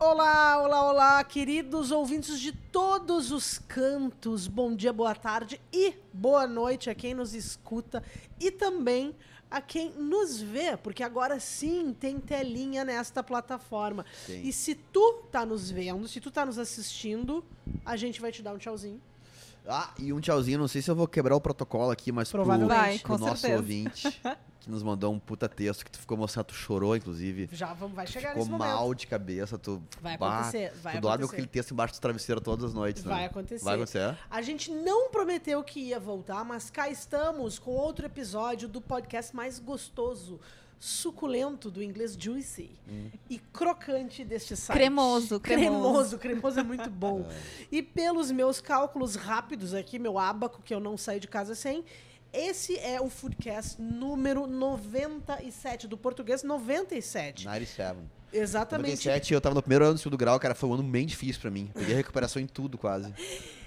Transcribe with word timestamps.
Olá, 0.00 0.62
olá, 0.62 0.88
olá, 0.88 1.24
queridos 1.24 1.90
ouvintes 1.90 2.38
de 2.38 2.52
todos 2.52 3.32
os 3.32 3.58
cantos. 3.58 4.46
Bom 4.46 4.72
dia, 4.72 4.92
boa 4.92 5.12
tarde 5.12 5.60
e 5.72 5.92
boa 6.12 6.46
noite 6.46 6.88
a 6.88 6.94
quem 6.94 7.14
nos 7.14 7.34
escuta 7.34 8.00
e 8.38 8.48
também 8.52 9.12
a 9.50 9.60
quem 9.60 9.90
nos 9.90 10.40
vê, 10.40 10.76
porque 10.76 11.02
agora 11.02 11.40
sim 11.40 11.92
tem 11.92 12.20
telinha 12.20 12.84
nesta 12.84 13.24
plataforma. 13.24 14.06
Sim. 14.24 14.40
E 14.44 14.52
se 14.52 14.76
tu 14.76 15.24
tá 15.32 15.44
nos 15.44 15.68
vendo, 15.68 16.06
se 16.06 16.20
tu 16.20 16.30
tá 16.30 16.46
nos 16.46 16.60
assistindo, 16.60 17.44
a 17.84 17.96
gente 17.96 18.20
vai 18.20 18.30
te 18.30 18.40
dar 18.40 18.54
um 18.54 18.58
tchauzinho. 18.58 19.02
Ah, 19.68 19.92
e 19.98 20.12
um 20.14 20.20
tchauzinho, 20.20 20.58
não 20.58 20.66
sei 20.66 20.80
se 20.80 20.90
eu 20.90 20.96
vou 20.96 21.06
quebrar 21.06 21.36
o 21.36 21.40
protocolo 21.40 21.90
aqui, 21.90 22.10
mas 22.10 22.30
pro, 22.30 22.42
Provavelmente. 22.42 22.78
Vai, 22.78 22.98
pro 22.98 23.08
com 23.08 23.18
nosso 23.18 23.42
certeza. 23.42 23.60
ouvinte, 23.60 24.20
que 24.60 24.70
nos 24.70 24.82
mandou 24.82 25.12
um 25.12 25.18
puta 25.18 25.46
texto, 25.46 25.84
que 25.84 25.90
tu 25.90 25.98
ficou 25.98 26.16
mostrando, 26.16 26.46
tu 26.46 26.54
chorou, 26.54 26.96
inclusive. 26.96 27.50
Já 27.52 27.74
vamos, 27.74 27.94
vai 27.94 28.06
chegar 28.06 28.30
Ficou 28.30 28.44
nesse 28.44 28.50
momento. 28.50 28.66
mal 28.66 28.94
de 28.94 29.06
cabeça, 29.06 29.58
tu... 29.58 29.82
Vai 30.00 30.16
bah, 30.16 30.40
acontecer, 30.40 30.72
vai 30.82 30.94
tu 30.94 31.00
dorme 31.00 31.02
com 31.02 31.24
acontecer. 31.24 31.34
aquele 31.34 31.46
texto 31.48 31.70
embaixo 31.72 31.94
do 31.94 32.00
travesseiro 32.00 32.40
todas 32.40 32.64
as 32.64 32.72
noites, 32.72 33.04
né? 33.04 33.12
Vai 33.12 33.24
acontecer. 33.26 33.64
Vai 33.64 33.74
acontecer? 33.74 34.18
A 34.30 34.40
gente 34.40 34.70
não 34.70 35.10
prometeu 35.10 35.62
que 35.62 35.80
ia 35.80 36.00
voltar, 36.00 36.42
mas 36.44 36.70
cá 36.70 36.88
estamos 36.88 37.58
com 37.58 37.72
outro 37.72 38.06
episódio 38.06 38.68
do 38.68 38.80
podcast 38.80 39.36
mais 39.36 39.58
gostoso, 39.58 40.40
suculento 40.78 41.70
do 41.70 41.82
inglês 41.82 42.16
juicy 42.18 42.70
e 43.28 43.38
crocante 43.38 44.24
deste 44.24 44.56
site. 44.56 44.76
Cremoso, 44.76 45.40
cremoso. 45.40 46.18
Cremoso, 46.18 46.18
cremoso 46.18 46.60
é 46.60 46.62
muito 46.62 46.90
bom. 46.90 47.26
E 47.70 47.82
pelos 47.82 48.30
meus 48.30 48.60
cálculos 48.60 49.14
rápidos 49.14 49.74
aqui, 49.74 49.98
meu 49.98 50.18
ábaco, 50.18 50.62
que 50.62 50.72
eu 50.72 50.80
não 50.80 50.96
saí 50.96 51.20
de 51.20 51.28
casa 51.28 51.54
sem, 51.54 51.84
esse 52.32 52.78
é 52.78 53.00
o 53.00 53.08
Foodcast 53.08 53.80
número 53.80 54.46
97, 54.46 55.88
do 55.88 55.96
português 55.96 56.42
97. 56.42 57.44
97. 57.44 57.98
Exatamente. 58.32 58.90
97, 58.90 59.32
eu 59.32 59.40
tava 59.40 59.54
no 59.54 59.62
primeiro 59.62 59.84
ano 59.84 59.94
do 59.94 59.98
segundo 59.98 60.18
grau, 60.18 60.38
cara, 60.38 60.54
foi 60.54 60.68
um 60.68 60.74
ano 60.74 60.82
bem 60.82 61.06
difícil 61.06 61.40
pra 61.40 61.50
mim. 61.50 61.70
Peguei 61.72 61.94
recuperação 61.94 62.40
em 62.40 62.46
tudo, 62.46 62.76
quase. 62.76 63.12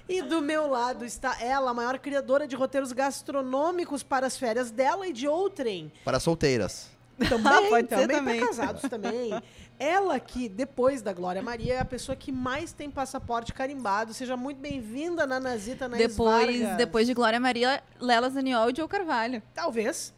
E 0.08 0.22
do 0.22 0.40
meu 0.40 0.68
lado 0.68 1.04
está 1.04 1.42
ela, 1.42 1.70
a 1.70 1.74
maior 1.74 1.98
criadora 1.98 2.46
de 2.46 2.54
roteiros 2.54 2.92
gastronômicos 2.92 4.02
para 4.02 4.26
as 4.26 4.36
férias 4.36 4.70
dela 4.70 5.08
e 5.08 5.12
de 5.12 5.26
outrem. 5.26 5.90
Para 6.04 6.20
solteiras. 6.20 6.91
Também, 7.28 7.68
Pode 7.68 7.88
ser 7.88 7.94
também, 7.96 8.16
também. 8.16 8.38
para 8.38 8.46
casados 8.48 8.82
também. 8.82 9.30
Ela 9.78 10.18
que, 10.18 10.48
depois 10.48 11.02
da 11.02 11.12
Glória 11.12 11.42
Maria, 11.42 11.74
é 11.74 11.78
a 11.78 11.84
pessoa 11.84 12.16
que 12.16 12.32
mais 12.32 12.72
tem 12.72 12.90
passaporte 12.90 13.52
carimbado. 13.52 14.12
Seja 14.14 14.36
muito 14.36 14.58
bem-vinda, 14.58 15.26
Nanazita 15.26 15.88
Naís 15.88 16.08
Depois, 16.08 16.60
Vargas. 16.60 16.76
depois 16.76 17.06
de 17.06 17.14
Glória 17.14 17.38
Maria, 17.38 17.82
Lela 18.00 18.28
Zaniol 18.30 18.70
e 18.70 18.74
Joe 18.76 18.88
Carvalho. 18.88 19.42
Talvez. 19.54 20.12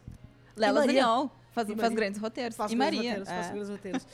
Lela. 0.55 0.81
Zaniol 0.81 1.31
faz, 1.51 1.67
faz 1.77 1.93
grandes 1.93 2.19
roteiros. 2.19 2.55
Faça 2.55 2.73
e 2.73 2.77
grandes 2.77 2.97
Maria. 2.97 3.19
roteiros, 3.19 3.29
é. 3.45 3.49
grandes 3.51 3.69
roteiros. 3.69 4.07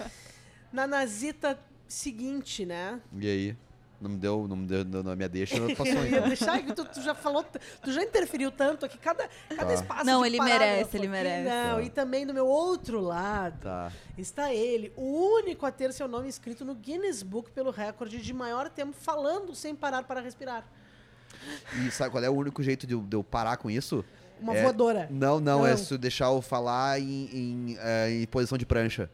Nanazita, 0.73 1.59
seguinte, 1.87 2.65
né? 2.65 2.99
E 3.19 3.27
aí? 3.27 3.57
Não 4.01 4.09
me 4.09 4.17
deu, 4.17 4.47
não 4.47 4.55
me 4.55 4.65
deu 4.65 4.83
não, 4.83 5.03
na 5.03 5.15
minha 5.15 5.29
deixa, 5.29 5.55
passou 5.75 5.85
então. 6.05 6.27
deixar 6.27 6.59
tu, 6.73 6.85
tu 6.85 7.01
já 7.03 7.13
falou, 7.13 7.43
tu 7.83 7.91
já 7.91 8.01
interferiu 8.01 8.49
tanto 8.51 8.83
aqui, 8.83 8.97
cada, 8.97 9.29
cada 9.49 9.65
Tá. 9.67 9.73
espaço 9.75 10.05
Não, 10.05 10.25
ele 10.25 10.41
merece, 10.41 10.97
ele 10.97 11.03
aqui, 11.05 11.07
merece. 11.07 11.47
Não, 11.49 11.75
Tá. 11.75 11.81
e 11.83 11.89
também 11.91 12.25
do 12.25 12.33
meu 12.33 12.47
outro 12.47 12.99
lado 12.99 13.59
Tá. 13.61 13.91
está 14.17 14.51
ele, 14.51 14.91
o 14.97 15.35
único 15.35 15.67
a 15.67 15.71
ter 15.71 15.93
seu 15.93 16.07
nome 16.07 16.27
escrito 16.27 16.65
no 16.65 16.73
Guinness 16.73 17.21
Book 17.21 17.51
pelo 17.51 17.69
recorde 17.69 18.19
de 18.19 18.33
maior 18.33 18.69
tempo 18.69 18.93
falando 18.99 19.53
sem 19.53 19.75
parar 19.75 20.01
para 20.03 20.19
respirar. 20.19 20.65
E 21.85 21.91
sabe 21.91 22.09
qual 22.09 22.23
é 22.23 22.29
o 22.29 22.33
único 22.33 22.63
jeito 22.63 22.87
de 22.87 22.95
eu, 22.95 23.01
de 23.01 23.15
eu 23.15 23.23
parar 23.23 23.57
com 23.57 23.69
isso? 23.69 24.03
Uma 24.39 24.55
É, 24.55 24.63
voadora. 24.63 25.07
Não, 25.11 25.39
não, 25.39 25.65
é 25.65 25.71
Não. 25.71 25.77
se 25.77 25.93
eu 25.93 25.97
deixar 25.99 26.25
eu 26.25 26.41
falar 26.41 26.99
em, 26.99 27.29
em, 27.31 27.77
eh, 27.79 28.21
em 28.23 28.25
posição 28.25 28.57
de 28.57 28.65
prancha. 28.65 29.09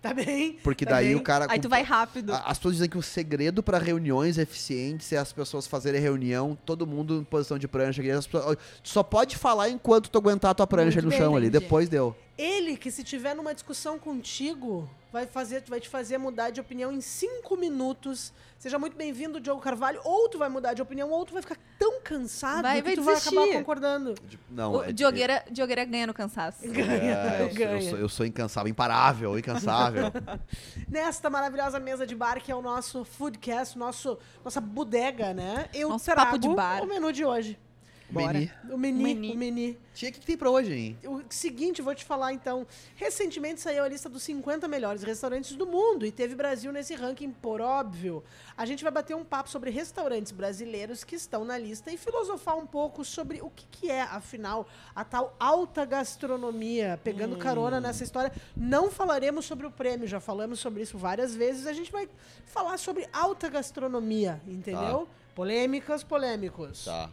Tá 0.00 0.14
bem? 0.14 0.52
Porque 0.62 0.84
tá 0.84 0.92
daí 0.92 1.08
bem. 1.08 1.16
o 1.16 1.20
cara. 1.20 1.46
Aí 1.50 1.58
tu 1.58 1.68
vai 1.68 1.82
rápido. 1.82 2.32
As 2.32 2.56
pessoas 2.58 2.74
dizem 2.74 2.88
que 2.88 2.96
o 2.96 3.02
segredo 3.02 3.62
para 3.64 3.78
reuniões 3.78 4.38
eficientes 4.38 5.12
é 5.12 5.16
as 5.18 5.32
pessoas 5.32 5.66
fazerem 5.66 6.00
reunião, 6.00 6.56
todo 6.64 6.86
mundo 6.86 7.16
em 7.20 7.24
posição 7.24 7.58
de 7.58 7.66
prancha. 7.66 8.00
pessoas- 8.00 8.56
Tu 8.82 8.88
só 8.88 9.02
pode 9.02 9.36
falar 9.36 9.68
enquanto 9.70 10.08
tu 10.08 10.18
aguentar 10.18 10.52
a 10.52 10.54
tua 10.54 10.66
prancha 10.68 10.96
Muito 11.02 11.04
no 11.06 11.10
bem, 11.10 11.18
chão 11.18 11.34
ali. 11.36 11.46
entendi. 11.48 11.64
Depois 11.64 11.88
deu. 11.88 12.14
Ele 12.38 12.76
que 12.76 12.88
se 12.90 13.02
tiver 13.02 13.34
numa 13.34 13.52
discussão 13.52 13.98
contigo, 13.98 14.88
vai 15.12 15.26
fazer, 15.26 15.64
vai 15.66 15.80
te 15.80 15.88
fazer 15.88 16.18
mudar 16.18 16.50
de 16.50 16.60
opinião 16.60 16.92
em 16.92 17.00
cinco 17.00 17.56
minutos. 17.56 18.32
Seja 18.60 18.78
muito 18.78 18.96
bem-vindo, 18.96 19.40
Diogo 19.40 19.60
Carvalho. 19.60 20.00
Ou 20.04 20.28
tu 20.28 20.38
vai 20.38 20.48
mudar 20.48 20.72
de 20.72 20.80
opinião, 20.80 21.10
ou 21.10 21.24
tu 21.26 21.32
vai 21.32 21.42
ficar 21.42 21.56
tão 21.80 22.00
cansado 22.00 22.62
Vai- 22.62 22.76
que 22.76 22.82
vai 22.82 22.94
tu 22.94 23.02
vai 23.02 23.14
desistir. 23.16 23.36
acabar 23.38 23.52
concordando. 23.58 24.14
Não, 24.48 24.72
O 24.74 24.84
é- 24.84 24.92
Diogueira, 24.92 25.44
Diogueira 25.50 25.84
ganha 25.84 26.06
no 26.06 26.14
cansaço. 26.14 26.58
Ganha, 26.70 27.12
é, 27.16 27.42
eu, 27.42 27.48
sou- 27.48 27.48
eu 27.48 27.54
ganha. 27.54 27.90
sou, 27.90 27.98
eu 27.98 28.08
sou 28.08 28.24
incansável, 28.26 28.70
imparável, 28.70 29.36
incansável. 29.36 30.04
Nesta 30.88 31.28
maravilhosa 31.28 31.80
mesa 31.80 32.06
de 32.06 32.14
bar, 32.14 32.40
que 32.40 32.52
é 32.52 32.54
o 32.54 32.62
nosso 32.62 33.04
foodcast, 33.04 33.76
nosso, 33.76 34.16
nossa 34.44 34.60
bodega, 34.60 35.34
né? 35.34 35.68
Eu 35.74 35.88
Nosso 35.88 36.04
trago 36.04 36.20
papo 36.20 36.38
de 36.38 36.48
bar. 36.54 36.82
o 36.84 36.86
menu 36.86 37.12
de 37.12 37.24
hoje. 37.24 37.58
Bora. 38.10 38.38
Meni. 38.38 38.52
O 38.70 38.78
Meni. 38.78 39.32
o 39.32 39.36
menu. 39.36 39.76
Tinha 39.94 40.10
que 40.10 40.20
ter 40.20 40.36
pra 40.36 40.48
hoje, 40.50 40.72
hein? 40.72 40.98
O 41.04 41.22
seguinte, 41.28 41.82
vou 41.82 41.94
te 41.94 42.04
falar 42.04 42.32
então. 42.32 42.66
Recentemente 42.94 43.60
saiu 43.60 43.84
a 43.84 43.88
lista 43.88 44.08
dos 44.08 44.22
50 44.22 44.66
melhores 44.66 45.02
restaurantes 45.02 45.54
do 45.56 45.66
mundo 45.66 46.06
e 46.06 46.12
teve 46.12 46.34
Brasil 46.34 46.72
nesse 46.72 46.94
ranking, 46.94 47.30
por 47.30 47.60
óbvio. 47.60 48.24
A 48.56 48.64
gente 48.64 48.82
vai 48.82 48.92
bater 48.92 49.14
um 49.14 49.24
papo 49.24 49.50
sobre 49.50 49.70
restaurantes 49.70 50.32
brasileiros 50.32 51.04
que 51.04 51.16
estão 51.16 51.44
na 51.44 51.58
lista 51.58 51.90
e 51.90 51.98
filosofar 51.98 52.56
um 52.56 52.66
pouco 52.66 53.04
sobre 53.04 53.42
o 53.42 53.50
que, 53.50 53.66
que 53.70 53.90
é, 53.90 54.02
afinal, 54.02 54.66
a 54.94 55.04
tal 55.04 55.36
alta 55.38 55.84
gastronomia. 55.84 56.98
Pegando 57.04 57.36
carona 57.36 57.80
nessa 57.80 58.04
história. 58.04 58.32
Não 58.56 58.90
falaremos 58.90 59.44
sobre 59.44 59.66
o 59.66 59.70
prêmio, 59.70 60.06
já 60.06 60.20
falamos 60.20 60.60
sobre 60.60 60.82
isso 60.82 60.96
várias 60.96 61.34
vezes. 61.34 61.66
A 61.66 61.72
gente 61.72 61.92
vai 61.92 62.08
falar 62.46 62.78
sobre 62.78 63.06
alta 63.12 63.48
gastronomia, 63.48 64.40
entendeu? 64.46 65.08
Polêmicas, 65.34 66.02
polêmicos. 66.02 66.84
Tá. 66.84 67.10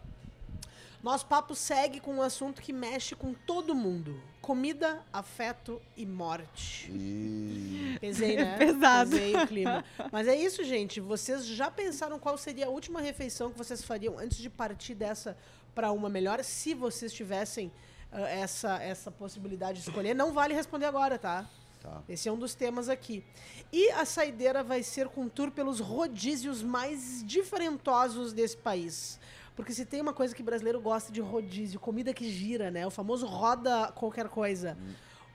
Nosso 1.05 1.27
papo 1.27 1.53
segue 1.53 1.99
com 1.99 2.16
um 2.16 2.21
assunto 2.23 2.59
que 2.59 2.73
mexe 2.73 3.16
com 3.16 3.31
todo 3.31 3.75
mundo: 3.75 4.19
comida, 4.41 5.03
afeto 5.13 5.79
e 5.95 6.03
morte. 6.03 6.91
E... 6.91 7.95
Pesei, 8.01 8.38
né? 8.38 8.57
Pesado. 8.57 9.11
Pesei 9.11 9.35
o 9.35 9.45
clima. 9.45 9.85
Mas 10.11 10.27
é 10.27 10.35
isso, 10.35 10.63
gente. 10.63 10.99
Vocês 10.99 11.45
já 11.45 11.69
pensaram 11.69 12.17
qual 12.17 12.39
seria 12.39 12.66
a 12.66 12.69
última 12.69 13.01
refeição 13.01 13.51
que 13.51 13.57
vocês 13.59 13.83
fariam 13.83 14.17
antes 14.17 14.39
de 14.39 14.49
partir 14.49 14.95
dessa 14.95 15.38
para 15.75 15.91
uma 15.91 16.09
melhor? 16.09 16.43
Se 16.43 16.73
vocês 16.73 17.13
tivessem 17.13 17.72
ah, 18.11 18.22
essa, 18.22 18.81
essa 18.81 19.11
possibilidade 19.11 19.83
de 19.83 19.87
escolher, 19.87 20.16
não 20.16 20.33
vale 20.33 20.55
responder 20.55 20.87
agora, 20.87 21.19
tá? 21.19 21.47
Tá. 21.83 22.01
Esse 22.09 22.27
é 22.27 22.31
um 22.31 22.39
dos 22.39 22.55
temas 22.55 22.89
aqui. 22.89 23.23
E 23.72 23.91
a 23.91 24.05
saideira 24.05 24.63
vai 24.63 24.81
ser 24.81 25.07
com 25.09 25.29
tour 25.29 25.51
pelos 25.51 25.79
rodízios 25.79 26.63
mais 26.63 27.23
diferentosos 27.23 28.33
desse 28.33 28.57
país. 28.57 29.19
Porque 29.55 29.73
se 29.73 29.85
tem 29.85 30.01
uma 30.01 30.13
coisa 30.13 30.35
que 30.35 30.43
brasileiro 30.43 30.81
gosta 30.81 31.11
de 31.11 31.21
rodízio, 31.21 31.79
comida 31.79 32.13
que 32.13 32.29
gira, 32.29 32.69
né? 32.69 32.85
O 32.85 32.91
famoso 32.91 33.25
roda 33.25 33.91
qualquer 33.93 34.27
coisa. 34.27 34.77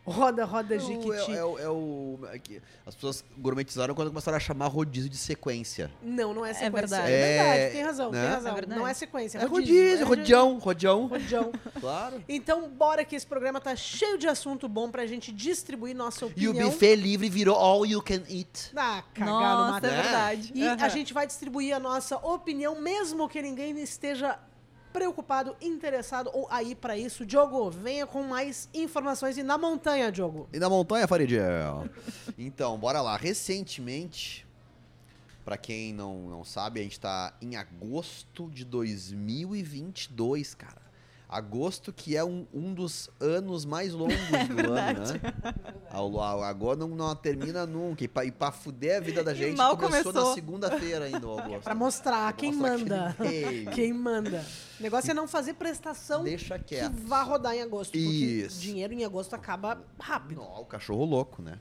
Roda, 0.06 0.44
roda, 0.44 0.74
É 0.74 0.78
o- 0.78 0.80
jiquiti. 0.80 1.32
é, 1.32 1.44
o- 1.44 1.58
é 1.58 1.68
o. 1.68 2.18
é 2.32 2.38
que 2.38 2.60
as 2.86 2.94
pessoas 2.94 3.22
gourmetizaram 3.38 3.94
quando 3.94 4.08
começaram 4.08 4.36
a 4.36 4.40
chamar 4.40 4.66
rodízio 4.68 5.10
de 5.10 5.16
sequência. 5.16 5.90
Não, 6.02 6.32
não 6.34 6.44
é 6.44 6.52
sequência. 6.54 6.70
verdade. 6.72 7.12
É 7.12 7.28
verdade, 7.36 7.58
É, 7.60 7.70
tem 7.70 7.82
razão, 7.82 8.10
né? 8.10 8.20
tem 8.22 8.30
razão. 8.30 8.50
É 8.50 8.54
verdade. 8.54 8.80
não 8.80 8.88
é 8.88 8.94
sequência, 8.94 9.38
é 9.38 9.42
É 9.42 9.44
rodízio. 9.44 9.74
rodízio, 9.76 10.02
é 10.02 10.04
rodião, 10.08 10.58
rodião. 10.58 11.06
Rodião. 11.06 11.52
Claro. 11.80 12.22
Então, 12.28 12.68
bora 12.68 13.04
que 13.04 13.14
esse 13.16 13.26
programa 13.26 13.60
tá 13.60 13.76
cheio 13.76 14.18
de 14.18 14.26
assunto 14.26 14.68
bom 14.68 14.90
pra 14.90 15.06
gente 15.06 15.30
distribuir 15.32 15.94
nossa 15.94 16.24
E 16.24 16.28
opinião. 16.48 16.68
o 16.68 16.70
buffet 16.70 16.96
livre 16.96 17.28
virou 17.28 17.56
all 17.56 17.86
you 17.86 18.02
can 18.02 18.22
eat. 18.28 18.70
Ah, 18.76 19.02
cagar 19.14 19.32
no 19.56 19.72
Nossa, 19.72 19.86
é 19.86 19.90
verdade. 20.02 20.52
E 20.54 20.66
a 20.66 20.74
Aham. 20.74 20.88
gente 20.88 21.12
vai 21.14 21.26
distribuir 21.26 21.74
a 21.74 21.78
nossa 21.80 22.16
opinião, 22.16 22.80
mesmo 22.80 23.28
que 23.28 23.40
ninguém 23.40 23.78
esteja 23.80 24.38
preocupado, 24.92 25.56
interessado 25.60 26.30
ou 26.32 26.46
aí 26.50 26.74
pra 26.74 26.96
isso. 26.96 27.24
Diogo, 27.24 27.70
venha 27.70 28.06
com 28.06 28.22
mais 28.22 28.68
informações 28.74 29.38
e 29.38 29.42
na 29.42 29.56
montanha, 29.56 30.10
Diogo. 30.10 30.48
E 30.52 30.58
na 30.58 30.68
montanha, 30.68 31.06
Faridiel? 31.06 31.88
então, 32.38 32.78
bora 32.78 33.00
lá. 33.00 33.16
Recentemente, 33.16 34.46
pra 35.44 35.56
quem 35.56 35.92
não, 35.92 36.28
não 36.28 36.44
sabe, 36.44 36.80
a 36.80 36.82
gente 36.82 36.98
tá 37.00 37.32
em 37.40 37.56
agosto 37.56 38.50
de 38.50 38.64
2022, 38.64 40.54
cara. 40.54 40.79
Agosto 41.32 41.92
que 41.92 42.16
é 42.16 42.24
um, 42.24 42.44
um 42.52 42.74
dos 42.74 43.08
anos 43.20 43.64
mais 43.64 43.92
longos 43.92 44.16
do 44.50 44.72
ano, 44.72 45.00
né? 45.00 45.20
Ao- 45.88 46.42
Agora 46.42 46.76
não, 46.76 46.88
não 46.88 47.14
termina 47.14 47.64
nunca. 47.64 48.02
E 48.02 48.08
pra, 48.08 48.24
e 48.24 48.32
pra 48.32 48.50
fuder 48.50 48.96
a 48.96 49.00
vida 49.00 49.22
da 49.22 49.32
gente, 49.32 49.56
mal 49.56 49.76
começou, 49.76 50.12
na 50.12 50.18
começou. 50.20 50.34
segunda-feira 50.34 51.04
ainda 51.04 51.24
o 51.28 51.38
agosto. 51.38 51.62
Pra 51.62 51.74
mostrar 51.74 52.32
quem 52.32 52.52
Mostrar 52.52 52.78
manda. 52.78 53.16
veio. 53.20 53.70
Quem 53.70 53.92
manda. 53.92 54.44
O 54.80 54.82
negócio 54.82 55.10
é 55.10 55.14
não 55.14 55.28
fazer 55.28 55.54
prestação 55.54 56.24
Deixa 56.24 56.58
que 56.58 56.80
vá 57.06 57.22
rodar 57.22 57.54
em 57.54 57.62
agosto. 57.62 57.92
Porque 57.92 58.06
Isso. 58.08 58.60
dinheiro 58.60 58.92
em 58.92 59.04
agosto 59.04 59.34
acaba 59.34 59.80
rápido. 60.00 60.38
Não, 60.40 60.60
o 60.62 60.64
cachorro 60.64 61.04
louco, 61.04 61.40
né? 61.42 61.58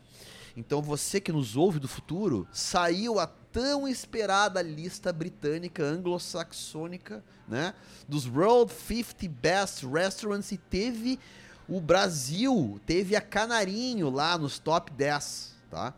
Então 0.59 0.81
você 0.81 1.21
que 1.21 1.31
nos 1.31 1.56
ouve 1.56 1.79
do 1.79 1.88
futuro, 1.88 2.45
saiu 2.51 3.17
a 3.17 3.25
tão 3.25 3.88
esperada 3.88 4.61
lista 4.61 5.13
britânica 5.13 5.81
anglo-saxônica, 5.81 7.23
né? 7.47 7.73
Dos 8.07 8.27
World 8.27 8.71
50 8.71 9.29
Best 9.41 9.85
Restaurants 9.88 10.51
e 10.51 10.57
teve 10.57 11.17
o 11.67 11.79
Brasil, 11.79 12.79
teve 12.85 13.15
a 13.15 13.21
Canarinho 13.21 14.09
lá 14.09 14.38
nos 14.38 14.59
top 14.59 14.91
10, 14.91 15.56
tá? 15.71 15.94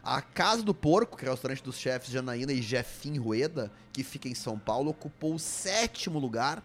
A 0.00 0.22
Casa 0.22 0.62
do 0.62 0.72
Porco, 0.72 1.16
que 1.16 1.24
é 1.24 1.28
o 1.28 1.32
restaurante 1.32 1.64
dos 1.64 1.76
chefes 1.76 2.10
Janaína 2.10 2.52
e 2.52 2.62
Jefim 2.62 3.18
Rueda, 3.18 3.72
que 3.92 4.04
fica 4.04 4.28
em 4.28 4.34
São 4.34 4.58
Paulo, 4.58 4.90
ocupou 4.90 5.34
o 5.34 5.40
sétimo 5.40 6.20
lugar. 6.20 6.62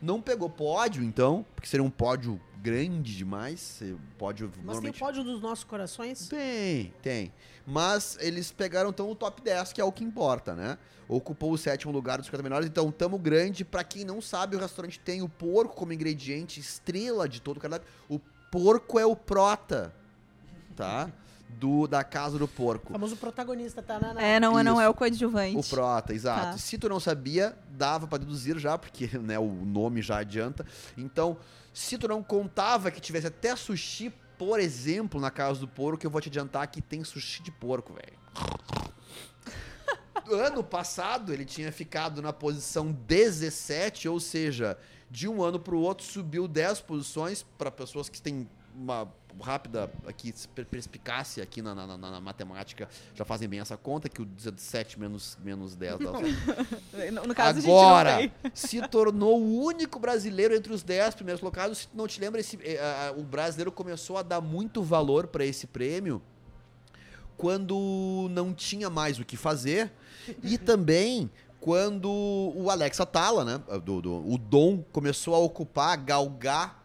Não 0.00 0.20
pegou 0.20 0.50
pódio, 0.50 1.04
então, 1.04 1.46
porque 1.54 1.68
seria 1.68 1.84
um 1.84 1.90
pódio 1.90 2.40
grande 2.62 3.16
demais. 3.16 3.80
eh, 3.82 3.94
Pódio 4.16 4.46
Mas 4.46 4.54
tem 4.56 4.62
o 4.62 4.66
normalmente. 4.66 4.98
pódio 5.00 5.24
dos 5.24 5.40
nossos 5.42 5.64
corações. 5.64 6.28
Tem, 6.28 6.94
tem. 7.02 7.32
Mas 7.66 8.16
eles 8.20 8.52
pegaram 8.52 8.90
então 8.90 9.10
o 9.10 9.14
top 9.16 9.42
10, 9.42 9.72
que 9.72 9.80
é 9.80 9.84
o 9.84 9.90
que 9.92 10.04
importa, 10.04 10.54
né? 10.54 10.78
Ocupou 11.08 11.52
o 11.52 11.58
sétimo 11.58 11.92
lugar 11.92 12.18
dos 12.18 12.26
50 12.26 12.42
melhores, 12.42 12.68
então 12.68 12.90
tamo 12.92 13.18
grande. 13.18 13.64
Pra 13.64 13.82
quem 13.84 14.04
não 14.04 14.20
sabe, 14.22 14.56
o 14.56 14.58
restaurante 14.60 14.98
tem 15.00 15.20
o 15.22 15.28
porco 15.28 15.74
como 15.74 15.92
ingrediente 15.92 16.60
estrela 16.60 17.28
de 17.28 17.42
todo 17.42 17.56
o 17.56 17.60
cardápio. 17.60 17.86
O 18.08 18.18
porco 18.50 18.98
é 18.98 19.04
o 19.04 19.16
prota, 19.16 19.92
tá? 20.76 21.10
Do, 21.58 21.86
da 21.86 22.02
casa 22.02 22.38
do 22.38 22.44
O 22.44 22.48
porco. 22.48 22.92
famoso 22.92 23.16
protagonista, 23.16 23.80
tá? 23.82 23.98
Na, 23.98 24.14
na- 24.14 24.22
É, 24.22 24.40
não, 24.40 24.62
não 24.64 24.80
é 24.80 24.88
o 24.88 24.94
coadjuvante. 24.94 25.56
O 25.56 25.62
prota, 25.62 26.12
exato. 26.12 26.52
Tá. 26.52 26.58
Se 26.58 26.76
tu 26.76 26.88
não 26.88 26.98
sabia, 26.98 27.56
dava 27.70 28.06
pra 28.06 28.18
deduzir 28.18 28.58
já, 28.58 28.76
porque 28.76 29.06
né, 29.18 29.38
o 29.38 29.46
nome 29.46 30.02
já 30.02 30.18
adianta. 30.18 30.66
Então, 30.98 31.36
se 31.72 31.96
tu 31.98 32.08
não 32.08 32.22
contava 32.22 32.90
que 32.90 33.00
tivesse 33.00 33.26
até 33.28 33.54
sushi, 33.54 34.12
por 34.36 34.58
exemplo, 34.58 35.20
na 35.20 35.30
casa 35.30 35.60
do 35.60 35.68
porco, 35.68 36.04
eu 36.04 36.10
vou 36.10 36.20
te 36.20 36.28
adiantar 36.28 36.66
que 36.66 36.80
tem 36.82 37.04
sushi 37.04 37.42
de 37.42 37.52
porco, 37.52 37.92
velho. 37.94 38.18
ano 40.32 40.62
passado 40.64 41.32
ele 41.32 41.44
tinha 41.44 41.70
ficado 41.72 42.22
na 42.22 42.32
posição 42.32 42.90
17, 42.92 44.08
ou 44.08 44.18
seja, 44.20 44.78
de 45.10 45.28
um 45.28 45.42
ano 45.42 45.58
pro 45.60 45.78
outro 45.78 46.04
subiu 46.06 46.48
10 46.48 46.80
posições 46.80 47.44
para 47.58 47.70
pessoas 47.70 48.08
que 48.08 48.20
têm 48.20 48.48
uma 48.74 49.06
rápida 49.40 49.90
aqui 50.06 50.32
per- 50.54 50.66
perspicácia 50.66 51.42
aqui 51.42 51.62
na, 51.62 51.74
na- 51.74 51.86
na- 51.86 51.96
na 51.98 52.20
matemática 52.20 52.88
já 53.14 53.24
fazem 53.24 53.48
bem 53.48 53.60
essa 53.60 53.76
conta 53.78 54.08
que 54.08 54.20
o 54.20 54.24
17 54.26 55.00
menos 55.00 55.38
menos 55.42 55.74
10 55.74 55.98
dá 56.00 56.12
No, 57.12 57.26
no 57.26 57.34
caso, 57.34 57.58
Agora, 57.66 58.30
se 58.54 58.86
tornou 58.88 59.40
o 59.40 59.62
único 59.64 59.98
brasileiro 59.98 60.54
entre 60.54 60.72
os 60.72 60.82
10 60.82 61.14
primeiros 61.14 61.40
colocados. 61.40 61.78
Se 61.78 61.88
não 61.94 62.06
te 62.06 62.20
lembra, 62.20 62.40
esse, 62.40 62.58
ah, 62.78 63.14
o 63.16 63.22
brasileiro 63.22 63.72
começou 63.72 64.18
a 64.18 64.22
dar 64.22 64.40
muito 64.42 64.82
valor 64.82 65.26
para 65.26 65.44
esse 65.46 65.66
prêmio 65.66 66.20
quando 67.36 68.28
não 68.30 68.52
tinha 68.52 68.88
mais 68.90 69.18
o 69.18 69.24
que 69.24 69.36
fazer 69.36 69.90
e 70.42 70.56
também 70.58 71.30
quando 71.60 72.10
o 72.10 72.68
Alex 72.70 73.00
Atala, 73.00 73.44
né, 73.44 73.58
do, 73.84 74.00
do- 74.02 74.28
o 74.32 74.36
Dom, 74.36 74.82
começou 74.92 75.34
a 75.34 75.38
ocupar, 75.38 75.96
galgar 75.96 76.81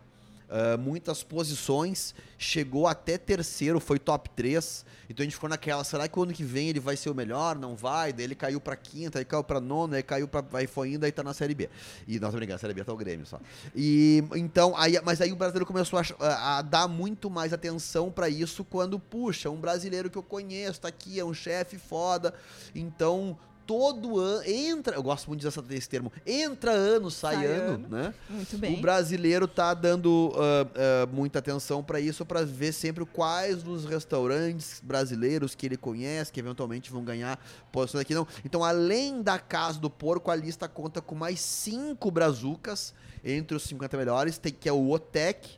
ah, 0.49 0.77
muitas 0.77 1.23
posições, 1.23 2.13
chegou 2.37 2.87
até 2.87 3.17
terceiro, 3.17 3.79
foi 3.79 3.99
top 3.99 4.29
3. 4.31 4.85
Então 5.09 5.23
a 5.23 5.25
gente 5.25 5.35
ficou 5.35 5.49
naquela, 5.49 5.83
será 5.83 6.07
que 6.07 6.19
o 6.19 6.23
ano 6.23 6.33
que 6.33 6.43
vem 6.43 6.69
ele 6.69 6.79
vai 6.79 6.97
ser 6.97 7.09
o 7.09 7.15
melhor? 7.15 7.57
Não 7.57 7.75
vai? 7.75 8.11
Daí 8.11 8.25
ele 8.25 8.35
caiu 8.35 8.59
pra 8.59 8.75
quinta, 8.75 9.19
aí 9.19 9.25
caiu 9.25 9.43
pra 9.43 9.59
nona, 9.61 9.95
aí 9.97 10.03
caiu 10.03 10.27
pra. 10.27 10.43
Aí 10.53 10.67
foi 10.67 10.93
indo, 10.93 11.05
aí 11.05 11.11
tá 11.11 11.23
na 11.23 11.33
Série 11.33 11.55
B. 11.55 11.69
E, 12.07 12.19
tô 12.19 12.29
brincando, 12.31 12.55
a 12.55 12.59
Série 12.59 12.73
B 12.73 12.83
tá 12.83 12.91
o 12.93 12.97
Grêmio 12.97 13.25
só. 13.25 13.39
E 13.75 14.23
então, 14.35 14.75
aí, 14.77 14.99
mas 15.03 15.21
aí 15.21 15.31
o 15.31 15.35
brasileiro 15.35 15.65
começou 15.65 15.99
a, 16.19 16.57
a- 16.57 16.61
dar 16.61 16.87
muito 16.87 17.29
mais 17.29 17.53
atenção 17.53 18.11
pra 18.11 18.27
isso 18.29 18.63
quando, 18.65 18.99
puxa, 18.99 19.49
um 19.49 19.57
brasileiro 19.59 20.09
que 20.09 20.17
eu 20.17 20.23
conheço, 20.23 20.81
tá 20.81 20.87
aqui, 20.89 21.19
é 21.19 21.23
um 21.25 21.33
chefe 21.33 21.77
foda. 21.77 22.33
Então. 22.75 23.37
Todo 23.67 24.17
ano, 24.17 24.43
entra, 24.49 24.95
eu 24.95 25.03
gosto 25.03 25.27
muito 25.27 25.43
dessa- 25.43 25.61
desse 25.61 25.89
termo, 25.89 26.09
entra 26.25 26.71
ano, 26.71 27.11
sai, 27.11 27.35
Sai 27.35 27.45
ano, 27.47 27.73
ano. 27.73 27.87
né? 27.89 28.13
Muito 28.29 28.55
O 28.55 28.59
bem. 28.59 28.79
brasileiro 28.79 29.45
tá 29.45 29.73
dando 29.73 30.31
ah, 30.37 30.67
ah, 31.03 31.05
muita 31.11 31.39
atenção 31.39 31.83
pra 31.83 31.99
isso, 31.99 32.25
pra 32.25 32.45
ver 32.45 32.71
sempre 32.71 33.05
quais 33.05 33.61
dos 33.61 33.83
restaurantes 33.83 34.79
brasileiros 34.81 35.53
que 35.53 35.65
ele 35.65 35.75
conhece, 35.75 36.31
que 36.31 36.39
eventualmente 36.39 36.89
vão 36.89 37.03
ganhar 37.03 37.37
posições 37.69 38.03
aqui. 38.03 38.15
Não. 38.15 38.25
Então, 38.45 38.63
além 38.63 39.21
da 39.21 39.37
Casa 39.37 39.77
do 39.79 39.89
Porco, 39.89 40.31
a 40.31 40.35
lista 40.35 40.67
conta 40.69 41.01
com 41.01 41.13
mais 41.13 41.41
cinco 41.41 42.09
brazucas 42.09 42.93
entre 43.21 43.57
os 43.57 43.63
50 43.63 43.97
melhores, 43.97 44.37
tem, 44.37 44.53
que 44.53 44.69
é 44.69 44.71
o 44.71 44.89
Otec, 44.91 45.49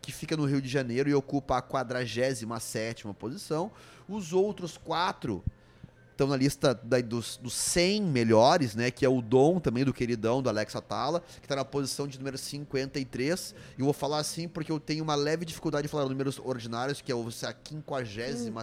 que 0.00 0.10
fica 0.10 0.34
no 0.38 0.46
Rio 0.46 0.62
de 0.62 0.68
Janeiro 0.70 1.10
e 1.10 1.14
ocupa 1.14 1.58
a 1.58 1.62
47ª 1.62 3.12
posição. 3.12 3.70
Os 4.08 4.32
outros 4.32 4.78
quatro 4.78 5.44
estão 6.18 6.26
na 6.26 6.36
lista 6.36 6.74
da- 6.74 7.00
dos, 7.00 7.36
dos 7.36 7.54
100 7.54 8.02
melhores, 8.02 8.74
né? 8.74 8.90
Que 8.90 9.04
é 9.06 9.08
o 9.08 9.22
Dom, 9.22 9.60
também 9.60 9.84
do 9.84 9.94
queridão, 9.94 10.42
do 10.42 10.48
Alex 10.48 10.74
Atala, 10.74 11.22
que 11.40 11.46
tá 11.46 11.54
na 11.54 11.64
posição 11.64 12.08
de 12.08 12.18
número 12.18 12.36
53. 12.36 13.54
E 13.76 13.80
eu 13.80 13.84
vou 13.84 13.94
falar 13.94 14.18
assim 14.18 14.48
porque 14.48 14.72
eu 14.72 14.80
tenho 14.80 15.04
uma 15.04 15.14
leve 15.14 15.44
dificuldade 15.44 15.82
de 15.86 15.88
falar 15.88 16.08
números 16.08 16.40
ordinários, 16.44 17.00
que 17.00 17.12
é 17.12 17.14
o 17.14 17.24
a 17.28 17.30
50 17.30 17.84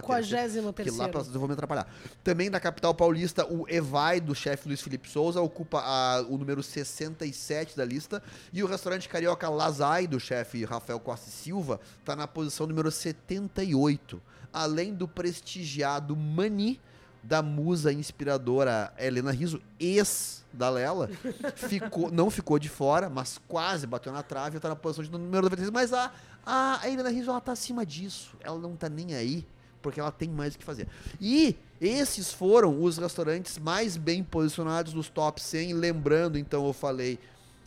Quadragésimo 0.06 0.70
porque 0.72 0.90
lá 0.90 1.08
pra, 1.08 1.20
eu 1.22 1.38
vou 1.40 1.48
me 1.48 1.54
atrapalhar. 1.54 1.88
Também 2.22 2.50
da 2.50 2.60
capital 2.60 2.94
paulista, 2.94 3.46
o 3.50 3.66
Evai, 3.70 4.20
do 4.20 4.34
chefe 4.34 4.68
Luiz 4.68 4.82
Felipe 4.82 5.08
Souza, 5.08 5.40
ocupa 5.40 5.80
a- 5.80 6.26
o 6.28 6.36
número 6.36 6.62
67 6.62 7.74
da 7.74 7.86
lista. 7.86 8.22
E 8.52 8.62
o 8.62 8.66
restaurante 8.66 9.08
carioca 9.08 9.48
Lazai, 9.48 10.06
do 10.06 10.20
chefe 10.20 10.62
Rafael 10.66 11.00
Costa 11.00 11.30
e 11.30 11.32
Silva, 11.32 11.80
tá 12.04 12.14
na 12.14 12.26
posição 12.26 12.66
número 12.66 12.90
78. 12.90 14.20
Além 14.52 14.92
do 14.94 15.08
prestigiado 15.08 16.14
Mani, 16.14 16.78
da 17.26 17.42
musa 17.42 17.92
inspiradora 17.92 18.92
Helena 18.96 19.32
Riso, 19.32 19.60
ex 19.80 20.44
da 20.52 20.70
Lela, 20.70 21.10
ficou, 21.56 22.10
não 22.10 22.30
ficou 22.30 22.58
de 22.58 22.68
fora, 22.68 23.10
mas 23.10 23.38
quase 23.48 23.86
bateu 23.86 24.12
na 24.12 24.22
trave 24.22 24.56
e 24.56 24.60
tá 24.60 24.68
na 24.68 24.76
posição 24.76 25.04
de 25.04 25.10
número 25.10 25.42
96. 25.42 25.70
Mas 25.70 25.92
a, 25.92 26.12
a 26.44 26.80
Helena 26.88 27.10
Riso, 27.10 27.30
ela 27.30 27.40
tá 27.40 27.52
acima 27.52 27.84
disso. 27.84 28.36
Ela 28.40 28.58
não 28.58 28.76
tá 28.76 28.88
nem 28.88 29.14
aí, 29.14 29.44
porque 29.82 29.98
ela 29.98 30.12
tem 30.12 30.28
mais 30.28 30.54
o 30.54 30.58
que 30.58 30.64
fazer. 30.64 30.88
E 31.20 31.56
esses 31.80 32.32
foram 32.32 32.80
os 32.80 32.96
restaurantes 32.96 33.58
mais 33.58 33.96
bem 33.96 34.22
posicionados 34.22 34.94
nos 34.94 35.08
top 35.08 35.42
100. 35.42 35.74
Lembrando, 35.74 36.38
então, 36.38 36.64
eu 36.64 36.72
falei 36.72 37.18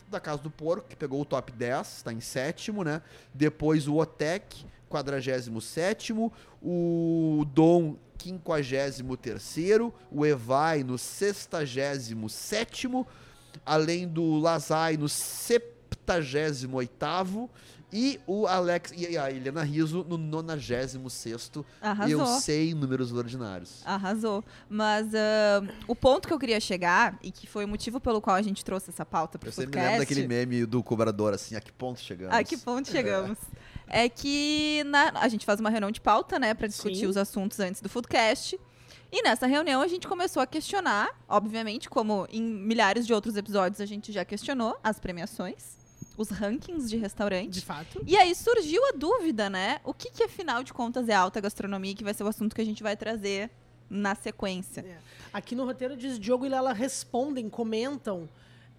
da 0.08 0.18
Casa 0.18 0.42
do 0.42 0.50
Porco, 0.50 0.88
que 0.88 0.96
pegou 0.96 1.20
o 1.20 1.24
top 1.24 1.52
10, 1.52 1.98
está 1.98 2.12
em 2.12 2.20
sétimo, 2.20 2.82
né? 2.82 3.02
Depois 3.32 3.86
o 3.86 3.96
Otec, 3.96 4.64
47 4.88 6.12
o 6.62 7.46
Dom, 7.54 7.96
53 8.22 9.02
o 10.10 10.26
Evai 10.26 10.82
no 10.82 10.98
67 10.98 12.14
além 13.64 14.06
do 14.06 14.38
Lazai 14.38 14.96
no 14.96 15.08
78 15.08 17.50
e 17.92 18.20
o 18.26 18.46
Alex 18.46 18.92
e 18.96 19.18
a 19.18 19.30
Helena 19.30 19.62
Riso 19.62 20.04
no 20.08 20.16
96 20.16 20.98
Arrasou. 21.80 22.20
Eu 22.20 22.26
sei 22.40 22.74
números 22.74 23.12
ordinários. 23.12 23.82
Arrasou. 23.84 24.44
Mas 24.68 25.12
ah, 25.14 25.62
o 25.88 25.94
ponto 25.94 26.28
que 26.28 26.34
eu 26.34 26.38
queria 26.38 26.60
chegar, 26.60 27.18
e 27.22 27.32
que 27.32 27.46
foi 27.46 27.64
o 27.64 27.68
motivo 27.68 28.00
pelo 28.00 28.20
qual 28.20 28.36
a 28.36 28.42
gente 28.42 28.64
trouxe 28.64 28.90
essa 28.90 29.04
pauta 29.04 29.38
pro 29.38 29.48
Eu 29.48 29.52
sempre 29.52 29.66
me 29.66 29.72
podcast... 29.72 29.92
lembro 29.92 30.08
daquele 30.08 30.28
meme 30.28 30.66
do 30.66 30.82
cobrador, 30.82 31.34
assim, 31.34 31.56
a 31.56 31.60
que 31.60 31.72
ponto 31.72 32.00
chegamos? 32.00 32.34
A 32.34 32.44
que 32.44 32.56
ponto 32.56 32.88
chegamos? 32.88 33.38
É 33.38 33.60
que 34.08 34.82
na- 34.86 35.12
a 35.16 35.28
gente 35.28 35.44
faz 35.44 35.58
uma 35.60 35.68
reunião 35.70 35.90
de 35.90 36.00
pauta, 36.00 36.38
né, 36.38 36.54
pra 36.54 36.66
discutir 36.68 37.00
Sim. 37.00 37.06
os 37.06 37.16
assuntos 37.16 37.58
antes 37.60 37.80
do 37.80 37.88
Foodcast. 37.88 38.58
E 39.12 39.22
nessa 39.22 39.46
reunião 39.46 39.82
a 39.82 39.88
gente 39.88 40.06
começou 40.06 40.40
a 40.40 40.46
questionar, 40.46 41.08
obviamente, 41.28 41.90
como 41.90 42.28
em 42.30 42.40
milhares 42.40 43.06
de 43.06 43.12
outros 43.12 43.36
episódios 43.36 43.80
a 43.80 43.86
gente 43.86 44.12
já 44.12 44.24
questionou 44.24 44.78
as 44.84 45.00
premiações, 45.00 45.76
os 46.16 46.28
rankings 46.30 46.88
de 46.88 46.96
De 46.96 47.02
restaurante. 47.02 47.60
fato. 47.62 48.00
E 48.06 48.16
aí 48.16 48.32
surgiu 48.36 48.80
a 48.88 48.92
dúvida, 48.92 49.50
né? 49.50 49.80
O 49.84 49.92
que, 49.92 50.10
que 50.10 50.22
afinal 50.22 50.62
de 50.62 50.72
contas 50.72 51.08
é 51.08 51.14
alta 51.14 51.40
gastronomia, 51.40 51.94
que 51.94 52.04
vai 52.04 52.14
ser 52.14 52.22
o 52.22 52.28
assunto 52.28 52.54
que 52.54 52.60
a 52.60 52.64
gente 52.64 52.82
vai 52.84 52.96
trazer 52.96 53.50
na 53.88 54.14
sequência. 54.14 54.84
Aqui 55.32 55.56
no 55.56 55.64
roteiro 55.64 55.96
diz 55.96 56.16
Diogo 56.16 56.46
e 56.46 56.48
Lela 56.48 56.72
respondem, 56.72 57.48
comentam. 57.50 58.28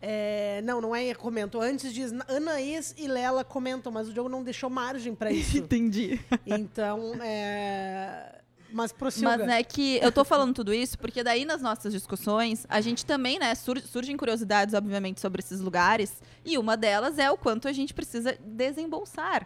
É, 0.01 0.61
não, 0.63 0.81
não 0.81 0.95
é 0.95 1.13
comentam. 1.13 1.61
Antes 1.61 1.93
diz 1.93 2.11
Anaís 2.27 2.95
e 2.97 3.07
Lela 3.07 3.43
comentam, 3.43 3.91
mas 3.91 4.09
o 4.09 4.13
Diogo 4.13 4.29
não 4.29 4.43
deixou 4.43 4.69
margem 4.69 5.13
pra 5.13 5.29
isso. 5.31 5.57
Entendi. 5.57 6.19
então, 6.45 7.13
é... 7.21 8.39
Mas 8.73 8.91
prossiga. 8.93 9.37
Mas 9.37 9.49
é 9.49 9.63
que 9.63 9.97
eu 10.01 10.11
tô 10.13 10.23
falando 10.23 10.53
tudo 10.55 10.73
isso 10.73 10.97
porque 10.97 11.21
daí 11.23 11.43
nas 11.43 11.61
nossas 11.61 11.91
discussões, 11.91 12.65
a 12.69 12.79
gente 12.79 13.05
também, 13.05 13.37
né, 13.37 13.53
sur- 13.53 13.81
surgem 13.81 14.15
curiosidades, 14.15 14.73
obviamente, 14.73 15.19
sobre 15.19 15.41
esses 15.41 15.59
lugares. 15.59 16.13
E 16.45 16.57
uma 16.57 16.77
delas 16.77 17.19
é 17.19 17.29
o 17.29 17.37
quanto 17.37 17.67
a 17.67 17.73
gente 17.73 17.93
precisa 17.93 18.37
desembolsar 18.43 19.45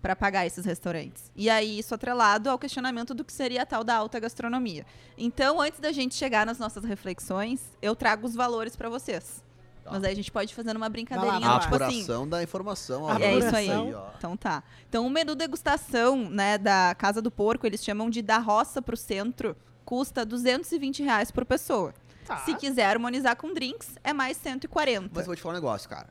para 0.00 0.14
pagar 0.16 0.46
esses 0.46 0.64
restaurantes. 0.64 1.30
E 1.36 1.50
aí, 1.50 1.80
isso 1.80 1.94
atrelado 1.94 2.48
ao 2.48 2.58
questionamento 2.58 3.12
do 3.12 3.24
que 3.24 3.32
seria 3.32 3.62
a 3.62 3.66
tal 3.66 3.82
da 3.84 3.96
alta 3.96 4.18
gastronomia. 4.20 4.86
Então, 5.18 5.60
antes 5.60 5.78
da 5.80 5.92
gente 5.92 6.14
chegar 6.14 6.46
nas 6.46 6.58
nossas 6.58 6.84
reflexões, 6.84 7.60
eu 7.82 7.94
trago 7.96 8.26
os 8.26 8.34
valores 8.34 8.76
para 8.76 8.88
vocês. 8.88 9.42
Tá. 9.90 9.94
Mas 9.96 10.04
aí 10.04 10.12
a 10.12 10.16
gente 10.16 10.30
pode 10.30 10.54
fazer 10.54 10.76
uma 10.76 10.88
brincadeirinha, 10.88 11.40
lá, 11.40 11.56
A 11.56 11.58
vai 11.58 11.60
tipo 11.70 11.84
assim. 11.84 12.28
da 12.28 12.42
informação. 12.42 13.02
ó. 13.02 13.18
É 13.18 13.34
isso 13.36 13.54
aí. 13.56 13.70
Ó. 13.70 14.10
Então 14.16 14.36
tá. 14.36 14.62
Então 14.88 15.06
o 15.06 15.10
menu 15.10 15.34
degustação, 15.34 16.30
né, 16.30 16.56
da 16.56 16.94
Casa 16.96 17.20
do 17.20 17.30
Porco, 17.30 17.66
eles 17.66 17.82
chamam 17.84 18.08
de 18.08 18.22
da 18.22 18.38
roça 18.38 18.80
pro 18.80 18.96
centro, 18.96 19.56
custa 19.84 20.24
220 20.24 21.02
reais 21.02 21.30
por 21.30 21.44
pessoa. 21.44 21.92
Tá. 22.24 22.38
Se 22.38 22.54
quiser 22.54 22.86
harmonizar 22.86 23.34
com 23.36 23.52
drinks, 23.52 23.96
é 24.04 24.12
mais 24.12 24.36
140. 24.36 25.10
Mas 25.12 25.22
eu 25.22 25.26
vou 25.26 25.36
te 25.36 25.42
falar 25.42 25.54
um 25.54 25.56
negócio, 25.56 25.88
cara. 25.88 26.08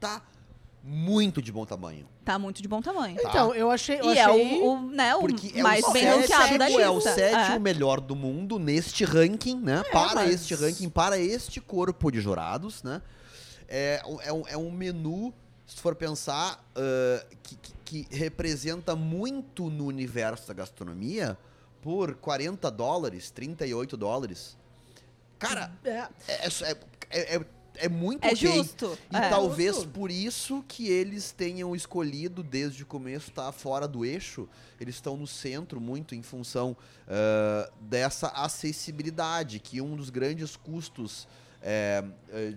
Tá 0.00 0.20
muito 0.82 1.40
de 1.40 1.52
bom 1.52 1.64
tamanho. 1.64 2.08
Tá 2.24 2.38
muito 2.38 2.60
de 2.60 2.68
bom 2.68 2.80
tamanho. 2.82 3.16
Tá. 3.22 3.28
Então, 3.28 3.54
eu 3.54 3.70
achei. 3.70 4.00
Eu 4.00 4.12
E 4.14 4.18
é 4.18 4.24
achei... 4.24 4.60
o, 4.60 4.72
o, 4.72 4.80
né, 4.90 5.14
o 5.14 5.20
Porque 5.20 5.52
é 5.58 5.62
mais 5.62 5.84
o 5.84 5.92
bem 5.92 6.04
ranqueado 6.04 6.58
da 6.58 6.66
lista. 6.68 6.82
é 6.82 6.90
o 6.90 7.00
sétimo 7.00 7.56
É. 7.56 7.58
melhor 7.58 8.00
do 8.00 8.16
mundo 8.16 8.58
neste 8.58 9.04
ranking, 9.04 9.60
né? 9.60 9.82
para 9.92 10.14
mas- 10.16 10.34
este 10.34 10.54
ranking, 10.54 10.88
para 10.88 11.18
este 11.18 11.60
corpo 11.60 12.10
de 12.10 12.20
jurados, 12.20 12.82
né? 12.82 13.00
É, 13.68 14.02
um- 14.06 14.20
é, 14.20 14.32
um, 14.32 14.42
é 14.48 14.56
um 14.56 14.70
menu, 14.70 15.32
se 15.66 15.76
for 15.80 15.94
pensar, 15.94 16.62
ah, 16.76 17.26
que, 17.42 17.56
que- 17.56 17.72
que 18.06 18.16
representa 18.16 18.96
muito 18.96 19.68
no 19.70 19.86
universo 19.86 20.48
da 20.48 20.54
gastronomia 20.54 21.36
por 21.80 22.14
40 22.16 22.70
dólares, 22.70 23.30
38 23.30 23.96
dólares. 23.96 24.56
Cara, 25.38 25.72
É, 25.84 25.90
é, 26.28 26.48
é, 27.10 27.36
é, 27.36 27.40
é- 27.76 27.86
é 27.86 27.88
muito 27.88 28.24
É 28.24 28.34
justo. 28.34 28.98
E 29.10 29.16
é. 29.16 29.28
talvez 29.28 29.76
Justo. 29.76 29.90
por 29.90 30.10
isso 30.10 30.64
que 30.68 30.88
eles 30.88 31.32
tenham 31.32 31.74
escolhido 31.74 32.42
desde 32.42 32.82
o 32.82 32.86
começo 32.86 33.30
estar 33.30 33.50
fora 33.52 33.86
do 33.88 34.04
eixo. 34.04 34.48
Eles 34.80 34.94
estão 34.96 35.16
no 35.16 35.26
centro 35.26 35.80
muito 35.80 36.14
em 36.14 36.22
função 36.22 36.76
ah, 37.08 37.70
dessa 37.80 38.28
acessibilidade, 38.28 39.58
que 39.58 39.80
um 39.80 39.94
dos 39.96 40.10
grandes 40.10 40.56
custos 40.56 41.26
eh, 41.64 42.02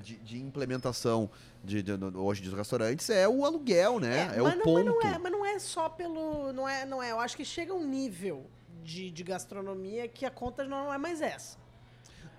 de, 0.01 0.15
de 0.17 0.41
implementação 0.41 1.29
de, 1.63 1.83
de- 1.83 1.93
hoje 2.17 2.41
dos 2.41 2.53
restaurantes 2.53 3.07
é 3.09 3.27
o 3.27 3.45
aluguel, 3.45 3.99
né? 3.99 4.31
É, 4.35 4.41
mas, 4.41 4.53
o 4.53 4.57
não, 4.57 4.63
ponto. 4.63 4.85
mas 4.85 4.85
não 4.85 5.01
é, 5.01 5.17
mas 5.19 5.31
não 5.31 5.45
é 5.45 5.59
só 5.59 5.87
pelo. 5.89 6.51
Não 6.53 6.67
é, 6.67 6.85
não 6.85 7.03
é. 7.03 7.11
Eu 7.11 7.19
acho 7.19 7.37
que 7.37 7.45
chega 7.45 7.73
um 7.73 7.85
nível 7.87 8.45
de, 8.83 9.11
de 9.11 9.23
gastronomia 9.23 10.07
que 10.07 10.25
a 10.25 10.31
conta 10.31 10.63
não 10.63 10.91
é 10.93 10.97
mais 10.97 11.21
essa. 11.21 11.57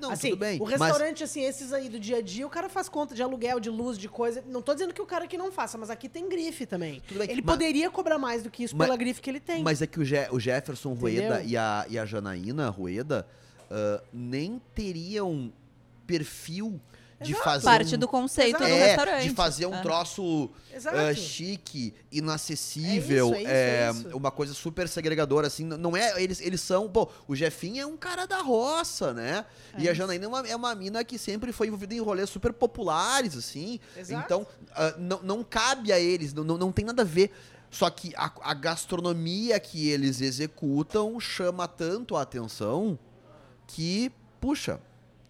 Não, 0.00 0.10
assim, 0.10 0.30
tudo 0.30 0.40
bem. 0.40 0.60
O 0.60 0.64
mas- 0.64 0.72
restaurante, 0.80 1.24
assim, 1.24 1.42
esses 1.42 1.72
aí 1.72 1.88
do 1.88 1.98
dia 1.98 2.18
a 2.18 2.22
dia, 2.22 2.46
o 2.46 2.50
cara 2.50 2.68
faz 2.68 2.88
conta 2.88 3.14
de 3.14 3.22
aluguel, 3.22 3.58
de 3.58 3.70
luz, 3.70 3.96
de 3.96 4.08
coisa. 4.08 4.42
Não 4.46 4.60
tô 4.60 4.74
dizendo 4.74 4.92
que 4.92 5.00
o 5.02 5.06
cara 5.06 5.24
aqui 5.24 5.38
não 5.38 5.50
faça, 5.50 5.78
mas 5.78 5.88
aqui 5.90 6.08
tem 6.08 6.28
grife 6.28 6.66
também. 6.66 7.00
Tudo 7.08 7.18
bem, 7.18 7.30
Ele 7.30 7.42
mas- 7.42 7.54
poderia 7.54 7.90
cobrar 7.90 8.18
mais 8.18 8.42
do 8.42 8.50
que 8.50 8.64
isso 8.64 8.76
mas- 8.76 8.86
pela 8.86 8.96
grife 8.96 9.20
que 9.20 9.30
ele 9.30 9.40
tem. 9.40 9.62
Mas 9.62 9.80
é 9.80 9.86
que 9.86 9.98
o, 10.00 10.04
Je- 10.04 10.28
o 10.30 10.38
Jefferson 10.40 10.92
Rueda 10.94 11.42
e 11.42 11.56
a, 11.56 11.86
e 11.88 11.98
a 11.98 12.04
Janaína 12.04 12.68
Rueda 12.68 13.26
ah, 13.70 14.02
nem 14.12 14.60
teriam 14.74 15.52
perfil 16.06 16.80
de 17.20 17.35
fazer 17.35 17.64
Parte 17.64 17.94
um, 17.94 17.99
do 17.99 18.06
conceito 18.06 18.58
do 18.58 18.64
é, 18.64 18.88
restaurante. 18.88 19.28
de 19.28 19.35
fazer 19.35 19.64
um 19.66 19.75
É. 19.75 19.80
troço 19.82 20.50
ah, 20.87 21.14
chique, 21.14 21.94
inacessível, 22.12 23.32
É 23.35 23.38
isso, 23.38 23.38
é 23.38 23.42
isso, 23.42 23.50
é, 23.50 23.87
é 23.87 23.90
isso. 23.90 24.16
uma 24.16 24.30
coisa 24.30 24.52
super 24.52 24.87
segregadora, 24.88 25.46
assim, 25.46 25.64
não 25.64 25.96
é, 25.96 26.23
eles, 26.23 26.40
eles 26.40 26.61
são, 26.61 26.88
pô, 26.88 27.08
o 27.26 27.35
Jefinho 27.35 27.80
é 27.82 27.87
um 27.87 27.96
cara 27.96 28.26
da 28.26 28.42
roça, 28.42 29.14
né, 29.14 29.46
É 29.75 29.80
e 29.80 29.88
a 29.88 29.92
isso. 29.92 29.94
Janaína 29.94 30.25
é 30.26 30.28
uma, 30.28 30.49
é 30.49 30.56
uma 30.56 30.75
mina 30.75 31.02
que 31.04 31.18
sempre 31.18 31.52
foi 31.52 31.68
envolvida 31.68 31.94
em 31.94 32.00
rolês 32.00 32.28
super 32.28 32.52
populares, 32.52 33.35
assim, 33.37 33.80
Exato. 33.96 34.23
então 34.25 34.46
ah, 34.75 34.94
não, 34.99 35.20
não 35.23 35.42
cabe 35.44 35.92
a 35.92 35.99
eles, 35.99 36.35
não, 36.35 36.44
não, 36.44 36.58
não 36.58 36.70
tem 36.73 36.85
nada 36.85 37.00
a 37.02 37.04
ver, 37.06 37.32
só 37.70 37.88
que 37.88 38.12
a, 38.14 38.30
a 38.42 38.52
gastronomia 38.54 39.58
que 39.58 39.88
eles 39.88 40.20
executam 40.20 41.18
chama 41.18 41.66
tanto 41.66 42.14
a 42.14 42.23
atenção 42.23 42.99
que, 43.66 44.12
puxa, 44.40 44.78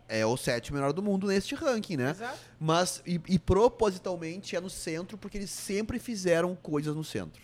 é 0.09 0.25
o 0.25 0.37
sétimo 0.37 0.77
melhor 0.79 0.93
do 0.93 1.03
mundo 1.03 1.27
neste 1.27 1.55
ranking, 1.55 1.97
né? 1.97 2.11
Exato. 2.11 2.39
Mas, 2.61 3.03
e, 3.07 3.21
e 3.29 3.39
propositalmente 3.39 4.55
é 4.57 4.61
no 4.61 4.71
centro, 4.71 5.19
porque 5.19 5.39
eles 5.39 5.51
sempre 5.51 5.99
fizeram 5.99 6.55
coisas 6.55 6.95
no 6.95 7.05
centro. 7.05 7.43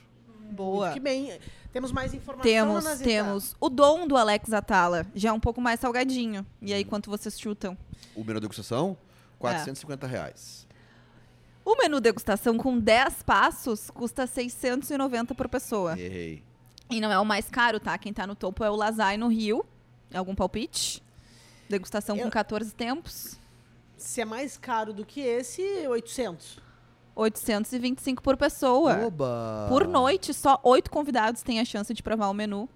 Boa. 0.50 0.92
Que 0.92 1.00
bem. 1.00 1.38
Temos 1.72 1.90
mais 1.90 2.12
informação, 2.12 2.42
Temos, 2.50 2.84
Nazita? 2.84 3.04
temos. 3.04 3.56
O 3.58 3.70
dom 3.70 4.06
do 4.06 4.16
Alex 4.16 4.52
Atala 4.52 5.06
já 5.14 5.30
é 5.30 5.32
um 5.32 5.40
pouco 5.40 5.60
mais 5.60 5.80
salgadinho. 5.80 6.46
E 6.60 6.74
aí, 6.74 6.84
quanto 6.84 7.08
vocês 7.08 7.40
chutam? 7.40 7.76
O 8.14 8.22
menu 8.22 8.38
degustação, 8.40 8.96
É. 9.00 9.38
450 9.38 10.06
reais. 10.06 10.66
O 11.64 11.76
menu 11.76 12.00
degustação 12.00 12.58
com 12.58 12.78
10 12.78 13.22
passos 13.22 13.88
custa 13.90 14.26
690 14.26 15.34
por 15.34 15.48
pessoa. 15.48 15.98
Errei. 15.98 16.42
E 16.90 17.00
não 17.00 17.10
é 17.10 17.18
o 17.18 17.24
mais 17.24 17.48
caro, 17.48 17.80
tá? 17.80 17.96
Quem 17.96 18.12
tá 18.12 18.26
no 18.26 18.34
topo 18.34 18.62
é 18.62 18.70
o 18.70 18.76
Lazai 18.76 19.16
no 19.16 19.28
Rio. 19.28 19.64
Algum 20.12 20.34
palpite? 20.34 21.02
Degustação 21.72 22.16
Eu- 22.16 22.24
com 22.24 22.30
14 22.30 22.74
tempos. 22.74 23.38
Se 23.96 24.20
é 24.20 24.24
mais 24.26 24.58
caro 24.58 24.92
do 24.92 25.06
que 25.06 25.20
esse, 25.20 25.62
800. 25.88 26.58
825 27.16 28.22
por 28.22 28.36
pessoa. 28.36 29.06
Oba! 29.06 29.66
Por 29.68 29.86
noite, 29.88 30.34
só 30.34 30.60
oito 30.62 30.90
convidados 30.90 31.42
têm 31.42 31.60
a 31.60 31.64
chance 31.64 31.92
de 31.94 32.02
provar 32.02 32.28
o 32.28 32.34
menu, 32.34 32.68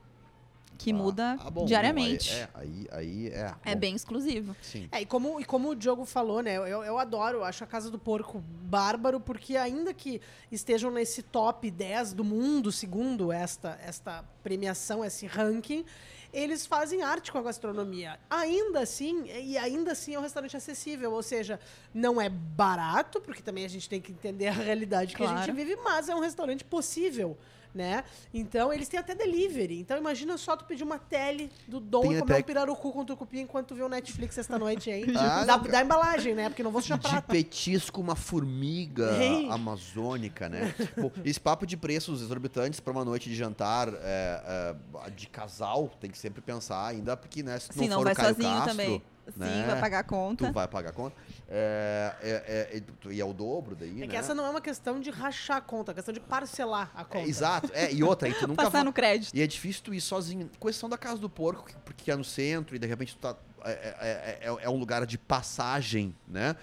que 0.77 0.91
Ah, 0.91 0.95
muda 0.95 1.37
ah, 1.41 1.51
bom, 1.51 1.65
diariamente. 1.65 2.31
Aí, 2.33 2.39
é, 2.41 2.49
aí, 2.55 2.87
aí 2.91 3.29
é. 3.29 3.55
É 3.65 3.75
bom, 3.75 3.81
bem 3.81 3.95
exclusivo. 3.95 4.55
Sim. 4.63 4.89
É, 4.93 5.01
e 5.01 5.07
como, 5.07 5.41
e 5.41 5.45
como 5.45 5.71
o 5.71 5.75
Diogo 5.77 6.05
falou, 6.05 6.43
né? 6.43 6.57
Eu, 6.57 6.85
eu 6.85 6.99
adoro, 6.99 7.39
eu 7.39 7.45
acho 7.45 7.65
a 7.65 7.67
Casa 7.67 7.91
do 7.91 7.99
Porco 7.99 8.39
bárbaro, 8.41 9.19
porque 9.21 9.57
ainda 9.57 9.93
que 9.95 10.21
estejam 10.51 10.91
nesse 10.91 11.23
top 11.23 11.71
10 11.71 12.13
do 12.13 12.23
mundo, 12.25 12.71
segundo 12.71 13.33
esta, 13.33 13.79
esta 13.83 14.25
premiação, 14.43 15.05
esse 15.05 15.27
ranking, 15.27 15.85
eles 16.33 16.67
fazem 16.67 17.03
arte 17.03 17.33
com 17.33 17.39
a 17.39 17.43
gastronomia. 17.43 18.19
Ainda 18.29 18.81
assim, 18.81 19.25
e 19.27 19.57
ainda 19.57 19.93
assim 19.93 20.15
é 20.15 20.19
um 20.19 20.23
restaurante 20.23 20.57
acessível, 20.57 21.13
ou 21.13 21.23
seja, 21.23 21.59
não 21.95 22.21
é 22.21 22.29
barato, 22.29 23.21
porque 23.21 23.41
também 23.43 23.65
a 23.65 23.69
gente 23.69 23.89
tem 23.89 24.01
que 24.01 24.13
entender 24.13 24.49
a 24.49 24.53
realidade 24.53 25.15
que 25.17 25.23
a 25.23 25.27
Claro. 25.27 25.47
gente 25.47 25.55
vive, 25.57 25.77
mas 25.77 26.09
é 26.09 26.15
um 26.15 26.21
restaurante 26.21 26.63
possível. 26.65 27.39
Né? 27.77 28.05
Então, 28.33 28.73
eles 28.73 28.89
têm 28.89 28.99
até 28.99 29.15
delivery. 29.15 29.79
Então, 29.79 29.99
imagina 29.99 30.39
só 30.39 30.57
tu 30.57 30.65
pedir 30.65 30.83
uma 30.83 30.99
tele 30.99 31.53
do 31.69 31.79
Dom 31.79 32.01
Tem 32.01 32.13
e 32.17 32.19
comer 32.21 32.33
até- 32.33 32.41
um 32.41 32.45
pirarucu 32.47 32.91
com 32.91 33.05
tucupi 33.05 33.39
enquanto 33.39 33.69
tu 33.69 33.75
vê 33.75 33.83
o 33.83 33.89
Netflix 33.89 34.39
esta 34.39 34.59
noite, 34.59 34.91
hein? 34.91 35.05
Ah, 35.15 35.45
da, 35.45 35.57
da 35.59 35.83
embalagem, 35.83 36.35
né? 36.35 36.49
Porque 36.49 36.63
não 36.63 36.71
vou 36.71 36.81
sujar 36.81 36.99
De 36.99 37.23
petisco, 37.23 38.01
uma 38.01 38.17
formiga 38.17 39.11
amazônica, 39.51 40.49
né? 40.49 40.75
Bom, 40.97 41.11
esse 41.23 41.39
papo 41.39 41.67
de 41.67 41.77
preços 41.77 42.23
exorbitantes 42.23 42.81
para 42.81 42.93
uma 42.93 43.05
noite 43.05 43.29
de 43.29 43.35
jantar 43.37 43.89
é, 43.93 44.75
é, 45.05 45.11
de 45.11 45.27
casal, 45.27 45.91
tem 46.01 46.11
que 46.11 46.17
sempre 46.19 46.41
pensar, 46.41 46.87
ainda 46.87 47.15
porque, 47.17 47.43
né, 47.43 47.59
se 47.59 47.69
tu 47.69 47.75
Sim, 47.75 47.89
não, 47.89 47.89
não 47.89 47.97
for 47.99 48.05
vai 48.05 48.13
o 48.13 48.17
Caio 48.17 48.35
sozinho 48.35 48.51
Castro, 48.55 48.71
também. 48.71 49.03
Sim, 49.29 49.39
né, 49.41 49.67
vai 49.67 49.81
pagar 49.81 49.99
a 49.99 50.03
tu 50.05 50.09
conta. 50.09 50.53
vai 50.53 50.69
pagar 50.69 50.91
a 50.91 50.93
conta. 50.93 51.17
É, 51.49 52.15
é, 52.23 52.77
é, 52.77 52.83
e- 53.13 53.21
é 53.21 53.25
o 53.25 53.33
dobro 53.33 53.77
daí, 53.77 53.91
É 53.91 53.93
né? 54.01 54.07
que 54.09 54.17
essa 54.17 54.35
não 54.35 54.45
é 54.45 54.51
uma 54.51 54.61
questão 54.61 54.99
de 54.99 55.11
rachar 55.11 55.59
a 55.59 55.61
conta, 55.61 55.91
é 55.91 55.93
uma 55.93 55.95
questão 55.95 56.13
de 56.13 56.19
parcelar 56.19 56.91
a 56.93 57.05
conta. 57.05 57.29
exato, 57.29 57.71
é, 57.73 57.93
e 57.93 58.03
outra, 58.03 58.27
aí 58.27 58.35
tu 58.35 58.49
nunca 58.49 58.57
Passar 58.65 58.71
vai- 58.79 58.83
no 58.85 58.93
crédito. 58.93 59.33
E 59.33 59.41
é 59.41 59.47
difícil 59.47 59.81
tu 59.85 59.95
ir 59.95 60.01
sozinho. 60.01 60.51
Questão 60.61 60.89
da 60.89 60.99
casa 60.99 61.19
do 61.21 61.31
porco, 61.31 61.67
que- 61.67 61.75
porque 61.85 62.11
é 62.11 62.17
no 62.17 62.25
centro 62.25 62.75
e 62.75 62.79
de 62.81 62.87
repente 62.87 63.15
tu 63.15 63.21
tá. 63.21 63.37
É, 63.65 63.71
é- 63.71 64.39
é- 64.49 64.65
é 64.65 64.69
um 64.71 64.77
lugar 64.77 65.07
de 65.07 65.17
passagem, 65.17 66.15
né? 66.27 66.57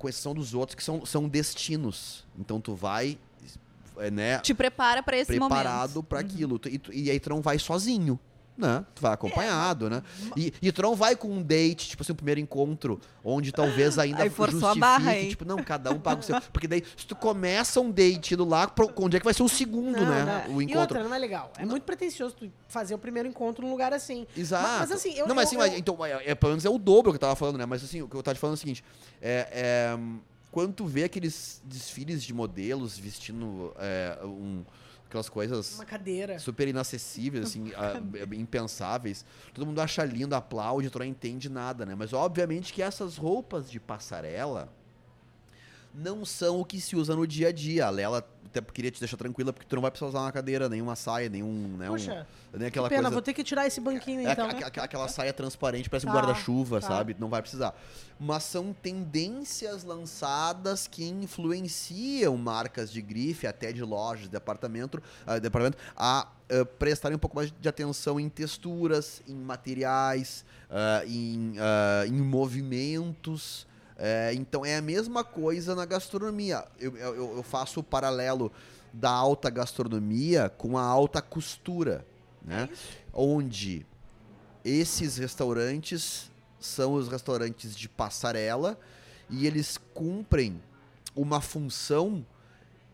Questão 0.00 0.34
dos 0.34 0.54
outros 0.54 0.74
que 0.74 0.82
são, 0.84 1.04
são 1.06 1.28
destinos. 1.28 2.26
Então 2.38 2.60
tu 2.60 2.74
vai, 2.74 3.18
né? 4.12 4.38
Te 4.38 4.52
prepara 4.54 5.02
pra 5.02 5.16
esse 5.16 5.26
preparado 5.38 5.90
momento. 5.96 6.02
pra 6.04 6.20
aquilo. 6.20 6.58
Tu- 6.58 6.68
E, 6.70 6.78
tu- 6.78 6.92
e 6.92 7.10
aí 7.10 7.20
tu 7.20 7.30
não 7.30 7.40
vai 7.42 7.58
sozinho. 7.58 8.18
Né? 8.56 8.84
Tu 8.94 9.02
vai 9.02 9.12
acompanhado, 9.12 9.90
né? 9.90 10.00
E, 10.36 10.52
e 10.62 10.70
tu 10.70 10.80
não 10.80 10.94
vai 10.94 11.16
com 11.16 11.26
um 11.28 11.42
date, 11.42 11.88
tipo 11.88 12.02
assim, 12.04 12.12
um 12.12 12.14
primeiro 12.14 12.38
encontro, 12.40 13.00
onde 13.24 13.50
talvez 13.50 13.98
ainda 13.98 14.22
Aí 14.22 14.30
forçou 14.30 14.68
a 14.68 14.76
barra, 14.76 15.18
hein? 15.18 15.28
tipo, 15.28 15.44
não, 15.44 15.56
cada 15.58 15.90
um 15.90 15.98
paga 15.98 16.20
o 16.20 16.22
seu. 16.22 16.40
Porque 16.52 16.68
daí, 16.68 16.84
se 16.96 17.04
tu 17.04 17.16
começa 17.16 17.80
um 17.80 17.90
date 17.90 18.34
indo 18.34 18.44
lá, 18.44 18.72
onde 18.96 19.16
é 19.16 19.18
que 19.18 19.24
vai 19.24 19.34
ser 19.34 19.42
o 19.42 19.48
segundo, 19.48 19.98
Não, 20.00 20.06
né? 20.08 20.44
não. 20.46 20.54
O 20.54 20.62
E 20.62 20.66
encontro. 20.66 20.80
outra, 20.82 21.02
não 21.02 21.12
é 21.12 21.18
legal. 21.18 21.52
É 21.58 21.64
muito 21.66 21.82
pretensioso 21.82 22.36
tu 22.36 22.52
fazer 22.68 22.94
o 22.94 22.98
primeiro 22.98 23.28
encontro 23.28 23.64
num 23.64 23.72
lugar 23.72 23.92
assim. 23.92 24.24
Exato. 24.36 24.62
Mas, 24.62 24.78
mas 24.88 24.92
assim, 24.92 25.14
eu. 25.14 25.26
não, 25.26 25.34
mas 25.34 25.46
eu- 25.46 25.48
assim, 25.48 25.56
mas, 25.56 25.72
eu- 25.72 25.78
então, 25.80 26.04
é, 26.06 26.30
é, 26.30 26.34
pelo 26.36 26.52
menos 26.52 26.64
é 26.64 26.70
o 26.70 26.78
dobro 26.78 27.10
que 27.10 27.16
eu 27.16 27.20
tava 27.20 27.34
falando, 27.34 27.58
né? 27.58 27.66
Mas 27.66 27.82
assim, 27.82 28.02
o 28.02 28.08
que 28.08 28.14
eu 28.14 28.22
tava 28.22 28.36
te 28.36 28.40
falando 28.40 28.54
é 28.54 28.58
o 28.58 28.60
seguinte: 28.60 28.84
é, 29.20 29.48
é, 29.50 29.98
quando 30.52 30.72
tu 30.74 30.86
vê 30.86 31.02
aqueles 31.02 31.60
desfiles 31.64 32.22
de 32.22 32.32
modelos 32.32 32.96
vestindo 32.96 33.74
é, 33.80 34.16
um- 34.24 34.62
aquelas 35.14 35.28
coisas 35.28 35.74
Uma 35.76 35.84
cadeira. 35.84 36.38
super 36.38 36.66
inacessíveis, 36.66 37.44
assim, 37.46 37.70
impensáveis, 38.32 39.24
todo 39.52 39.64
mundo 39.64 39.80
acha 39.80 40.04
lindo, 40.04 40.34
aplaude, 40.34 40.90
tu 40.90 40.98
não 40.98 41.06
entende 41.06 41.48
nada, 41.48 41.86
né? 41.86 41.94
Mas 41.94 42.12
obviamente 42.12 42.72
que 42.72 42.82
essas 42.82 43.16
roupas 43.16 43.70
de 43.70 43.78
passarela 43.78 44.68
não 45.94 46.24
são 46.24 46.60
o 46.60 46.64
que 46.64 46.80
se 46.80 46.96
usa 46.96 47.14
no 47.14 47.26
dia 47.26 47.48
a 47.48 47.52
dia. 47.52 47.86
A 47.86 47.90
Lela 47.90 48.26
até 48.58 48.72
queria 48.72 48.90
te 48.90 49.00
deixar 49.00 49.16
tranquila 49.16 49.52
porque 49.52 49.66
tu 49.66 49.74
não 49.74 49.82
vai 49.82 49.90
precisar 49.90 50.08
usar 50.08 50.20
uma 50.20 50.32
cadeira, 50.32 50.68
nem 50.68 50.80
uma 50.80 50.94
saia, 50.94 51.28
nenhum, 51.28 51.76
né, 51.76 51.90
um, 51.90 51.94
Puxa, 51.94 52.26
nem 52.52 52.68
aquela 52.68 52.88
pena, 52.88 53.02
coisa 53.02 53.14
vou 53.14 53.22
ter 53.22 53.34
que 53.34 53.42
tirar 53.42 53.66
esse 53.66 53.80
banquinho 53.80 54.26
é 54.26 54.32
então. 54.32 54.48
aquela 54.48 55.08
saia 55.08 55.32
transparente, 55.32 55.90
parece 55.90 56.06
um 56.06 56.10
Tá, 56.10 56.16
guarda-chuva, 56.16 56.80
tá. 56.80 56.86
sabe? 56.86 57.16
Não 57.18 57.28
vai 57.28 57.40
precisar. 57.40 57.74
Mas 58.18 58.44
são 58.44 58.72
tendências 58.72 59.82
lançadas 59.82 60.86
que 60.86 61.04
influenciam 61.04 62.36
marcas 62.36 62.92
de 62.92 63.02
grife, 63.02 63.46
até 63.46 63.72
de 63.72 63.82
lojas, 63.82 64.24
de 64.24 64.30
departamento, 64.30 65.02
ah, 65.26 65.38
departamento 65.38 65.76
a 65.96 66.28
ah, 66.48 66.64
prestarem 66.78 67.16
um 67.16 67.18
pouco 67.18 67.34
mais 67.34 67.52
de 67.52 67.68
atenção 67.68 68.20
em 68.20 68.28
texturas, 68.28 69.20
em 69.26 69.34
materiais, 69.34 70.44
ah, 70.70 71.02
em, 71.06 71.54
em 72.06 72.12
movimentos. 72.12 73.66
É, 73.96 74.32
então 74.34 74.64
é 74.64 74.76
a 74.76 74.82
mesma 74.82 75.22
coisa 75.22 75.74
na 75.74 75.84
gastronomia. 75.84 76.64
Eu, 76.78 76.96
eu- 76.96 77.36
eu 77.36 77.42
faço 77.42 77.80
o 77.80 77.82
paralelo 77.82 78.50
da 78.92 79.10
alta 79.10 79.50
gastronomia 79.50 80.48
com 80.48 80.76
a 80.78 80.82
alta 80.82 81.20
costura, 81.22 82.04
né? 82.44 82.68
Onde 83.12 83.86
esses 84.64 85.16
restaurantes 85.16 86.30
são 86.60 86.94
os 86.94 87.08
restaurantes 87.08 87.76
de 87.76 87.88
passarela 87.88 88.78
e 89.30 89.46
eles 89.46 89.78
cumprem 89.92 90.60
uma 91.14 91.40
função 91.40 92.24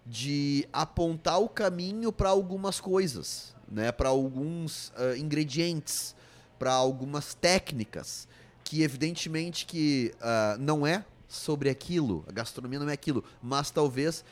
de 0.07 0.66
apontar 0.73 1.40
o 1.40 1.49
caminho 1.49 2.12
para 2.12 2.28
algumas 2.30 2.80
coisas, 2.80 3.54
né? 3.71 3.92
Para 3.92 4.09
alguns 4.09 4.88
uh, 4.90 5.16
ingredientes, 5.16 6.14
para 6.59 6.73
algumas 6.73 7.33
técnicas 7.35 8.26
que 8.71 8.85
evidentemente 8.85 9.67
que 9.67 10.15
uh, 10.21 10.57
não 10.61 10.87
é 10.87 11.05
sobre 11.27 11.69
aquilo, 11.69 12.25
a 12.29 12.31
gastronomia 12.31 12.79
não 12.79 12.89
é 12.89 12.93
aquilo, 12.93 13.25
mas 13.43 13.69
talvez 13.69 14.25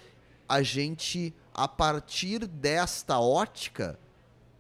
a 0.49 0.62
gente 0.62 1.35
a 1.52 1.66
partir 1.66 2.47
desta 2.47 3.18
ótica 3.18 3.99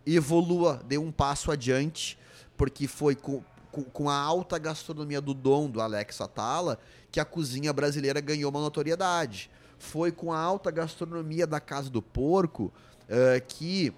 evolua, 0.04 0.82
dê 0.84 0.98
um 0.98 1.12
passo 1.12 1.52
adiante, 1.52 2.18
porque 2.56 2.88
foi 2.88 3.14
com, 3.14 3.40
com, 3.70 3.84
com 3.84 4.10
a 4.10 4.16
alta 4.16 4.58
gastronomia 4.58 5.20
do 5.20 5.32
dom 5.32 5.70
do 5.70 5.80
Alex 5.80 6.20
Atala 6.20 6.76
que 7.12 7.20
a 7.20 7.24
cozinha 7.24 7.72
brasileira 7.72 8.20
ganhou 8.20 8.50
uma 8.50 8.60
notoriedade. 8.60 9.48
Foi 9.78 10.10
com 10.10 10.32
a 10.32 10.40
alta 10.40 10.72
gastronomia 10.72 11.46
da 11.46 11.60
Casa 11.60 11.88
do 11.88 12.02
Porco 12.02 12.72
uh, 13.04 13.46
que 13.46 13.94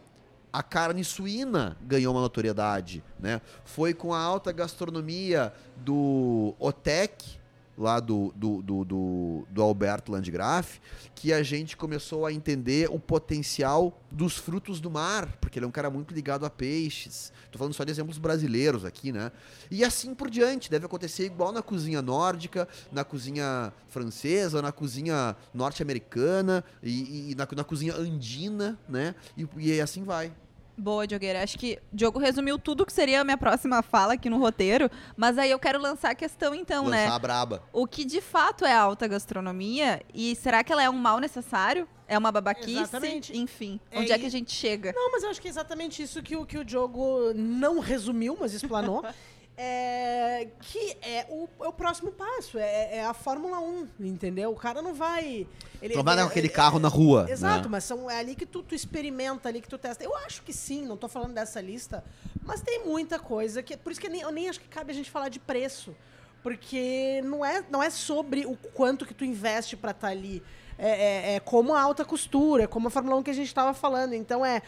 a 0.52 0.62
carne 0.62 1.04
suína 1.04 1.76
ganhou 1.82 2.14
uma 2.14 2.20
notoriedade, 2.20 3.02
né? 3.18 3.40
Foi 3.64 3.94
com 3.94 4.12
a 4.12 4.20
alta 4.20 4.52
gastronomia 4.52 5.52
do 5.76 6.54
Otec 6.58 7.39
lá 7.80 7.98
do, 7.98 8.32
do, 8.36 8.60
do, 8.60 8.84
do, 8.84 9.46
do 9.48 9.62
Alberto 9.62 10.12
Landgraf, 10.12 10.78
que 11.14 11.32
a 11.32 11.42
gente 11.42 11.76
começou 11.76 12.26
a 12.26 12.32
entender 12.32 12.90
o 12.90 12.98
potencial 12.98 13.98
dos 14.10 14.36
frutos 14.36 14.80
do 14.80 14.90
mar, 14.90 15.26
porque 15.40 15.58
ele 15.58 15.64
é 15.64 15.68
um 15.68 15.72
cara 15.72 15.88
muito 15.88 16.12
ligado 16.12 16.44
a 16.44 16.50
peixes. 16.50 17.32
Tô 17.50 17.58
falando 17.58 17.72
só 17.72 17.82
de 17.82 17.90
exemplos 17.90 18.18
brasileiros 18.18 18.84
aqui, 18.84 19.10
né? 19.10 19.32
E 19.70 19.82
assim 19.82 20.14
por 20.14 20.28
diante, 20.28 20.70
deve 20.70 20.84
acontecer 20.84 21.24
igual 21.24 21.52
na 21.52 21.62
cozinha 21.62 22.02
nórdica, 22.02 22.68
na 22.92 23.02
cozinha 23.02 23.72
francesa, 23.88 24.60
na 24.60 24.72
cozinha 24.72 25.34
norte-americana 25.54 26.62
e, 26.82 27.30
e 27.30 27.34
na, 27.34 27.48
na, 27.56 27.64
cozinha 27.64 27.94
andina, 27.94 28.78
né? 28.86 29.14
E, 29.36 29.48
e 29.56 29.80
assim 29.80 30.04
vai. 30.04 30.32
Boa, 30.80 31.06
Diogueira. 31.06 31.42
Acho 31.42 31.58
que 31.58 31.78
o 31.92 31.96
Diogo 31.96 32.18
resumiu 32.18 32.58
tudo 32.58 32.86
que 32.86 32.92
seria 32.92 33.20
a 33.20 33.24
minha 33.24 33.36
próxima 33.36 33.82
fala 33.82 34.14
aqui 34.14 34.30
no 34.30 34.38
roteiro, 34.38 34.90
mas 35.14 35.36
aí 35.36 35.50
eu 35.50 35.58
quero 35.58 35.78
lançar 35.78 36.10
a 36.10 36.14
questão 36.14 36.54
então, 36.54 36.84
lançar 36.84 36.96
né? 36.96 37.02
Lançar 37.04 37.16
a 37.16 37.18
braba. 37.18 37.62
O 37.70 37.86
que 37.86 38.02
de 38.02 38.22
fato 38.22 38.64
é 38.64 38.72
alta 38.72 39.06
gastronomia 39.06 40.00
e 40.14 40.34
será 40.34 40.64
que 40.64 40.72
ela 40.72 40.82
é 40.82 40.88
um 40.88 40.94
mal 40.94 41.18
necessário? 41.18 41.86
É 42.08 42.16
uma 42.16 42.32
babaquice? 42.32 42.80
Exatamente. 42.80 43.36
Enfim, 43.36 43.78
é, 43.90 44.00
onde 44.00 44.10
é 44.10 44.18
que 44.18 44.24
a 44.26 44.30
gente 44.30 44.50
chega? 44.52 44.92
Não, 44.96 45.12
mas 45.12 45.22
eu 45.22 45.30
acho 45.30 45.40
que 45.40 45.48
é 45.48 45.50
exatamente 45.50 46.02
isso 46.02 46.22
que 46.22 46.34
o, 46.34 46.46
que 46.46 46.56
o 46.56 46.64
Diogo 46.64 47.32
não 47.34 47.78
resumiu, 47.78 48.36
mas 48.40 48.54
explanou. 48.54 49.04
É, 49.62 50.48
que 50.62 50.96
é 51.02 51.26
o, 51.28 51.46
é 51.62 51.68
o 51.68 51.72
próximo 51.72 52.10
passo, 52.12 52.58
é, 52.58 52.96
é, 52.96 53.04
a 53.04 53.12
Fórmula 53.12 53.60
1, 53.60 53.88
entendeu? 54.00 54.50
O 54.52 54.56
cara 54.56 54.80
não 54.80 54.94
vai. 54.94 55.46
Ele, 55.82 55.94
não 55.94 56.02
vai 56.02 56.16
dar 56.16 56.24
aquele 56.24 56.48
carro 56.48 56.78
na 56.78 56.88
rua. 56.88 57.26
Exato, 57.28 57.64
né? 57.64 57.68
mas 57.72 57.84
são, 57.84 58.10
é 58.10 58.18
ali 58.18 58.34
que 58.34 58.46
tu, 58.46 58.62
tu, 58.62 58.74
experimenta, 58.74 59.50
ali 59.50 59.60
que 59.60 59.68
tu 59.68 59.76
testa. 59.76 60.02
Eu 60.02 60.16
acho 60.16 60.40
que 60.44 60.52
sim, 60.54 60.86
não 60.86 60.96
tô 60.96 61.08
falando 61.08 61.34
dessa 61.34 61.60
lista, 61.60 62.02
mas 62.42 62.62
tem 62.62 62.86
muita 62.86 63.18
coisa 63.18 63.62
que. 63.62 63.76
Por 63.76 63.92
isso 63.92 64.00
que 64.00 64.06
eu 64.06 64.10
nem, 64.10 64.22
eu 64.22 64.30
nem 64.30 64.48
acho 64.48 64.58
que 64.58 64.66
cabe 64.66 64.92
a 64.92 64.94
gente 64.94 65.10
falar 65.10 65.28
de 65.28 65.38
preço. 65.38 65.94
Porque 66.42 67.20
não 67.22 67.44
é, 67.44 67.62
não 67.68 67.82
é 67.82 67.90
sobre 67.90 68.46
o 68.46 68.56
quanto 68.56 69.04
que 69.04 69.12
tu 69.12 69.26
investe 69.26 69.76
para 69.76 69.90
estar 69.90 70.06
tá 70.06 70.10
ali 70.10 70.42
é, 70.82 70.88
é, 70.88 71.34
é, 71.34 71.40
como 71.40 71.74
a 71.74 71.82
alta 71.82 72.06
costura, 72.06 72.66
como 72.66 72.88
a 72.88 72.90
Fórmula 72.90 73.16
1 73.16 73.22
que 73.22 73.30
a 73.30 73.34
gente 73.34 73.48
estava 73.48 73.74
falando. 73.74 74.14
Então 74.14 74.44
é 74.44 74.62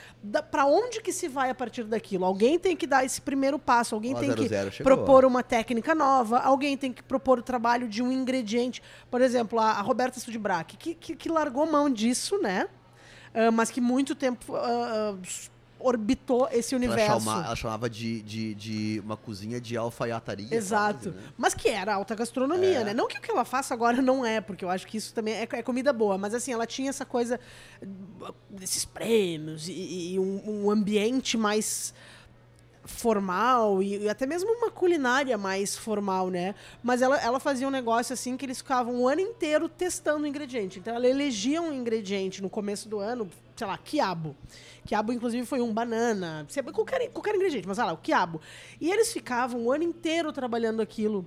para 0.50 0.66
onde 0.66 1.00
que 1.00 1.10
se 1.10 1.26
vai 1.26 1.48
a 1.48 1.54
partir 1.54 1.84
daquilo? 1.84 2.26
Alguém 2.26 2.58
tem 2.58 2.76
que 2.76 2.86
dar 2.86 3.02
esse 3.02 3.18
primeiro 3.18 3.58
passo, 3.58 3.94
alguém 3.94 4.14
tem 4.14 4.34
que 4.34 4.48
propor 4.82 5.24
uma 5.24 5.42
técnica 5.42 5.94
nova, 5.94 6.38
alguém 6.38 6.76
tem 6.76 6.92
que 6.92 7.02
propor 7.02 7.38
o 7.38 7.42
trabalho 7.42 7.88
de 7.88 8.02
um 8.02 8.12
ingrediente. 8.12 8.82
Por 9.10 9.22
exemplo, 9.22 9.58
a, 9.58 9.70
a 9.70 9.80
Roberta 9.80 10.20
Sudbrack, 10.20 10.76
que, 10.76 10.94
que, 10.94 11.16
que 11.16 11.28
largou 11.30 11.64
mão 11.64 11.88
disso, 11.88 12.38
né? 12.38 12.68
Uh, 13.34 13.50
mas 13.50 13.70
que 13.70 13.80
muito 13.80 14.14
tempo 14.14 14.52
uh, 14.52 15.18
orbitou 15.82 16.48
esse 16.50 16.74
universo. 16.74 17.10
Ela, 17.10 17.20
chama, 17.20 17.44
ela 17.46 17.56
chamava 17.56 17.90
de, 17.90 18.22
de, 18.22 18.54
de, 18.54 19.02
uma 19.04 19.16
cozinha 19.16 19.60
de 19.60 19.76
alfaiataria. 19.76 20.54
Exato. 20.54 21.10
Quase, 21.10 21.16
né? 21.16 21.32
Mas 21.36 21.54
que 21.54 21.68
era 21.68 21.94
alta 21.94 22.14
gastronomia, 22.14 22.80
é. 22.80 22.84
né? 22.84 22.94
Não 22.94 23.08
que 23.08 23.18
o 23.18 23.20
que 23.20 23.30
ela 23.30 23.44
faça 23.44 23.74
agora 23.74 24.00
não 24.00 24.24
é, 24.24 24.40
porque 24.40 24.64
eu 24.64 24.70
acho 24.70 24.86
que 24.86 24.96
isso 24.96 25.12
também 25.14 25.34
é, 25.34 25.48
é 25.50 25.62
comida 25.62 25.92
boa, 25.92 26.16
mas 26.16 26.34
assim, 26.34 26.52
ela 26.52 26.66
tinha 26.66 26.90
essa 26.90 27.04
coisa 27.04 27.38
desses 28.48 28.84
prêmios 28.84 29.68
e, 29.68 30.14
e 30.14 30.18
um, 30.18 30.64
um 30.64 30.70
ambiente 30.70 31.36
mais 31.36 31.94
formal 32.84 33.82
e, 33.82 33.98
e, 33.98 34.08
até 34.08 34.26
mesmo 34.26 34.50
uma 34.52 34.70
culinária 34.70 35.38
mais 35.38 35.76
formal, 35.76 36.30
né? 36.30 36.54
Mas 36.82 37.00
ela, 37.02 37.20
ela 37.20 37.38
fazia 37.38 37.66
um 37.66 37.70
negócio 37.70 38.12
assim 38.12 38.36
que 38.36 38.44
eles 38.44 38.58
ficavam 38.58 39.02
um 39.02 39.08
ano 39.08 39.20
inteiro 39.20 39.68
testando 39.68 40.24
o 40.24 40.26
ingrediente. 40.26 40.78
Então 40.78 40.94
ela 40.94 41.06
elegia 41.06 41.62
um 41.62 41.72
ingrediente 41.72 42.42
no 42.42 42.50
começo 42.50 42.88
do 42.88 42.98
ano, 42.98 43.28
sei 43.56 43.66
lá, 43.66 43.78
quiabo. 43.78 44.36
Quiabo, 44.84 45.12
inclusive, 45.12 45.46
foi 45.46 45.60
um 45.60 45.72
banana, 45.72 46.46
qualquer, 46.72 47.08
qualquer 47.10 47.34
ingrediente, 47.36 47.68
mas 47.68 47.78
olha 47.78 47.88
lá, 47.88 47.92
o 47.92 47.98
quiabo. 47.98 48.40
E 48.80 48.90
eles 48.90 49.12
ficavam 49.12 49.64
o 49.64 49.72
ano 49.72 49.84
inteiro 49.84 50.32
trabalhando 50.32 50.82
aquilo, 50.82 51.26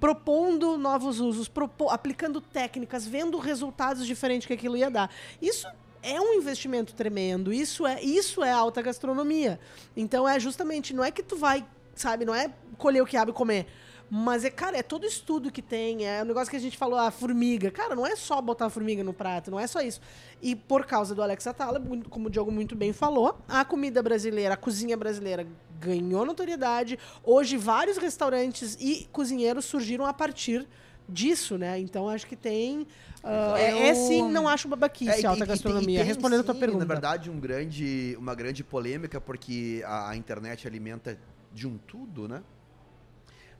propondo 0.00 0.78
novos 0.78 1.20
usos, 1.20 1.48
propo, 1.48 1.90
aplicando 1.90 2.40
técnicas, 2.40 3.06
vendo 3.06 3.36
resultados 3.38 4.06
diferentes 4.06 4.46
que 4.46 4.54
aquilo 4.54 4.76
ia 4.76 4.90
dar. 4.90 5.10
Isso 5.40 5.68
é 6.04 6.20
um 6.20 6.34
investimento 6.34 6.94
tremendo. 6.94 7.52
Isso 7.52 7.86
é, 7.86 8.02
isso 8.02 8.44
é 8.44 8.52
alta 8.52 8.82
gastronomia. 8.82 9.58
Então 9.96 10.28
é 10.28 10.38
justamente, 10.38 10.94
não 10.94 11.02
é 11.02 11.10
que 11.10 11.22
tu 11.22 11.36
vai, 11.36 11.64
sabe, 11.94 12.24
não 12.24 12.34
é 12.34 12.52
colher 12.76 13.02
o 13.02 13.06
quiabo 13.06 13.30
e 13.30 13.34
comer. 13.34 13.66
Mas 14.10 14.44
é, 14.44 14.50
cara, 14.50 14.76
é 14.76 14.82
todo 14.82 15.06
estudo 15.06 15.50
que 15.50 15.62
tem. 15.62 16.06
É 16.06 16.20
o 16.20 16.24
um 16.24 16.26
negócio 16.26 16.50
que 16.50 16.56
a 16.56 16.60
gente 16.60 16.76
falou, 16.76 16.98
a 16.98 17.10
formiga. 17.10 17.70
Cara, 17.70 17.96
não 17.96 18.06
é 18.06 18.14
só 18.14 18.40
botar 18.40 18.66
a 18.66 18.70
formiga 18.70 19.02
no 19.02 19.12
prato, 19.12 19.50
não 19.50 19.58
é 19.58 19.66
só 19.66 19.80
isso. 19.80 20.00
E 20.42 20.54
por 20.54 20.84
causa 20.84 21.14
do 21.14 21.22
Alex 21.22 21.46
Atala, 21.46 21.82
como 22.10 22.28
o 22.28 22.30
Diogo 22.30 22.52
muito 22.52 22.76
bem 22.76 22.92
falou, 22.92 23.38
a 23.48 23.64
comida 23.64 24.02
brasileira, 24.02 24.54
a 24.54 24.56
cozinha 24.56 24.96
brasileira 24.96 25.46
ganhou 25.80 26.24
notoriedade. 26.24 26.98
Hoje, 27.22 27.56
vários 27.56 27.96
restaurantes 27.96 28.76
e 28.78 29.08
cozinheiros 29.10 29.64
surgiram 29.64 30.04
a 30.04 30.12
partir 30.12 30.68
disso, 31.08 31.58
né? 31.58 31.78
Então 31.78 32.08
acho 32.08 32.26
que 32.26 32.36
tem. 32.36 32.82
Uh, 33.22 33.56
é, 33.56 33.88
é, 33.88 33.94
sim, 33.94 34.30
não 34.30 34.48
acho 34.48 34.68
babaquice 34.68 35.24
é, 35.24 35.26
alta 35.26 35.46
gastronomia. 35.46 35.98
E 35.98 36.02
tem, 36.02 36.06
Respondendo 36.06 36.40
sim, 36.40 36.50
a 36.50 36.52
tua 36.52 36.54
pergunta. 36.54 36.84
Na 36.84 36.92
verdade, 36.92 37.30
um 37.30 37.38
grande, 37.38 38.16
uma 38.18 38.34
grande 38.34 38.62
polêmica, 38.62 39.20
porque 39.20 39.82
a, 39.86 40.10
a 40.10 40.16
internet 40.16 40.66
alimenta 40.66 41.18
de 41.52 41.66
um 41.66 41.78
tudo, 41.78 42.28
né? 42.28 42.42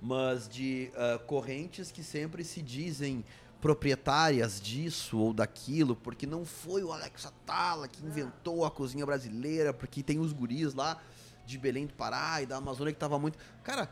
Mas 0.01 0.49
de 0.49 0.91
uh, 0.95 1.19
correntes 1.25 1.91
que 1.91 2.03
sempre 2.03 2.45
se 2.45 2.61
dizem 2.61 3.25
proprietárias 3.65 4.61
disso 4.61 5.19
ou 5.19 5.33
daquilo, 5.33 5.97
porque 5.97 6.27
não 6.27 6.45
foi 6.45 6.85
o 6.85 6.93
Alex 6.93 7.25
Atala 7.25 7.89
que 7.89 8.05
inventou 8.05 8.67
a 8.67 8.71
cozinha 8.71 9.07
brasileira, 9.07 9.73
porque 9.73 10.03
tem 10.03 10.19
os 10.19 10.35
guris 10.35 10.75
lá 10.75 11.01
de 11.47 11.57
Belém 11.57 11.87
do 11.87 11.95
Pará 11.95 12.43
e 12.43 12.47
da 12.47 12.57
Amazônia 12.57 12.93
que 12.93 12.99
tava 12.99 13.19
muito. 13.19 13.39
Cara, 13.63 13.89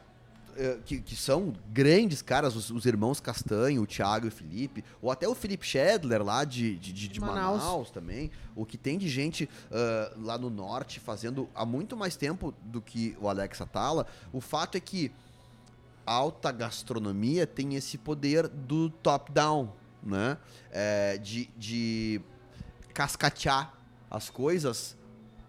que, 0.84 1.00
que, 1.00 1.16
são 1.16 1.54
grandes 1.72 2.20
caras, 2.20 2.54
os, 2.54 2.70
os, 2.70 2.84
irmãos 2.84 3.20
Castanho, 3.20 3.82
o 3.82 3.86
Thiago 3.86 4.26
e 4.26 4.28
o 4.28 4.32
Felipe, 4.32 4.84
ou 5.00 5.10
até 5.10 5.26
o 5.26 5.34
Felipe 5.34 5.66
Schedler 5.66 6.22
lá 6.22 6.44
de, 6.44 6.76
de, 6.76 6.92
de, 6.92 7.08
de 7.08 7.20
Manaus. 7.20 7.62
Manaus. 7.62 7.90
também, 7.90 8.30
o 8.54 8.66
que 8.66 8.76
tem 8.76 8.98
de 8.98 9.08
gente 9.08 9.44
uh, 9.44 10.22
lá 10.22 10.36
no 10.36 10.50
norte 10.50 11.00
fazendo 11.00 11.48
há 11.54 11.64
muito 11.64 11.96
mais 11.96 12.16
tempo 12.16 12.54
do 12.64 12.80
que 12.80 13.16
o 13.20 13.28
Alex 13.28 13.60
Atala. 13.60 14.06
O 14.32 14.40
fato 14.40 14.76
é 14.76 14.80
que 14.80 15.10
a 16.06 16.12
alta 16.12 16.52
gastronomia 16.52 17.46
tem 17.46 17.74
esse 17.74 17.96
poder 17.96 18.48
do 18.48 18.90
top-down, 18.90 19.72
né? 20.02 20.36
É, 20.70 21.16
de, 21.18 21.48
de 21.56 22.20
cascatear 22.92 23.72
as 24.10 24.28
coisas 24.28 24.96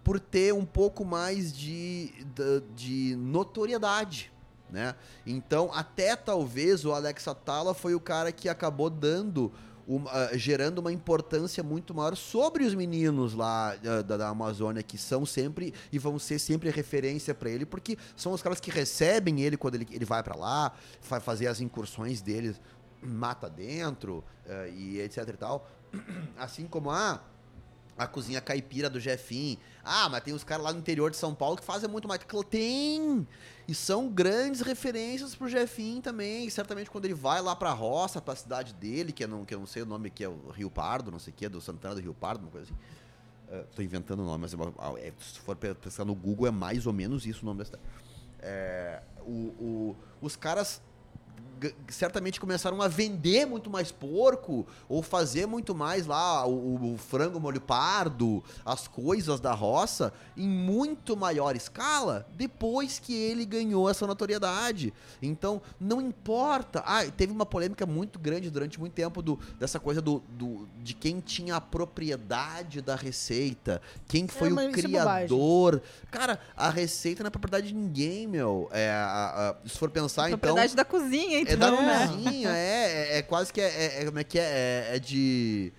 por 0.02 0.20
ter 0.20 0.52
um 0.52 0.64
pouco 0.64 1.04
mais 1.04 1.56
de, 1.56 2.12
de, 2.34 2.60
de 2.74 3.16
notoriedade 3.16 4.33
né? 4.74 4.94
Então, 5.24 5.70
até 5.72 6.16
talvez 6.16 6.84
o 6.84 6.92
Alex 6.92 7.26
Atala 7.28 7.72
foi 7.72 7.94
o 7.94 8.00
cara 8.00 8.32
que 8.32 8.48
acabou 8.48 8.90
dando 8.90 9.52
uma, 9.86 10.10
uh, 10.10 10.36
gerando 10.36 10.78
uma 10.78 10.92
importância 10.92 11.62
muito 11.62 11.94
maior 11.94 12.16
sobre 12.16 12.64
os 12.64 12.74
meninos 12.74 13.34
lá 13.34 13.76
uh, 13.76 14.02
da, 14.02 14.16
da, 14.16 14.28
Amazônia, 14.28 14.82
que 14.82 14.98
são 14.98 15.24
sempre 15.24 15.72
e 15.92 15.98
vão 15.98 16.18
ser 16.18 16.40
sempre 16.40 16.70
referência 16.70 17.34
para 17.34 17.48
ele, 17.48 17.64
porque 17.64 17.96
são 18.16 18.32
os 18.32 18.42
caras 18.42 18.58
que 18.58 18.70
recebem 18.70 19.42
ele 19.42 19.56
quando 19.56 19.76
ele, 19.76 19.86
ele 19.92 20.04
vai 20.04 20.22
para 20.22 20.34
lá, 20.34 20.72
vai 21.08 21.20
fazer 21.20 21.46
as 21.46 21.60
incursões 21.60 22.20
dele, 22.20 22.56
mata 23.00 23.48
dentro 23.48 24.24
uh, 24.46 24.68
e 24.74 25.00
etc 25.00 25.28
e 25.28 25.36
tal. 25.36 25.70
Assim 26.36 26.66
como 26.66 26.90
a. 26.90 27.12
Ah, 27.12 27.33
a 27.96 28.06
cozinha 28.06 28.40
caipira 28.40 28.90
do 28.90 28.98
Jefim. 28.98 29.58
Ah, 29.82 30.08
mas 30.08 30.22
tem 30.22 30.34
os 30.34 30.42
caras 30.42 30.64
lá 30.64 30.72
no 30.72 30.78
interior 30.78 31.10
de 31.10 31.16
São 31.16 31.34
Paulo 31.34 31.56
que 31.56 31.64
fazem 31.64 31.88
muito 31.88 32.08
mais. 32.08 32.20
Tem! 32.50 33.26
E 33.66 33.74
são 33.74 34.08
grandes 34.08 34.60
referências 34.60 35.34
pro 35.34 35.48
Jefim 35.48 36.00
também. 36.00 36.48
Certamente 36.50 36.90
quando 36.90 37.04
ele 37.04 37.14
vai 37.14 37.40
lá 37.40 37.54
pra 37.54 37.70
roça, 37.70 38.20
pra 38.20 38.34
cidade 38.34 38.74
dele, 38.74 39.12
que 39.12 39.24
eu 39.24 39.28
não, 39.28 39.44
que 39.44 39.54
eu 39.54 39.58
não 39.58 39.66
sei 39.66 39.82
o 39.82 39.86
nome 39.86 40.08
aqui, 40.08 40.24
é 40.24 40.28
o 40.28 40.50
Rio 40.50 40.70
Pardo, 40.70 41.10
não 41.10 41.18
sei 41.18 41.32
o 41.32 41.36
que, 41.36 41.46
é 41.46 41.48
do 41.48 41.60
Santana 41.60 41.94
do 41.94 42.00
Rio 42.00 42.14
Pardo, 42.14 42.42
uma 42.42 42.50
coisa 42.50 42.66
assim. 42.66 42.80
Uh, 43.56 43.66
tô 43.74 43.82
inventando 43.82 44.20
o 44.20 44.24
nome, 44.24 44.42
mas 44.42 44.54
é, 44.54 45.08
é, 45.08 45.12
se 45.20 45.38
for 45.40 45.54
pensar 45.56 46.04
no 46.04 46.14
Google, 46.14 46.46
é 46.46 46.50
mais 46.50 46.86
ou 46.86 46.92
menos 46.92 47.26
isso 47.26 47.42
o 47.42 47.44
nome 47.44 47.58
da 47.58 47.64
cidade. 47.64 47.84
É, 48.40 49.02
o, 49.20 49.30
o, 49.30 49.96
os 50.20 50.36
caras 50.36 50.82
certamente 51.88 52.40
começaram 52.40 52.80
a 52.82 52.88
vender 52.88 53.46
muito 53.46 53.70
mais 53.70 53.90
porco 53.92 54.66
ou 54.88 55.02
fazer 55.02 55.46
muito 55.46 55.74
mais 55.74 56.06
lá 56.06 56.46
o, 56.46 56.94
o 56.94 56.98
frango 56.98 57.38
molho 57.40 57.60
pardo, 57.60 58.42
as 58.64 58.86
coisas 58.88 59.40
da 59.40 59.52
roça 59.52 60.12
em 60.36 60.48
muito 60.48 61.16
maior 61.16 61.56
escala 61.56 62.26
depois 62.36 62.98
que 62.98 63.14
ele 63.14 63.44
ganhou 63.44 63.88
essa 63.88 64.06
notoriedade. 64.06 64.92
Então, 65.22 65.60
não 65.80 66.00
importa. 66.00 66.82
Ah, 66.86 67.04
teve 67.06 67.32
uma 67.32 67.46
polêmica 67.46 67.86
muito 67.86 68.18
grande 68.18 68.50
durante 68.50 68.78
muito 68.80 68.92
tempo 68.92 69.22
do, 69.22 69.38
dessa 69.58 69.78
coisa 69.80 70.00
do, 70.00 70.22
do- 70.30 70.68
de 70.82 70.94
quem 70.94 71.20
tinha 71.20 71.56
a 71.56 71.60
propriedade 71.60 72.80
da 72.80 72.94
receita, 72.96 73.80
quem 74.08 74.26
foi 74.28 74.50
o 74.52 74.54
mas 74.54 74.66
isso 74.76 74.78
é 74.78 74.82
criador. 74.90 75.82
Cara, 76.10 76.38
a 76.56 76.68
receita 76.70 77.22
não 77.22 77.28
é 77.28 77.30
propriedade 77.30 77.68
de 77.68 77.74
ninguém, 77.74 78.26
meu. 78.26 78.68
É, 78.72 78.90
a- 78.90 79.56
a- 79.64 79.68
se 79.68 79.78
for 79.78 79.90
pensar, 79.90 80.28
então. 80.28 80.38
Propriedade 80.38 80.74
da 80.76 80.84
cozinha, 80.84 81.40
então, 81.52 81.74
É 81.74 81.76
da 81.76 81.82
né? 81.82 82.08
cozinha, 82.08 82.48
é, 82.50 83.08
é, 83.14 83.18
é 83.18 83.22
quase 83.22 83.52
que 83.52 83.60
é, 83.60 83.64
é- 83.68 84.02
é- 84.02 84.04
como 84.06 84.18
é 84.18 84.24
que 84.24 84.38
é? 84.38 84.42
É, 84.92 84.96
é 84.96 84.98
de 84.98 85.72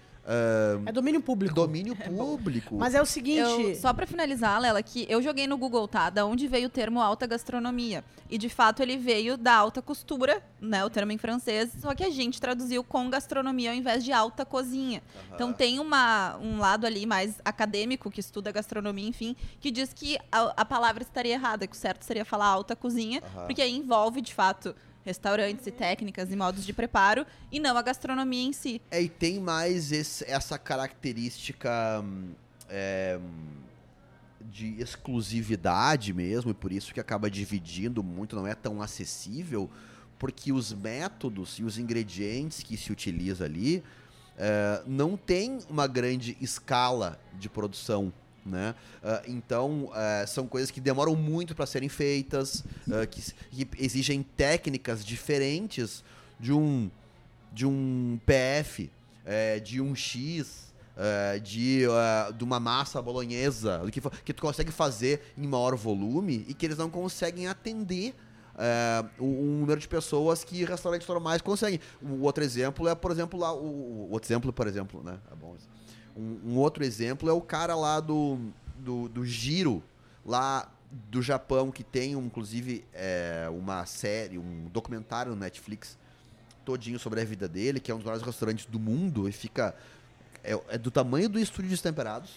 É 0.87 0.91
domínio 0.91 1.21
público. 1.21 1.53
domínio 1.53 1.95
público. 1.95 2.75
Mas 2.75 2.95
é 2.95 3.01
o 3.01 3.05
seguinte. 3.05 3.37
Eu- 3.61 3.75
só 3.75 3.93
pra 3.93 4.07
finalizar, 4.07 4.59
Lela, 4.59 4.81
que 4.81 5.05
eu 5.07 5.21
joguei 5.21 5.45
no 5.45 5.55
Google, 5.55 5.87
tá? 5.87 6.09
Da 6.09 6.25
onde 6.25 6.47
veio 6.47 6.65
o 6.65 6.69
termo 6.69 6.99
alta 6.99 7.27
gastronomia. 7.27 8.03
E 8.27 8.35
de 8.39 8.49
fato 8.49 8.81
ele 8.81 8.97
veio 8.97 9.37
da 9.37 9.53
alta 9.53 9.83
costura, 9.83 10.41
né? 10.59 10.83
O 10.83 10.89
termo 10.89 11.11
em 11.11 11.17
francês, 11.19 11.71
só 11.79 11.93
que 11.93 12.03
a 12.03 12.09
gente 12.09 12.41
traduziu 12.41 12.83
com 12.83 13.07
gastronomia 13.07 13.69
ao 13.69 13.75
invés 13.75 14.03
de 14.03 14.11
alta 14.11 14.43
cozinha. 14.43 15.03
Então 15.35 15.53
tem 15.53 15.77
uma, 15.79 16.35
um 16.37 16.57
lado 16.57 16.87
ali 16.87 17.05
mais 17.05 17.35
acadêmico 17.45 18.09
que 18.09 18.19
estuda 18.19 18.51
gastronomia, 18.51 19.07
enfim, 19.07 19.35
que 19.59 19.69
diz 19.69 19.93
que 19.93 20.17
a, 20.31 20.53
a 20.57 20.65
palavra 20.65 21.03
estaria 21.03 21.33
errada, 21.33 21.67
que 21.67 21.75
o 21.75 21.79
certo 21.79 22.01
seria 22.03 22.25
falar 22.25 22.47
alta 22.47 22.75
cozinha, 22.75 23.21
porque 23.45 23.61
aí 23.61 23.75
envolve, 23.75 24.21
de 24.21 24.33
fato, 24.33 24.75
restaurantes 25.05 25.67
e 25.67 25.71
técnicas 25.71 26.31
e 26.31 26.35
modos 26.35 26.65
de 26.65 26.73
preparo, 26.73 27.25
e 27.51 27.59
não 27.59 27.77
a 27.77 27.81
gastronomia 27.81 28.43
em 28.43 28.51
si. 28.51 28.81
É, 28.89 29.01
e 29.01 29.07
tem 29.07 29.39
mais 29.39 29.91
esse- 29.91 30.25
essa 30.25 30.57
característica 30.57 32.01
hum, 32.03 32.31
é, 32.69 33.19
hum, 33.21 33.63
de 34.51 34.79
exclusividade 34.81 36.13
mesmo, 36.13 36.51
e 36.51 36.53
por 36.53 36.71
isso 36.71 36.93
que 36.93 36.99
acaba 36.99 37.29
dividindo 37.29 38.03
muito, 38.03 38.35
não 38.35 38.47
é 38.47 38.55
tão 38.55 38.81
acessível, 38.81 39.69
porque 40.17 40.51
os 40.51 40.73
métodos 40.73 41.59
e 41.59 41.63
os 41.63 41.77
ingredientes 41.77 42.63
que 42.63 42.75
se 42.77 42.91
utiliza 42.91 43.45
ali 43.45 43.83
é, 44.37 44.81
não 44.87 45.15
tem 45.15 45.59
uma 45.69 45.87
grande 45.87 46.35
escala 46.41 47.19
de 47.33 47.47
produção. 47.49 48.11
Né? 48.45 48.75
Ah, 49.03 49.23
então, 49.27 49.89
eh, 49.95 50.25
são 50.27 50.45
coisas 50.45 50.69
que 50.69 50.79
demoram 50.79 51.15
muito 51.15 51.55
para 51.55 51.65
serem 51.65 51.89
feitas, 51.89 52.63
ah, 52.91 53.05
que, 53.07 53.33
que 53.49 53.67
exigem 53.83 54.21
técnicas 54.21 55.03
diferentes 55.03 56.03
de 56.39 56.53
um, 56.53 56.91
de 57.51 57.65
um 57.65 58.19
PF, 58.23 58.91
eh, 59.25 59.59
de 59.59 59.81
um 59.81 59.95
X, 59.95 60.71
eh, 60.95 61.39
de, 61.39 61.87
ah, 61.89 62.31
de 62.37 62.43
uma 62.43 62.59
massa 62.59 63.01
bolonhesa, 63.01 63.81
que, 63.91 63.99
que 64.23 64.33
tu 64.33 64.43
consegue 64.43 64.71
fazer 64.71 65.21
em 65.35 65.47
maior 65.47 65.75
volume 65.75 66.45
e 66.47 66.53
que 66.53 66.67
eles 66.67 66.77
não 66.77 66.89
conseguem 66.89 67.47
atender 67.47 68.13
um 69.19 69.25
um 69.25 69.59
número 69.59 69.81
de 69.81 69.87
pessoas 69.87 70.45
que 70.45 70.63
restaurantes 70.63 71.05
normais 71.05 71.41
conseguem. 71.41 71.77
O 72.01 72.21
outro 72.21 72.41
exemplo 72.41 72.87
é, 72.87 72.95
por 72.95 73.11
exemplo, 73.11 73.37
lá. 73.37 73.53
O, 73.53 74.07
o 74.07 74.11
outro 74.11 74.27
exemplo, 74.27 74.53
por 74.53 74.65
exemplo, 74.65 75.03
né? 75.03 75.19
É 75.29 75.35
bom 75.35 75.57
isso. 75.57 75.74
Um, 76.15 76.51
um 76.51 76.57
outro 76.57 76.83
exemplo 76.83 77.29
é 77.29 77.33
o 77.33 77.41
cara 77.41 77.75
lá 77.75 77.99
do, 77.99 78.39
do, 78.77 79.09
do 79.09 79.25
Giro, 79.25 79.83
lá 80.25 80.71
do 80.91 81.21
Japão, 81.21 81.71
que 81.71 81.83
tem, 81.83 82.13
inclusive, 82.13 82.85
é, 82.93 83.47
uma 83.51 83.85
série, 83.85 84.37
um 84.37 84.65
documentário 84.71 85.31
no 85.31 85.37
Netflix 85.37 85.97
todinho 86.63 86.97
sobre 86.97 87.21
a 87.21 87.25
vida 87.25 87.47
dele, 87.47 87.79
que 87.79 87.91
é 87.91 87.93
um 87.93 87.97
dos 87.97 88.05
maiores 88.05 88.25
restaurantes 88.25 88.65
do 88.65 88.79
mundo, 88.79 89.29
e 89.29 89.31
fica. 89.31 89.75
É, 90.43 90.59
é 90.69 90.77
do 90.77 90.91
tamanho 90.91 91.29
do 91.29 91.39
estúdio 91.39 91.69
de 91.69 91.81
temperados, 91.81 92.31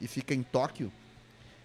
e 0.00 0.08
fica 0.08 0.34
em 0.34 0.42
Tóquio. 0.42 0.92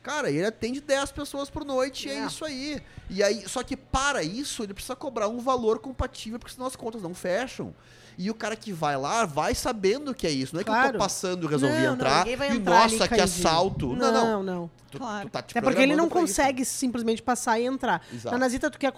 Cara, 0.08 0.30
ele 0.32 0.46
atende 0.46 0.80
10 0.80 1.12
pessoas 1.12 1.50
por 1.50 1.66
noite 1.66 2.08
e 2.08 2.12
é 2.12 2.20
É. 2.20 2.26
isso 2.28 2.46
aí. 2.46 2.82
E 3.10 3.22
aí, 3.22 3.44
só 3.48 3.62
que 3.62 3.76
para 3.76 4.24
isso, 4.24 4.64
ele 4.64 4.74
precisa 4.74 4.96
cobrar 4.96 5.28
um 5.28 5.40
valor 5.40 5.80
compatível, 5.80 6.40
porque 6.40 6.54
senão 6.54 6.66
as 6.66 6.78
contas 6.78 7.02
não 7.02 7.14
fecham. 7.14 7.76
E 8.18 8.32
o 8.32 8.34
cara 8.34 8.56
que 8.56 8.72
vai 8.72 8.96
lá, 8.98 9.26
vai 9.26 9.54
sabendo 9.54 10.14
que 10.16 10.26
é 10.26 10.32
isso. 10.32 10.56
Não 10.56 10.62
é 10.62 10.64
que 10.64 10.70
eu 10.70 10.74
Claro. 10.74 10.94
tô 10.94 10.98
passando 11.00 11.46
e 11.46 11.50
resolvi 11.52 11.76
Não, 11.76 11.84
não, 11.84 11.94
entrar. 11.94 12.24
vai 12.26 12.52
e 12.52 12.56
entrar 12.56 12.84
ali 12.84 12.94
nossa, 12.98 13.08
que 13.10 13.22
assalto. 13.22 13.88
Não, 13.96 14.12
não. 14.12 14.26
Não, 14.26 14.44
não. 14.44 14.72
Tu, 14.90 14.98
Claro. 14.98 15.28
tu 15.28 15.32
tá 15.32 15.40
Até 15.40 15.62
porque 15.62 15.82
ele 15.82 15.96
não 15.96 16.08
pra 16.08 16.22
isso. 16.22 16.30
consegue 16.30 16.64
simplesmente 16.66 17.22
passar 17.22 17.60
e 17.60 17.66
entrar. 17.66 18.02
Exato. 18.12 18.72
Tu 18.72 18.80
quer 18.80 18.92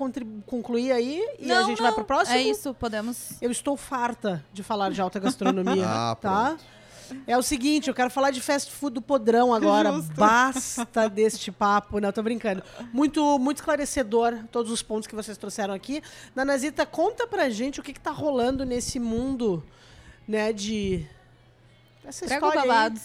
concluir 0.46 0.92
aí 0.92 1.22
e 1.40 1.48
não, 1.48 1.58
a 1.58 1.64
gente 1.64 1.80
vai 1.82 1.88
não, 1.90 1.96
pro 1.96 2.06
próximo? 2.06 2.38
É 2.38 2.42
isso, 2.44 2.74
podemos... 2.76 3.32
Eu 3.42 3.50
estou 3.52 3.76
farta 3.76 4.46
de 4.54 4.62
falar 4.64 4.92
de 4.92 5.02
alta 5.02 5.20
gastronomia, 5.20 5.84
Ah, 5.90 6.16
tá? 6.16 6.56
É 7.28 7.38
o 7.38 7.42
seguinte, 7.42 7.88
eu 7.88 7.94
quero 7.94 8.10
falar 8.10 8.32
de 8.32 8.42
fast 8.42 8.72
food 8.72 8.96
do 8.96 9.02
podrão 9.02 9.54
agora. 9.54 9.92
Basta 10.16 11.10
deste 11.10 11.52
papo. 11.52 12.00
Não, 12.00 12.12
tô 12.12 12.22
brincando. 12.24 12.64
Muito, 12.94 13.38
muito 13.40 13.58
esclarecedor 13.58 14.38
todos 14.52 14.72
os 14.72 14.82
pontos 14.82 15.08
que 15.08 15.16
vocês 15.16 15.38
trouxeram 15.38 15.74
aqui. 15.74 16.02
Nanazita, 16.36 16.86
conta 16.86 17.28
pra 17.28 17.50
gente 17.50 17.80
o 17.80 17.84
que, 17.84 17.94
que 17.94 18.00
tá 18.00 18.12
rolando 18.12 18.66
nesse 18.66 19.00
mundo, 19.00 19.64
né, 20.28 20.52
de... 20.54 21.06
Essa 22.06 22.26
Traga 22.26 22.48
história 22.48 22.68
babados. 22.68 23.02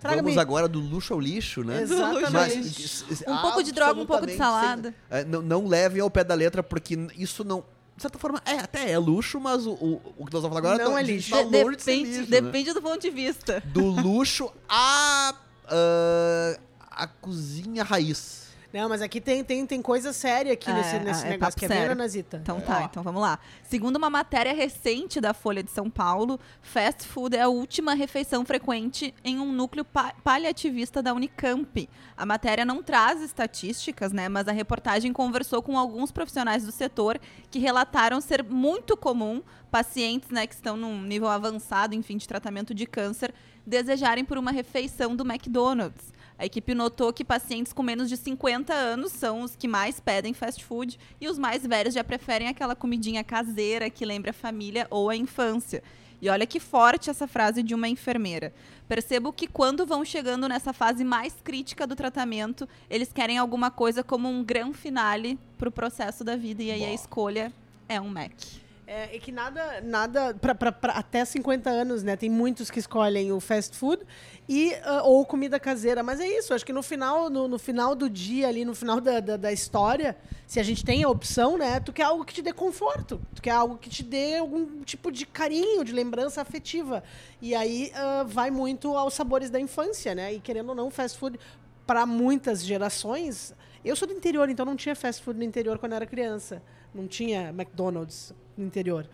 Vamos 0.00 0.38
agora 0.38 0.68
do 0.68 0.78
luxo 0.78 1.12
ao 1.12 1.20
lixo, 1.20 1.64
né? 1.64 1.82
Exatamente. 1.82 3.04
Um 3.26 3.36
pouco 3.38 3.62
de 3.64 3.72
droga, 3.72 4.00
um 4.00 4.06
pouco 4.06 4.26
de 4.26 4.36
salada. 4.36 4.94
sem- 5.10 5.18
é, 5.18 5.24
não, 5.24 5.42
não 5.42 5.66
levem 5.66 6.00
ao 6.00 6.08
pé 6.10 6.22
da 6.22 6.34
letra, 6.34 6.62
porque 6.62 6.96
isso 7.16 7.42
não. 7.42 7.64
De 7.98 8.02
certa 8.02 8.16
forma, 8.16 8.40
é, 8.46 8.52
até 8.60 8.92
é 8.92 8.96
luxo, 8.96 9.40
mas 9.40 9.66
o, 9.66 9.72
o, 9.72 10.00
o 10.18 10.24
que 10.24 10.32
nós 10.32 10.40
vamos 10.42 10.56
falar 10.56 10.58
agora 10.74 10.84
Não 10.84 10.96
é 10.96 11.00
a 11.00 11.04
gente 11.04 11.16
lixo. 11.16 11.30
tá 11.32 11.42
De- 11.42 11.64
longe 11.64 11.76
de 11.78 11.82
ser 11.82 11.90
depende, 11.96 12.18
lixo, 12.18 12.30
né? 12.30 12.40
depende 12.40 12.72
do 12.72 12.80
ponto 12.80 13.00
de 13.00 13.10
vista. 13.10 13.60
Do 13.66 13.84
luxo 13.86 14.52
à 14.68 15.34
ah, 15.66 16.58
a 16.92 17.06
cozinha 17.08 17.82
raiz. 17.82 18.47
Não, 18.70 18.86
mas 18.86 19.00
aqui 19.00 19.18
tem, 19.18 19.42
tem, 19.42 19.64
tem 19.66 19.80
coisa 19.80 20.12
séria 20.12 20.52
aqui 20.52 20.70
É, 20.70 20.74
nesse, 20.74 20.98
nesse 20.98 21.26
é 21.26 21.30
negócio. 21.30 21.38
papo 21.54 21.60
Quer 21.60 21.68
ver, 21.68 21.74
sério. 21.74 21.88
Nanazita? 21.96 22.36
Então 22.42 22.60
tá, 22.60 22.82
então 22.82 23.02
vamos 23.02 23.22
lá. 23.22 23.38
Segundo 23.62 23.96
uma 23.96 24.10
matéria 24.10 24.52
recente 24.52 25.22
da 25.22 25.32
Folha 25.32 25.62
de 25.62 25.70
São 25.70 25.88
Paulo, 25.88 26.38
fast 26.60 27.06
food 27.08 27.34
é 27.34 27.40
a 27.40 27.48
última 27.48 27.94
refeição 27.94 28.44
frequente 28.44 29.14
em 29.24 29.38
um 29.38 29.52
núcleo 29.52 29.86
pa- 29.86 30.12
paliativista 30.22 31.02
da 31.02 31.14
Unicamp. 31.14 31.88
A 32.14 32.26
matéria 32.26 32.64
não 32.66 32.82
traz 32.82 33.22
estatísticas, 33.22 34.12
né, 34.12 34.28
mas 34.28 34.46
a 34.48 34.52
reportagem 34.52 35.14
conversou 35.14 35.62
com 35.62 35.78
alguns 35.78 36.12
profissionais 36.12 36.62
do 36.64 36.70
setor 36.72 37.18
que 37.50 37.58
relataram 37.58 38.20
ser 38.20 38.44
muito 38.44 38.98
comum 38.98 39.42
pacientes, 39.70 40.28
né, 40.28 40.46
que 40.46 40.54
estão 40.54 40.76
num 40.76 41.00
nível 41.02 41.28
avançado, 41.28 41.94
enfim, 41.94 42.18
de 42.18 42.28
tratamento 42.28 42.74
de 42.74 42.84
câncer, 42.86 43.32
desejarem 43.66 44.24
por 44.26 44.36
uma 44.36 44.50
refeição 44.50 45.16
do 45.16 45.24
McDonald's. 45.24 46.12
A 46.38 46.46
equipe 46.46 46.72
notou 46.72 47.12
que 47.12 47.24
pacientes 47.24 47.72
com 47.72 47.82
menos 47.82 48.08
de 48.08 48.16
50 48.16 48.72
anos 48.72 49.10
são 49.10 49.42
os 49.42 49.56
que 49.56 49.66
mais 49.66 49.98
pedem 49.98 50.32
fast 50.32 50.64
food 50.64 50.98
e 51.20 51.28
os 51.28 51.36
mais 51.36 51.66
velhos 51.66 51.92
já 51.92 52.04
preferem 52.04 52.46
aquela 52.46 52.76
comidinha 52.76 53.24
caseira 53.24 53.90
que 53.90 54.04
lembra 54.04 54.30
a 54.30 54.34
família 54.34 54.86
ou 54.88 55.10
a 55.10 55.16
infância. 55.16 55.82
E 56.22 56.28
olha 56.28 56.46
que 56.46 56.60
forte 56.60 57.10
essa 57.10 57.26
frase 57.26 57.62
de 57.62 57.74
uma 57.74 57.88
enfermeira. 57.88 58.52
Percebo 58.88 59.32
que 59.32 59.46
quando 59.46 59.86
vão 59.86 60.04
chegando 60.04 60.48
nessa 60.48 60.72
fase 60.72 61.04
mais 61.04 61.34
crítica 61.42 61.86
do 61.86 61.96
tratamento, 61.96 62.68
eles 62.88 63.12
querem 63.12 63.38
alguma 63.38 63.70
coisa 63.70 64.04
como 64.04 64.28
um 64.28 64.44
grande 64.44 64.78
finale 64.78 65.38
para 65.56 65.68
o 65.68 65.72
processo 65.72 66.22
da 66.22 66.36
vida 66.36 66.62
e 66.62 66.70
aí 66.70 66.84
a 66.84 66.88
Bom. 66.88 66.94
escolha 66.94 67.52
é 67.88 68.00
um 68.00 68.08
Mac. 68.08 68.67
É, 68.90 69.18
que 69.18 69.30
nada, 69.30 69.82
nada 69.82 70.32
pra, 70.40 70.54
pra- 70.54 70.72
pra 70.72 70.92
até 70.94 71.22
50 71.22 71.68
anos, 71.68 72.02
né? 72.02 72.16
Tem 72.16 72.30
muitos 72.30 72.70
que 72.70 72.78
escolhem 72.78 73.30
o 73.32 73.38
fast 73.38 73.76
food 73.76 74.02
e, 74.48 74.72
ah, 74.82 75.02
ou 75.02 75.26
comida 75.26 75.60
caseira. 75.60 76.02
Mas 76.02 76.20
é 76.20 76.26
isso, 76.26 76.54
acho 76.54 76.64
que 76.64 76.72
no 76.72 76.82
final, 76.82 77.28
no, 77.28 77.46
no 77.46 77.58
final 77.58 77.94
do 77.94 78.08
dia, 78.08 78.48
ali, 78.48 78.64
no 78.64 78.74
final 78.74 78.98
da, 78.98 79.20
da, 79.20 79.36
da 79.36 79.52
história, 79.52 80.16
se 80.46 80.58
a 80.58 80.62
gente 80.62 80.82
tem 80.86 81.02
a 81.04 81.08
opção, 81.10 81.58
né? 81.58 81.78
Tu 81.80 81.92
quer 81.92 82.04
algo 82.04 82.24
que 82.24 82.32
te 82.32 82.40
dê 82.40 82.50
conforto. 82.50 83.20
Tu 83.34 83.42
quer 83.42 83.50
algo 83.50 83.76
que 83.76 83.90
te 83.90 84.02
dê 84.02 84.38
algum 84.38 84.80
tipo 84.84 85.12
de 85.12 85.26
carinho, 85.26 85.84
de 85.84 85.92
lembrança 85.92 86.40
afetiva. 86.40 87.04
E 87.42 87.54
aí 87.54 87.92
ah, 87.94 88.24
vai 88.26 88.50
muito 88.50 88.96
aos 88.96 89.12
sabores 89.12 89.50
da 89.50 89.60
infância, 89.60 90.14
né? 90.14 90.32
E 90.32 90.40
querendo 90.40 90.70
ou 90.70 90.74
não, 90.74 90.90
fast 90.90 91.18
food 91.18 91.38
para 91.86 92.06
muitas 92.06 92.64
gerações. 92.64 93.52
Eu 93.84 93.94
sou 93.94 94.08
do 94.08 94.14
interior, 94.14 94.48
então 94.48 94.64
não 94.64 94.76
tinha 94.76 94.96
fast 94.96 95.22
food 95.22 95.38
no 95.38 95.44
interior 95.44 95.76
quando 95.78 95.92
eu 95.92 95.96
era 95.96 96.06
criança. 96.06 96.62
Não 96.94 97.06
tinha 97.06 97.48
McDonald's 97.50 98.32
no 98.56 98.64
interior. 98.64 99.06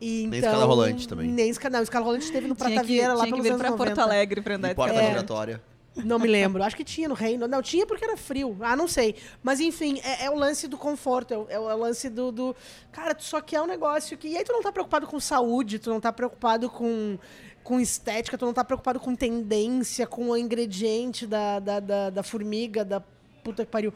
E, 0.00 0.26
Nem 0.26 0.38
então, 0.38 0.50
escala 0.50 0.64
rolante 0.64 1.06
também. 1.06 1.28
Nem 1.28 1.50
escala, 1.50 1.76
não, 1.76 1.82
escala 1.82 2.04
rolante 2.06 2.32
teve 2.32 2.48
no 2.48 2.56
Prata 2.56 2.70
Tinha 2.70 2.80
que, 2.82 2.86
Vieira 2.86 3.12
lá 3.12 3.24
tinha 3.24 3.26
que 3.26 3.30
pelos 3.42 3.44
vir 3.44 3.50
anos 3.50 3.60
para 3.60 3.70
90. 3.70 3.94
Porto 3.94 3.98
Alegre 4.00 4.40
para 4.40 4.54
andar 4.56 4.68
E 4.68 4.70
de 4.70 4.74
porta 4.76 5.02
giratória. 5.02 5.62
Não 5.96 6.18
me 6.18 6.28
lembro. 6.28 6.62
Acho 6.62 6.76
que 6.76 6.84
tinha 6.84 7.08
no 7.08 7.14
Reino. 7.14 7.46
Não, 7.48 7.60
tinha 7.60 7.84
porque 7.84 8.04
era 8.04 8.16
frio. 8.16 8.56
Ah, 8.60 8.76
não 8.76 8.86
sei. 8.88 9.16
Mas 9.42 9.60
enfim, 9.60 10.00
é, 10.04 10.26
é 10.26 10.30
o 10.30 10.36
lance 10.36 10.68
do 10.68 10.78
conforto. 10.78 11.34
É 11.34 11.58
o, 11.58 11.68
é 11.70 11.74
o 11.74 11.78
lance 11.78 12.08
do, 12.08 12.30
do- 12.30 12.56
Cara, 12.92 13.14
tu 13.14 13.24
só 13.24 13.40
quer 13.40 13.60
um 13.60 13.66
negócio 13.66 14.16
que. 14.16 14.28
E 14.28 14.36
aí 14.36 14.44
tu 14.44 14.52
não 14.52 14.62
tá 14.62 14.72
preocupado 14.72 15.06
com 15.06 15.18
saúde, 15.20 15.78
tu 15.78 15.90
não 15.90 16.00
tá 16.00 16.12
preocupado 16.12 16.70
com, 16.70 17.18
com 17.62 17.80
estética, 17.80 18.38
tu 18.38 18.46
não 18.46 18.54
tá 18.54 18.64
preocupado 18.64 19.00
com 19.00 19.14
tendência, 19.16 20.06
com 20.06 20.30
o 20.30 20.36
ingrediente 20.36 21.26
da, 21.26 21.58
da, 21.58 21.80
da, 21.80 22.10
da 22.10 22.22
formiga, 22.22 22.84
da 22.84 23.00
puta 23.42 23.64
que 23.66 23.70
pariu. 23.70 23.92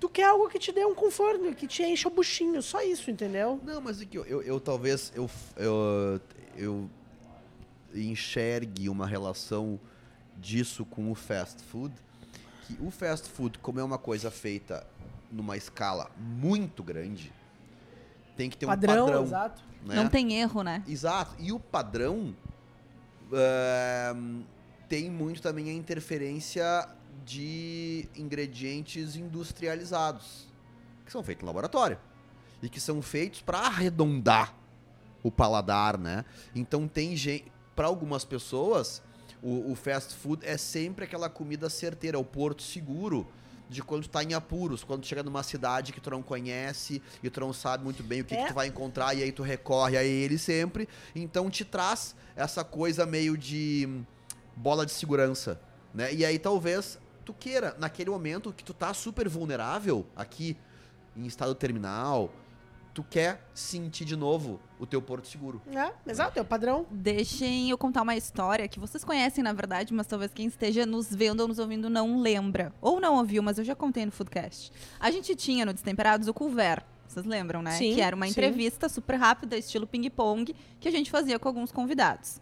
Tu 0.00 0.08
quer 0.08 0.24
algo 0.24 0.48
que 0.48 0.58
te 0.58 0.70
dê 0.70 0.84
um 0.84 0.94
conforto, 0.94 1.54
que 1.54 1.66
te 1.66 1.82
encha 1.82 2.08
o 2.08 2.10
buchinho, 2.10 2.62
só 2.62 2.80
isso, 2.82 3.10
entendeu? 3.10 3.60
Não, 3.64 3.80
mas 3.80 4.00
é 4.00 4.04
que 4.04 4.16
eu, 4.16 4.24
eu, 4.24 4.42
eu 4.42 4.60
talvez 4.60 5.12
eu, 5.14 5.28
eu, 5.56 6.20
eu 6.56 6.90
enxergue 7.94 8.88
uma 8.88 9.06
relação 9.06 9.78
disso 10.36 10.84
com 10.84 11.10
o 11.10 11.14
fast 11.14 11.62
food, 11.64 11.92
que 12.66 12.76
o 12.80 12.90
fast 12.90 13.28
food, 13.28 13.58
como 13.58 13.80
é 13.80 13.84
uma 13.84 13.98
coisa 13.98 14.30
feita 14.30 14.86
numa 15.32 15.56
escala 15.56 16.10
muito 16.16 16.82
grande, 16.82 17.32
tem 18.36 18.48
que 18.48 18.56
ter 18.56 18.66
padrão, 18.66 19.04
um 19.04 19.06
padrão. 19.06 19.22
exato. 19.24 19.62
né? 19.84 19.96
Não 19.96 20.08
tem 20.08 20.34
erro, 20.40 20.62
né? 20.62 20.84
Exato. 20.86 21.34
E 21.40 21.50
o 21.50 21.58
padrão 21.58 22.36
eh, 23.32 24.14
tem 24.88 25.10
muito 25.10 25.42
também 25.42 25.68
a 25.68 25.72
interferência 25.72 26.88
de 27.28 28.08
ingredientes 28.16 29.14
industrializados, 29.14 30.46
que 31.04 31.12
são 31.12 31.22
feitos 31.22 31.42
em 31.42 31.46
laboratório 31.46 31.98
e 32.62 32.68
que 32.70 32.80
são 32.80 33.02
feitos 33.02 33.42
para 33.42 33.58
arredondar 33.58 34.54
o 35.22 35.30
paladar, 35.30 35.98
né? 35.98 36.24
Então 36.54 36.88
tem 36.88 37.14
gente, 37.14 37.52
para 37.76 37.86
algumas 37.86 38.24
pessoas, 38.24 39.02
o, 39.42 39.72
o 39.72 39.74
fast 39.74 40.14
food 40.14 40.44
é 40.46 40.56
sempre 40.56 41.04
aquela 41.04 41.28
comida 41.28 41.68
certeira, 41.68 42.16
é 42.16 42.20
o 42.20 42.24
porto 42.24 42.62
seguro 42.62 43.26
de 43.68 43.82
quando 43.82 44.04
tu 44.04 44.08
tá 44.08 44.22
em 44.24 44.32
apuros, 44.32 44.82
quando 44.82 45.02
tu 45.02 45.06
chega 45.08 45.22
numa 45.22 45.42
cidade 45.42 45.92
que 45.92 46.00
tu 46.00 46.08
não 46.08 46.22
conhece 46.22 47.02
e 47.22 47.28
tu 47.28 47.40
não 47.40 47.52
sabe 47.52 47.84
muito 47.84 48.02
bem 48.02 48.22
o 48.22 48.24
que, 48.24 48.34
É. 48.34 48.42
que 48.44 48.48
tu 48.48 48.54
vai 48.54 48.68
encontrar 48.68 49.14
e 49.14 49.22
aí 49.22 49.30
tu 49.30 49.42
recorre 49.42 49.98
a 49.98 50.02
ele 50.02 50.38
sempre. 50.38 50.88
Então 51.14 51.50
te 51.50 51.62
traz 51.66 52.16
essa 52.34 52.64
coisa 52.64 53.04
meio 53.04 53.36
de 53.36 53.86
bola 54.56 54.86
de 54.86 54.92
segurança, 54.92 55.60
né? 55.92 56.14
E 56.14 56.24
aí 56.24 56.38
talvez 56.38 56.98
tu 57.28 57.34
queira, 57.34 57.76
naquele 57.78 58.08
momento 58.08 58.54
que 58.54 58.64
tu 58.64 58.72
tá 58.72 58.94
super 58.94 59.28
vulnerável 59.28 60.06
aqui 60.16 60.56
em 61.14 61.26
estado 61.26 61.54
terminal, 61.54 62.32
tu 62.94 63.04
quer 63.04 63.46
sentir 63.52 64.06
de 64.06 64.16
novo 64.16 64.58
o 64.78 64.86
teu 64.86 65.02
porto 65.02 65.28
seguro. 65.28 65.60
É, 65.70 66.10
exato, 66.10 66.38
é 66.38 66.42
o 66.42 66.44
padrão. 66.44 66.86
Deixem 66.90 67.68
eu 67.68 67.76
contar 67.76 68.00
uma 68.00 68.16
história 68.16 68.66
que 68.66 68.80
vocês 68.80 69.04
conhecem, 69.04 69.44
na 69.44 69.52
verdade, 69.52 69.92
mas 69.92 70.06
talvez 70.06 70.32
quem 70.32 70.46
esteja 70.46 70.86
nos 70.86 71.14
vendo 71.14 71.40
ou 71.40 71.48
nos 71.48 71.58
ouvindo 71.58 71.90
não 71.90 72.18
lembra. 72.18 72.72
Ou 72.80 72.98
não 72.98 73.16
ouviu, 73.16 73.42
mas 73.42 73.58
eu 73.58 73.64
já 73.64 73.74
contei 73.74 74.06
no 74.06 74.12
Foodcast. 74.12 74.72
A 74.98 75.10
gente 75.10 75.36
tinha 75.36 75.66
no 75.66 75.74
Destemperados 75.74 76.28
o 76.28 76.32
Culver. 76.32 76.82
Vocês 77.06 77.26
lembram, 77.26 77.60
né? 77.60 77.72
Sim, 77.72 77.94
que 77.94 78.00
era 78.00 78.16
uma 78.16 78.24
sim. 78.24 78.30
entrevista 78.30 78.88
super 78.88 79.16
rápida, 79.16 79.54
estilo 79.54 79.86
ping-pong, 79.86 80.56
que 80.80 80.88
a 80.88 80.90
gente 80.90 81.10
fazia 81.10 81.38
com 81.38 81.46
alguns 81.46 81.70
convidados. 81.70 82.40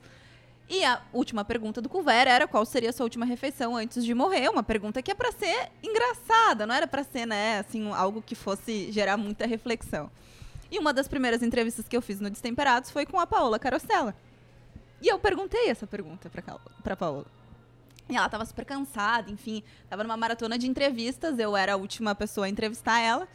E 0.68 0.84
a 0.84 1.00
última 1.12 1.44
pergunta 1.44 1.80
do 1.80 1.88
Culver 1.88 2.26
era 2.26 2.48
qual 2.48 2.64
seria 2.64 2.90
a 2.90 2.92
sua 2.92 3.04
última 3.04 3.24
refeição 3.24 3.76
antes 3.76 4.04
de 4.04 4.12
morrer. 4.12 4.48
Uma 4.48 4.64
pergunta 4.64 5.00
que 5.00 5.12
é 5.12 5.14
pra 5.14 5.30
ser 5.30 5.70
engraçada, 5.82 6.66
não 6.66 6.74
era 6.74 6.88
pra 6.88 7.04
ser, 7.04 7.24
né, 7.24 7.60
assim, 7.60 7.92
algo 7.92 8.20
que 8.20 8.34
fosse 8.34 8.90
gerar 8.90 9.16
muita 9.16 9.46
reflexão. 9.46 10.10
E 10.68 10.78
uma 10.78 10.92
das 10.92 11.06
primeiras 11.06 11.42
entrevistas 11.42 11.86
que 11.86 11.96
eu 11.96 12.02
fiz 12.02 12.18
no 12.18 12.28
Destemperados 12.28 12.90
foi 12.90 13.06
com 13.06 13.20
a 13.20 13.26
Paola 13.26 13.58
Carosella. 13.58 14.14
E 15.00 15.06
eu 15.06 15.18
perguntei 15.18 15.68
essa 15.70 15.86
pergunta 15.86 16.28
pra 16.82 16.96
Paola. 16.96 17.26
E 18.08 18.16
ela 18.16 18.28
tava 18.28 18.44
super 18.44 18.64
cansada, 18.64 19.30
enfim, 19.30 19.62
tava 19.88 20.02
numa 20.02 20.16
maratona 20.16 20.58
de 20.58 20.66
entrevistas, 20.68 21.38
eu 21.38 21.56
era 21.56 21.74
a 21.74 21.76
última 21.76 22.14
pessoa 22.14 22.46
a 22.46 22.48
entrevistar 22.48 22.98
ela. 23.00 23.28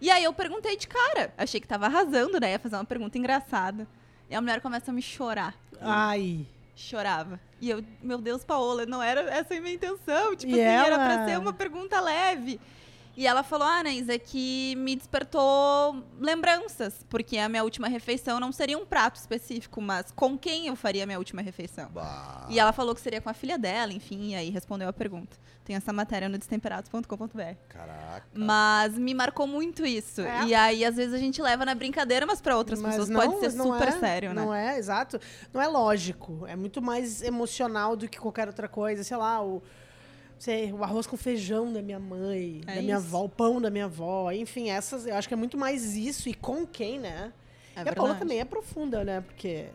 E 0.00 0.10
aí 0.10 0.24
eu 0.24 0.32
perguntei 0.32 0.76
de 0.76 0.88
cara, 0.88 1.32
achei 1.38 1.60
que 1.60 1.68
tava 1.68 1.86
arrasando, 1.86 2.40
né? 2.40 2.50
Ia 2.50 2.58
fazer 2.58 2.74
uma 2.76 2.84
pergunta 2.84 3.16
engraçada. 3.16 3.86
E 4.28 4.34
a 4.34 4.40
mulher 4.40 4.60
começa 4.60 4.90
a 4.90 4.94
me 4.94 5.00
chorar. 5.00 5.54
Ai. 5.80 6.46
Chorava. 6.76 7.40
E 7.60 7.70
eu, 7.70 7.82
meu 8.02 8.18
Deus, 8.18 8.44
Paola, 8.44 8.84
não 8.84 9.02
era 9.02 9.22
essa 9.34 9.54
a 9.54 9.60
minha 9.60 9.74
intenção. 9.74 10.36
Tipo 10.36 10.52
E 10.54 10.60
assim, 10.60 10.62
era 10.62 10.94
ela? 10.94 10.98
pra 10.98 11.26
ser 11.26 11.38
uma 11.38 11.52
pergunta 11.52 11.98
leve. 12.00 12.60
E 13.16 13.26
ela 13.26 13.42
falou, 13.42 13.66
ah, 13.66 13.78
Anaís, 13.78 14.08
é 14.08 14.18
que 14.18 14.76
me 14.76 14.94
despertou 14.94 16.04
lembranças, 16.20 17.04
porque 17.08 17.38
a 17.38 17.48
minha 17.48 17.64
última 17.64 17.88
refeição 17.88 18.38
não 18.38 18.52
seria 18.52 18.76
um 18.76 18.84
prato 18.84 19.16
específico, 19.16 19.80
mas 19.80 20.12
com 20.12 20.36
quem 20.36 20.66
eu 20.66 20.76
faria 20.76 21.04
a 21.04 21.06
minha 21.06 21.18
última 21.18 21.40
refeição? 21.40 21.88
Bah. 21.90 22.46
E 22.50 22.58
ela 22.58 22.72
falou 22.72 22.94
que 22.94 23.00
seria 23.00 23.20
com 23.20 23.30
a 23.30 23.34
filha 23.34 23.58
dela, 23.58 23.92
enfim, 23.92 24.32
e 24.32 24.34
aí 24.34 24.50
respondeu 24.50 24.88
a 24.88 24.92
pergunta. 24.92 25.36
Tem 25.64 25.74
essa 25.74 25.92
matéria 25.92 26.28
no 26.28 26.38
destemperados.com.br. 26.38 27.56
Caraca. 27.68 28.26
Mas 28.32 28.96
me 28.96 29.12
marcou 29.14 29.48
muito 29.48 29.84
isso. 29.84 30.20
É. 30.20 30.44
E 30.44 30.54
aí, 30.54 30.84
às 30.84 30.94
vezes, 30.94 31.12
a 31.12 31.18
gente 31.18 31.42
leva 31.42 31.64
na 31.64 31.74
brincadeira, 31.74 32.24
mas 32.24 32.40
pra 32.40 32.56
outras 32.56 32.80
Mas 32.80 32.92
pessoas 32.92 33.08
não, 33.08 33.20
pode 33.20 33.40
ser 33.40 33.50
super 33.50 33.88
é, 33.88 33.92
sério, 33.92 34.32
né? 34.32 34.44
Não 34.44 34.54
é, 34.54 34.78
exato. 34.78 35.18
Não 35.52 35.60
é 35.60 35.66
lógico. 35.66 36.46
É 36.46 36.54
muito 36.54 36.80
mais 36.80 37.20
emocional 37.20 37.96
do 37.96 38.08
que 38.08 38.16
qualquer 38.16 38.46
outra 38.46 38.68
coisa. 38.68 39.02
Sei 39.02 39.16
lá, 39.16 39.42
o, 39.42 39.60
sei, 40.38 40.72
o 40.72 40.82
arroz 40.84 41.06
com 41.06 41.16
feijão 41.16 41.72
da 41.72 41.80
minha 41.82 41.98
mãe, 41.98 42.60
É 42.66 42.76
da 42.76 42.82
minha 42.82 42.96
isso. 42.96 43.06
avó, 43.06 43.24
o 43.24 43.28
pão 43.28 43.60
da 43.60 43.70
minha 43.70 43.86
avó. 43.86 44.30
Enfim, 44.32 44.70
essas, 44.70 45.06
eu 45.06 45.14
acho 45.16 45.26
que 45.28 45.34
é 45.34 45.36
muito 45.36 45.56
mais 45.56 45.94
isso. 45.96 46.28
E 46.28 46.34
com 46.34 46.66
quem, 46.66 46.98
né? 46.98 47.32
É 47.74 47.80
e 47.80 47.82
a 47.82 47.84
Paula 47.92 48.10
verdade. 48.12 48.18
também 48.20 48.40
é 48.40 48.44
profunda, 48.44 49.04
né? 49.04 49.20
Porque. 49.20 49.66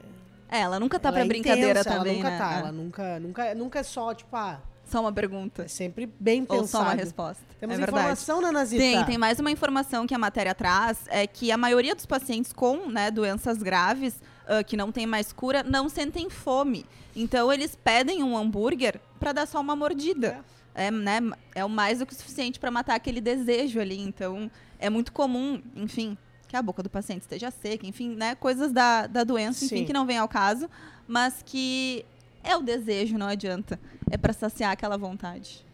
É, 0.49 0.59
ela 0.61 0.79
nunca 0.79 0.99
tá 0.99 1.09
ela 1.09 1.17
pra 1.17 1.25
é 1.25 1.27
brincadeira 1.27 1.79
intensa, 1.79 1.89
também, 1.89 2.19
ela 2.19 2.29
nunca 2.29 2.29
né? 2.31 2.37
tá. 2.37 2.53
É. 2.53 2.59
Ela 2.59 2.71
nunca, 2.71 3.19
nunca, 3.19 3.55
nunca 3.55 3.79
é 3.79 3.83
só, 3.83 4.13
tipo, 4.13 4.35
ah, 4.35 4.59
Só 4.83 4.99
uma 4.99 5.13
pergunta. 5.13 5.63
é 5.63 5.67
sempre 5.67 6.11
bem 6.19 6.45
Ou 6.49 6.67
só 6.67 6.79
uma 6.79 6.85
pensado. 6.91 6.99
resposta. 6.99 7.43
Temos 7.59 7.75
é 7.75 7.77
verdade. 7.77 7.97
informação, 7.99 8.41
Nanazita? 8.41 8.81
Tem, 8.81 9.05
tem 9.05 9.17
mais 9.17 9.39
uma 9.39 9.49
informação 9.51 10.05
que 10.05 10.13
a 10.13 10.17
matéria 10.17 10.53
traz, 10.53 10.97
é 11.07 11.25
que 11.25 11.51
a 11.51 11.57
maioria 11.57 11.95
dos 11.95 12.05
pacientes 12.05 12.51
com 12.51 12.87
né, 12.89 13.09
doenças 13.09 13.59
graves, 13.63 14.15
ah, 14.51 14.63
que 14.65 14.75
não 14.75 14.91
tem 14.91 15.07
mais 15.07 15.31
cura, 15.31 15.63
não 15.63 15.87
sentem 15.87 16.29
fome. 16.29 16.85
Então, 17.15 17.51
eles 17.53 17.73
pedem 17.73 18.21
um 18.21 18.37
hambúrguer 18.37 18.99
pra 19.17 19.31
dar 19.31 19.47
só 19.47 19.61
uma 19.61 19.77
mordida. 19.77 20.43
É, 20.75 20.91
né, 20.91 21.19
é 21.55 21.63
o 21.63 21.69
mais 21.69 21.99
do 21.99 22.05
que 22.05 22.11
o 22.11 22.15
suficiente 22.15 22.59
pra 22.59 22.69
matar 22.69 22.95
aquele 22.95 23.21
desejo 23.21 23.79
ali. 23.79 23.97
Então, 23.97 24.51
é 24.77 24.89
muito 24.89 25.13
comum, 25.13 25.61
enfim, 25.73 26.17
que 26.49 26.55
a 26.57 26.61
boca 26.61 26.83
do 26.83 26.89
paciente 26.89 27.21
esteja 27.21 27.49
seca, 27.49 27.87
enfim, 27.87 28.13
né, 28.13 28.35
coisas 28.35 28.73
da, 28.73 29.07
da 29.07 29.23
doença, 29.23 29.63
enfim, 29.63 29.77
Sim. 29.77 29.85
que 29.85 29.93
não 29.93 30.05
vem 30.05 30.17
ao 30.17 30.27
caso, 30.27 30.69
mas 31.07 31.41
que 31.45 32.05
é 32.43 32.55
o 32.57 32.61
desejo, 32.61 33.17
não 33.17 33.27
adianta. 33.27 33.79
É 34.09 34.17
pra 34.17 34.33
saciar 34.33 34.71
aquela 34.71 34.97
vontade. 34.97 35.65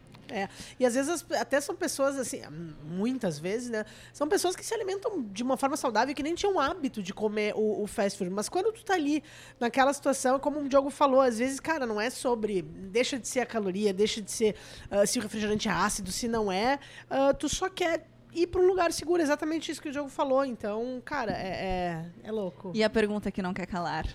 E 0.80 0.86
às 0.86 0.94
vezes 0.94 1.26
até 1.32 1.60
são 1.62 1.76
pessoas 1.76 2.18
assim, 2.18 2.42
muitas 2.84 3.40
vezes, 3.40 3.70
né? 3.70 3.86
São 4.14 4.28
pessoas 4.28 4.56
que 4.56 4.66
se 4.66 4.74
alimentam 4.74 5.24
de 5.24 5.44
uma 5.44 5.58
forma 5.58 5.78
saudável 5.78 6.14
que 6.14 6.24
nem 6.24 6.36
tinham 6.36 6.60
hábito 6.60 7.02
de 7.02 7.14
comer 7.14 7.54
o, 7.56 7.84
o 7.84 7.88
fast 7.88 8.18
food. 8.18 8.32
Mas 8.32 8.50
quando 8.50 8.72
tu 8.72 8.84
tá 8.84 8.94
ali 8.94 9.24
naquela 9.60 9.94
situação, 9.94 10.40
como 10.40 10.60
o 10.60 10.70
Diogo 10.70 10.90
falou, 10.90 11.22
às 11.22 11.40
vezes, 11.40 11.60
cara, 11.60 11.86
não 11.86 12.00
é 12.00 12.10
sobre. 12.10 12.62
Deixa 12.62 13.18
de 13.18 13.28
ser 13.28 13.42
a 13.42 13.46
caloria, 13.46 13.94
deixa 13.94 14.22
de 14.22 14.32
ser 14.32 14.56
ah, 14.90 15.06
se 15.06 15.20
o 15.20 15.22
refrigerante 15.22 15.68
é 15.68 15.72
ácido, 15.72 16.12
se 16.12 16.28
não 16.28 16.52
é. 16.52 16.80
ah, 17.10 17.34
tu 17.34 17.48
só 17.50 17.70
quer 17.70 18.08
ir 18.34 18.48
pra 18.48 18.62
um 18.62 18.68
lugar 18.68 18.92
seguro, 18.94 19.22
exatamente 19.22 19.72
isso 19.72 19.82
que 19.82 19.90
o 19.90 19.92
Diogo 19.92 20.10
falou. 20.10 20.46
Então, 20.46 21.02
cara, 21.04 21.32
é, 21.32 22.06
é, 22.24 22.28
é 22.28 22.32
louco. 22.32 22.72
E 22.74 22.84
a 22.84 22.90
pergunta 22.90 23.32
que 23.32 23.42
não 23.42 23.54
quer 23.54 23.66
calar. 23.66 24.06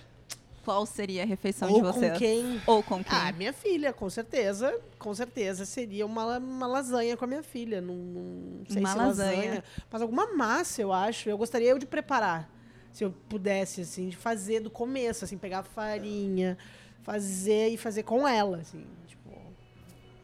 Qual 0.63 0.85
seria 0.85 1.23
a 1.23 1.25
refeição 1.25 1.69
Ou 1.69 1.75
de 1.75 1.81
com 1.81 1.91
vocês? 1.93 2.17
quem. 2.17 2.61
Ou 2.65 2.81
com 2.81 3.03
quem? 3.03 3.17
Ah, 3.17 3.31
minha 3.33 3.51
filha, 3.51 3.91
com 3.91 4.09
certeza. 4.09 4.79
Com 4.97 5.13
certeza 5.13 5.65
seria 5.65 6.05
uma, 6.05 6.37
uma 6.37 6.67
lasanha 6.67 7.17
com 7.17 7.25
a 7.25 7.27
minha 7.27 7.43
filha. 7.43 7.81
Não, 7.81 7.93
não 7.95 8.65
sei 8.69 8.79
Uma 8.79 8.89
se 8.91 8.97
lasanha. 8.97 9.35
lasanha. 9.37 9.63
Mas 9.91 10.01
alguma 10.01 10.33
massa, 10.35 10.81
eu 10.81 10.93
acho. 10.93 11.29
Eu 11.29 11.37
gostaria 11.37 11.69
eu 11.69 11.77
de 11.77 11.85
preparar. 11.85 12.49
Se 12.93 13.03
eu 13.03 13.11
pudesse, 13.27 13.81
assim, 13.81 14.07
de 14.07 14.15
fazer 14.15 14.61
do 14.61 14.69
começo, 14.69 15.25
assim, 15.25 15.37
pegar 15.37 15.59
a 15.59 15.63
farinha, 15.63 16.57
fazer 17.01 17.69
e 17.69 17.77
fazer 17.77 18.03
com 18.03 18.25
ela, 18.27 18.57
assim. 18.57 18.85
Tipo. 19.07 19.31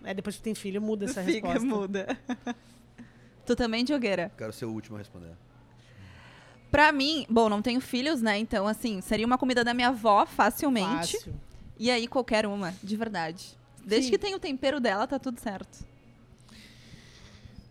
É, 0.05 0.13
depois 0.13 0.37
que 0.37 0.41
tem 0.41 0.55
filho, 0.55 0.81
muda 0.81 1.03
essa 1.05 1.21
Fica 1.21 1.47
resposta. 1.49 1.65
muda. 1.67 2.17
tu 3.45 3.55
também, 3.55 3.83
Diogueira? 3.83 4.31
Quero 4.37 4.53
ser 4.53 4.65
o 4.65 4.71
último 4.71 4.95
a 4.95 4.99
responder. 4.99 5.33
Pra 6.71 6.91
mim, 6.91 7.25
bom, 7.29 7.49
não 7.49 7.61
tenho 7.61 7.81
filhos, 7.81 8.21
né? 8.21 8.37
Então, 8.37 8.67
assim, 8.67 9.01
seria 9.01 9.25
uma 9.25 9.37
comida 9.37 9.63
da 9.63 9.73
minha 9.73 9.87
avó 9.89 10.25
facilmente. 10.25 11.17
Fácil. 11.17 11.33
E 11.77 11.89
aí, 11.89 12.07
qualquer 12.07 12.45
uma, 12.45 12.73
de 12.83 12.95
verdade. 12.95 13.57
Desde 13.83 14.05
Sim. 14.07 14.11
que 14.11 14.17
tenha 14.19 14.35
o 14.37 14.39
tempero 14.39 14.79
dela, 14.79 15.07
tá 15.07 15.17
tudo 15.17 15.39
certo. 15.39 15.83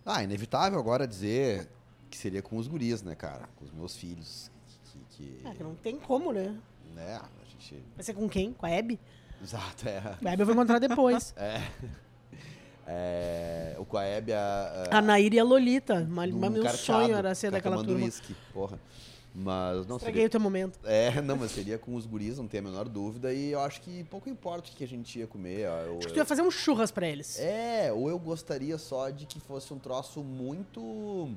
Ah, 0.05 0.23
inevitável 0.23 0.79
agora 0.79 1.07
dizer 1.07 1.69
que 2.09 2.17
seria 2.17 2.41
com 2.41 2.57
os 2.57 2.67
guris, 2.67 3.03
né, 3.03 3.15
cara? 3.15 3.47
Com 3.55 3.65
os 3.65 3.71
meus 3.71 3.95
filhos. 3.95 4.49
Que, 4.91 4.99
que- 5.39 5.47
É, 5.47 5.53
que 5.53 5.63
não 5.63 5.75
tem 5.75 5.97
como, 5.97 6.33
né? 6.33 6.55
né, 6.95 7.15
a 7.17 7.45
gente... 7.45 7.81
Vai 7.95 8.03
ser 8.03 8.13
com 8.15 8.27
quem? 8.27 8.51
Com 8.53 8.65
a 8.65 8.69
Hebe? 8.71 8.99
Exato, 9.41 9.87
é. 9.87 9.99
A 10.25 10.31
Hebe 10.33 10.41
eu 10.41 10.45
vou 10.45 10.55
encontrar 10.55 10.79
depois. 10.79 11.33
É. 11.37 11.61
É, 12.91 13.75
o 13.77 13.85
Coaeb, 13.85 14.31
a, 14.33 14.87
a 14.89 15.01
Nair 15.01 15.31
e 15.33 15.39
a 15.39 15.43
Lolita. 15.43 16.07
Mas 16.09 16.33
meu 16.33 16.51
carteado, 16.63 16.77
sonho 16.77 17.15
era 17.15 17.35
ser 17.35 17.47
ficar 17.47 17.57
daquela 17.57 17.83
turma. 17.83 18.03
uísque, 18.03 18.35
porra. 18.51 18.79
Mas 19.35 19.85
não 19.85 19.97
Estraguei 19.97 20.21
seria... 20.23 20.27
o 20.27 20.29
teu 20.31 20.39
momento. 20.39 20.79
É, 20.83 21.21
não, 21.21 21.37
mas 21.37 21.51
seria 21.51 21.77
com 21.77 21.93
os 21.93 22.07
guris, 22.07 22.39
não 22.39 22.47
tem 22.47 22.61
a 22.61 22.63
menor 22.63 22.89
dúvida. 22.89 23.31
E 23.31 23.51
eu 23.51 23.59
acho 23.59 23.79
que 23.81 24.03
pouco 24.05 24.27
importa 24.27 24.71
o 24.71 24.75
que 24.75 24.83
a 24.83 24.87
gente 24.87 25.19
ia 25.19 25.27
comer. 25.27 25.67
eu- 25.85 25.99
Acho 25.99 26.07
que 26.07 26.13
tu 26.13 26.17
ia 26.17 26.25
fazer 26.25 26.41
um 26.41 26.49
churras 26.49 26.89
pra 26.89 27.07
eles. 27.07 27.37
É, 27.39 27.93
ou 27.93 28.09
eu 28.09 28.17
gostaria 28.17 28.75
só 28.79 29.11
de 29.11 29.27
que 29.27 29.39
fosse 29.39 29.71
um 29.71 29.77
troço 29.77 30.23
muito 30.23 31.29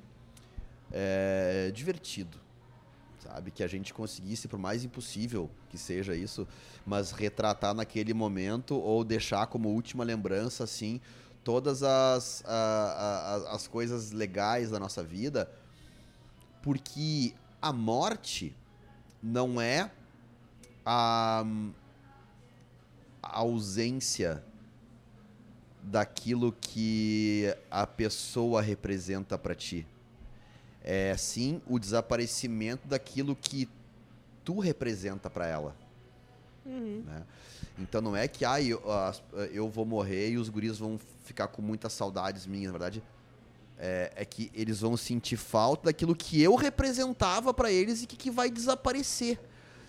é, 0.90 1.70
divertido, 1.74 2.38
sabe? 3.18 3.50
Que 3.50 3.62
a 3.62 3.68
gente 3.68 3.92
conseguisse, 3.92 4.48
por 4.48 4.58
mais 4.58 4.84
impossível 4.84 5.50
que 5.68 5.76
seja 5.76 6.14
isso, 6.14 6.48
mas 6.86 7.10
retratar 7.12 7.74
naquele 7.74 8.14
momento 8.14 8.74
ou 8.74 9.04
deixar 9.04 9.46
como 9.48 9.68
última 9.68 10.02
lembrança, 10.02 10.64
assim, 10.64 10.98
todas 11.44 11.82
as, 11.82 12.42
a- 12.46 13.44
a- 13.50 13.54
as 13.54 13.66
coisas 13.66 14.12
legais 14.12 14.70
da 14.70 14.78
nossa 14.78 15.02
vida, 15.02 15.50
porque 16.62 17.34
a 17.60 17.72
morte 17.72 18.54
não 19.22 19.60
é 19.60 19.90
a, 20.84 21.44
a 23.22 23.38
ausência 23.38 24.42
daquilo 25.82 26.52
que 26.52 27.52
a 27.70 27.86
pessoa 27.86 28.62
representa 28.62 29.36
pra 29.36 29.54
ti. 29.54 29.86
É 30.84 31.16
sim 31.16 31.60
o 31.66 31.78
desaparecimento 31.78 32.86
daquilo 32.88 33.34
que 33.36 33.68
tu 34.44 34.58
representa 34.60 35.28
pra 35.30 35.46
ela. 35.46 35.76
Uhum. 36.64 37.02
né? 37.06 37.22
Então 37.78 38.00
não 38.00 38.14
é 38.14 38.28
que 38.28 38.44
ah, 38.44 38.60
eu, 38.60 38.82
eu 39.52 39.68
vou 39.68 39.84
morrer 39.84 40.30
e 40.30 40.38
os 40.38 40.48
guris 40.48 40.78
vão 40.78 41.00
ficar 41.24 41.48
com 41.48 41.62
muitas 41.62 41.92
saudades 41.92 42.46
minhas, 42.46 42.66
na 42.66 42.78
verdade. 42.78 43.02
É, 43.78 44.12
é 44.14 44.24
que 44.24 44.50
eles 44.54 44.80
vão 44.80 44.96
sentir 44.96 45.36
falta 45.36 45.86
daquilo 45.86 46.14
que 46.14 46.40
eu 46.40 46.54
representava 46.54 47.52
pra 47.52 47.72
eles 47.72 48.02
e 48.02 48.06
que, 48.06 48.16
que 48.16 48.30
vai 48.30 48.50
desaparecer. 48.50 49.40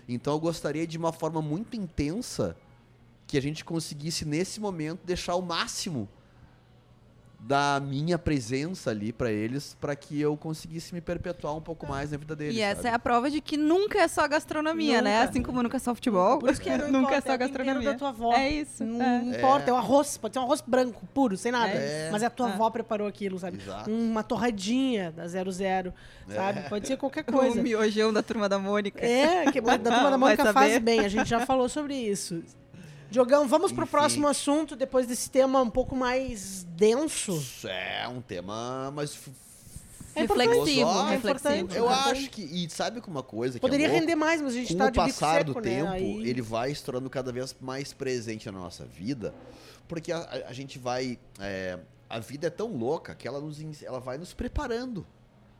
Então 0.08 0.34
eu 0.34 0.40
gostaria 0.40 0.86
de 0.86 0.98
uma 0.98 1.12
forma 1.12 1.40
muito 1.40 1.76
intensa 1.76 2.56
que 3.26 3.38
a 3.38 3.42
gente 3.42 3.64
conseguisse 3.64 4.24
nesse 4.24 4.60
momento 4.60 5.00
deixar 5.04 5.34
o 5.36 5.42
máximo 5.42 6.08
da 7.46 7.78
minha 7.78 8.18
presença 8.18 8.90
ali 8.90 9.12
pra 9.12 9.30
eles, 9.30 9.76
pra 9.78 9.94
que 9.94 10.18
eu 10.18 10.34
conseguisse 10.34 10.94
me 10.94 11.00
perpetuar 11.02 11.54
um 11.54 11.60
pouco 11.60 11.86
mais 11.86 12.10
na 12.10 12.16
vida 12.16 12.34
deles. 12.34 12.56
E 12.56 12.62
essa 12.62 12.76
sabe? 12.82 12.88
é 12.88 12.94
a 12.94 12.98
prova 12.98 13.30
de 13.30 13.38
que 13.42 13.54
nunca 13.58 13.98
é 14.00 14.08
só 14.08 14.26
gastronomia, 14.26 15.02
né? 15.02 15.18
Nunca. 15.18 15.30
Assim 15.30 15.42
como 15.42 15.62
nunca 15.62 15.76
é 15.76 15.80
só 15.80 15.94
futebol. 15.94 16.38
Por 16.38 16.50
isso 16.50 16.58
que 16.60 16.70
não 16.78 16.90
nunca 16.90 17.16
é 17.16 17.20
só 17.20 17.34
o 17.34 17.38
tempero 17.38 17.48
gastronomia. 17.64 17.92
da 17.92 17.98
tua 17.98 18.08
avó. 18.08 18.32
É 18.32 18.48
isso. 18.48 18.82
Não 18.82 19.04
é. 19.04 19.18
importa, 19.38 19.70
é 19.70 19.74
um 19.74 19.76
arroz, 19.76 20.16
pode 20.16 20.32
ser 20.32 20.40
um 20.40 20.44
arroz 20.44 20.62
branco, 20.66 21.06
puro, 21.12 21.36
sem 21.36 21.52
nada. 21.52 21.68
É. 21.70 22.08
Mas 22.10 22.22
a 22.22 22.30
tua 22.30 22.48
É. 22.48 22.52
avó 22.54 22.70
preparou 22.70 23.06
aquilo, 23.06 23.38
sabe? 23.38 23.58
Exato. 23.58 23.90
Uma 23.90 24.22
torradinha 24.22 25.12
da 25.12 25.28
00, 25.28 25.92
sabe? 26.28 26.58
É. 26.60 26.62
Pode 26.70 26.86
ser 26.88 26.96
qualquer 26.96 27.20
O 27.22 27.24
coisa. 27.32 27.62
miojão 27.62 28.10
da 28.10 28.22
turma 28.22 28.48
da 28.48 28.58
Mônica. 28.58 29.04
É, 29.04 29.52
que 29.52 29.60
da 29.60 29.76
turma 29.78 30.10
da 30.10 30.16
Mônica 30.16 30.50
faz 30.50 30.78
bem, 30.78 31.00
a 31.00 31.08
gente 31.08 31.28
já 31.28 31.44
falou 31.44 31.68
sobre 31.68 31.94
isso. 31.94 32.42
Diogão, 33.10 33.46
vamos 33.46 33.70
pro 33.72 33.82
Enfim. 33.84 33.90
próximo 33.90 34.26
assunto, 34.28 34.74
depois 34.74 35.06
desse 35.06 35.30
tema 35.30 35.60
um 35.62 35.70
pouco 35.70 35.94
mais 35.94 36.64
denso. 36.70 37.32
Isso 37.36 37.68
é 37.68 38.08
um 38.08 38.20
tema, 38.20 38.90
mas 38.92 39.12
f- 39.14 39.30
É 40.16 40.22
reflexivo, 40.22 40.64
filosófico, 40.66 41.10
reflexivo. 41.10 41.54
importante. 41.54 41.76
Eu 41.76 41.88
acho 41.88 42.30
que. 42.30 42.42
E 42.42 42.70
sabe 42.70 43.00
que 43.00 43.08
uma 43.08 43.22
coisa 43.22 43.54
que 43.54 43.60
Poderia 43.60 43.86
é 43.86 43.88
louco? 43.88 44.00
render 44.00 44.14
mais, 44.16 44.40
mas 44.40 44.52
a 44.54 44.56
gente 44.56 44.72
Com 44.72 44.78
tá 44.78 44.84
o 44.86 44.90
de 44.90 44.98
bico 45.00 45.06
passar 45.20 45.38
seco, 45.38 45.54
do 45.54 45.60
né? 45.60 45.62
tempo, 45.62 45.90
Aí- 45.92 46.28
ele 46.28 46.42
vai 46.42 46.74
se 46.74 46.82
tornando 46.82 47.08
cada 47.10 47.30
vez 47.32 47.54
mais 47.60 47.92
presente 47.92 48.46
na 48.50 48.58
nossa 48.58 48.84
vida, 48.84 49.34
porque 49.86 50.10
a, 50.10 50.18
a- 50.18 50.48
a 50.48 50.52
gente 50.52 50.78
vai. 50.78 51.18
é, 51.38 51.78
a 52.08 52.18
vida 52.18 52.46
é 52.46 52.50
tão 52.50 52.68
louca 52.76 53.14
que 53.14 53.26
ela, 53.26 53.40
nos, 53.40 53.60
ela 53.82 53.98
vai 54.00 54.18
nos 54.18 54.32
preparando 54.34 55.04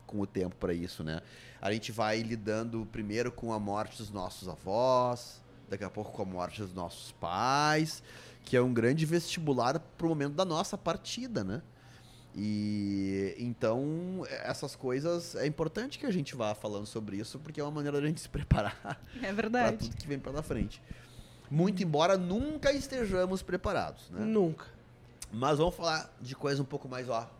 com 0.07 0.21
o 0.21 0.27
tempo 0.27 0.55
para 0.57 0.73
isso, 0.75 1.03
né? 1.03 1.21
A 1.61 1.73
gente 1.73 1.91
vai 1.91 2.21
lidando 2.21 2.87
primeiro 2.93 3.33
com 3.33 3.53
a 3.53 3.59
morte 3.59 3.97
dos 3.99 4.11
nossos 4.11 4.49
avós, 4.49 5.41
daqui 5.69 5.85
a 5.85 5.91
pouco 5.91 6.13
com 6.13 6.23
a 6.23 6.25
morte 6.27 6.61
dos 6.63 6.73
nossos 6.75 7.13
pais, 7.13 8.03
que 8.45 8.57
é 8.57 8.61
um 8.63 8.73
grande 8.73 9.05
vestibular 9.07 9.79
pro 9.79 10.09
momento 10.09 10.35
da 10.35 10.45
nossa 10.45 10.77
partida, 10.77 11.43
né? 11.43 11.63
E 12.37 13.35
então 13.39 14.25
essas 14.29 14.75
coisas 14.75 15.37
é 15.37 15.47
importante 15.47 15.99
que 15.99 16.07
a 16.07 16.11
gente 16.11 16.35
vá 16.35 16.55
falando 16.55 16.85
sobre 16.87 17.17
isso, 17.17 17.39
porque 17.39 17.61
é 17.61 17.65
uma 17.65 17.71
maneira 17.71 18.01
da 18.01 18.07
gente 18.07 18.21
se 18.21 18.29
preparar 18.29 18.77
É 19.17 19.21
para 19.27 19.33
verdade. 19.33 19.89
tudo 19.89 19.97
que 19.97 20.07
vem 20.07 20.19
pela 20.19 20.43
frente. 20.43 20.83
Muito 21.51 21.83
embora 21.83 22.17
nunca 22.19 22.73
estejamos 22.73 23.43
preparados, 23.43 24.11
né? 24.11 24.21
Nunca. 24.25 24.67
Mas 25.33 25.59
vamos 25.59 25.75
falar 25.77 26.13
de 26.21 26.35
coisas 26.35 26.59
um 26.59 26.65
pouco 26.65 26.89
mais, 26.89 27.09
ó, 27.09 27.31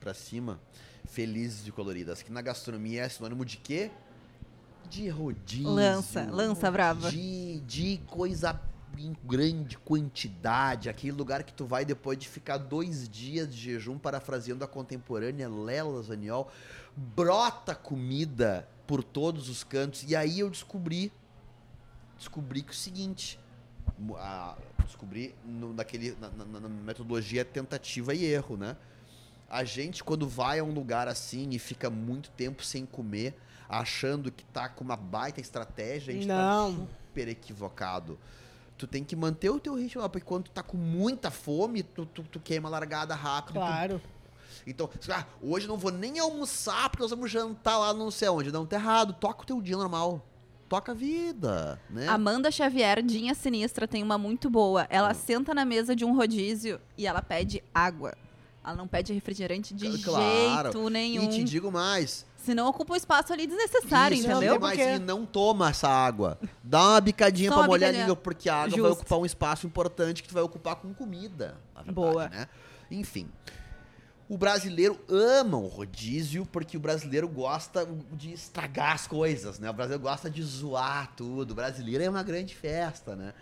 pra 0.00 0.12
cima, 0.14 0.60
felizes 1.04 1.66
e 1.66 1.70
coloridas. 1.70 2.22
Que 2.22 2.32
na 2.32 2.42
gastronomia 2.42 3.02
é 3.04 3.08
sinônimo 3.08 3.44
de 3.44 3.56
quê? 3.58 3.90
De 4.90 5.08
rodízio. 5.08 5.70
Lança, 5.70 6.28
lança 6.30 6.70
brava. 6.70 7.10
De, 7.10 7.60
de 7.60 8.00
coisa 8.06 8.60
em 8.96 9.14
grande 9.24 9.76
quantidade. 9.78 10.88
Aquele 10.88 11.12
lugar 11.12 11.42
que 11.42 11.52
tu 11.52 11.64
vai 11.66 11.84
depois 11.84 12.16
de 12.18 12.28
ficar 12.28 12.58
dois 12.58 13.08
dias 13.08 13.52
de 13.52 13.60
jejum, 13.60 13.98
parafraseando 13.98 14.64
a 14.64 14.68
contemporânea 14.68 15.48
Lela 15.48 16.00
Zaniol, 16.02 16.50
brota 16.96 17.74
comida 17.74 18.68
por 18.86 19.02
todos 19.02 19.48
os 19.48 19.64
cantos. 19.64 20.04
E 20.08 20.14
aí 20.14 20.38
eu 20.40 20.48
descobri, 20.48 21.12
descobri 22.16 22.62
que 22.62 22.68
é 22.68 22.72
o 22.72 22.76
seguinte, 22.76 23.38
a- 24.16 24.56
descobri 24.84 25.34
no, 25.44 25.72
naquele, 25.72 26.16
na, 26.20 26.30
na- 26.30 26.60
na 26.60 26.68
metodologia 26.68 27.44
tentativa 27.44 28.14
e 28.14 28.24
erro, 28.24 28.56
né? 28.56 28.76
A 29.50 29.64
gente, 29.64 30.02
quando 30.04 30.28
vai 30.28 30.58
a 30.58 30.64
um 30.64 30.72
lugar 30.72 31.06
assim 31.08 31.50
e 31.50 31.58
fica 31.58 31.88
muito 31.90 32.30
tempo 32.30 32.64
sem 32.64 32.84
comer, 32.86 33.34
achando 33.68 34.30
que 34.30 34.44
tá 34.44 34.68
com 34.68 34.84
uma 34.84 34.96
baita 34.96 35.40
estratégia, 35.40 36.12
a 36.12 36.16
gente 36.16 36.26
tá 36.28 36.34
Não. 36.36 36.88
super 37.08 37.28
equivocado. 37.28 38.18
Tu 38.76 38.86
tem 38.86 39.04
que 39.04 39.14
manter 39.14 39.50
o 39.50 39.60
teu 39.60 39.74
ritmo, 39.74 40.02
porque 40.08 40.26
quando 40.26 40.44
tu 40.44 40.50
tá 40.50 40.62
com 40.62 40.76
muita 40.76 41.30
fome, 41.30 41.82
tu, 41.82 42.04
tu, 42.06 42.22
tu 42.24 42.40
queima 42.40 42.68
a 42.68 42.72
largada 42.72 43.14
rápido. 43.14 43.54
tu- 43.54 43.60
Claro. 43.60 44.00
Então, 44.66 44.88
ah, 45.10 45.24
hoje 45.42 45.66
não 45.68 45.76
vou 45.76 45.90
nem 45.92 46.18
almoçar 46.18 46.88
porque 46.88 47.02
nós 47.02 47.10
vamos 47.10 47.30
jantar 47.30 47.76
lá 47.78 47.92
não 47.92 48.10
sei 48.10 48.28
onde. 48.28 48.50
Não, 48.50 48.64
tá 48.66 48.76
errado. 48.76 49.12
Toca 49.12 49.42
o 49.42 49.46
teu 49.46 49.60
dia 49.60 49.76
normal. 49.76 50.24
Toca 50.68 50.92
a 50.92 50.94
vida, 50.94 51.78
né? 51.90 52.08
Amanda 52.08 52.50
Xavier, 52.50 53.02
Dinha 53.02 53.34
Sinistra, 53.34 53.86
tem 53.86 54.02
uma 54.02 54.16
muito 54.16 54.48
boa. 54.48 54.86
Ela 54.88 55.12
senta 55.12 55.52
na 55.54 55.64
mesa 55.64 55.94
de 55.94 56.04
um 56.04 56.16
rodízio 56.16 56.80
e 56.96 57.06
ela 57.06 57.20
pede 57.20 57.62
água. 57.74 58.14
Ela 58.64 58.74
não 58.74 58.88
pede 58.88 59.12
refrigerante 59.12 59.74
de 59.74 60.02
Claro. 60.02 60.72
jeito 60.72 60.88
nenhum. 60.88 61.24
E 61.24 61.28
te 61.28 61.44
digo 61.44 61.70
mais. 61.70 62.24
Senão 62.44 62.68
ocupa 62.68 62.92
um 62.92 62.96
espaço 62.96 63.32
ali 63.32 63.46
desnecessário, 63.46 64.16
Isso, 64.16 64.30
entendeu? 64.30 64.60
mais, 64.60 64.76
Porque- 64.78 64.94
e 64.94 64.98
não 64.98 65.24
toma 65.24 65.70
essa 65.70 65.88
água. 65.88 66.38
Dá 66.62 66.80
uma 66.90 67.00
bicadinha 67.00 67.48
Só 67.48 67.54
pra 67.54 67.62
uma 67.62 67.68
molhar 67.68 67.88
bicadinha. 67.90 68.04
a 68.04 68.06
língua, 68.08 68.16
porque 68.22 68.48
a 68.50 68.54
água 68.56 68.70
vai 68.70 68.78
Justo. 68.78 68.92
ocupar 69.00 69.18
um 69.18 69.26
espaço 69.26 69.66
importante 69.66 70.22
que 70.22 70.28
tu 70.28 70.34
vai 70.34 70.42
ocupar 70.42 70.76
com 70.76 70.92
comida. 70.92 71.56
Na 71.74 71.82
verdade, 71.82 71.94
Boa. 71.94 72.28
Né? 72.28 72.46
Enfim. 72.90 73.28
O 74.28 74.36
brasileiro 74.38 74.98
ama 75.08 75.56
o 75.58 75.66
rodízio 75.66 76.46
porque 76.46 76.76
o 76.76 76.80
brasileiro 76.80 77.28
gosta 77.28 77.86
de 78.12 78.32
estragar 78.32 78.92
as 78.92 79.06
coisas, 79.06 79.58
né? 79.58 79.68
O 79.68 79.72
brasileiro 79.72 80.02
gosta 80.02 80.30
de 80.30 80.42
zoar 80.42 81.12
tudo. 81.16 81.50
O 81.52 81.54
brasileiro 81.54 82.02
é 82.04 82.08
uma 82.10 82.22
grande 82.22 82.54
festa, 82.54 83.14
né? 83.16 83.32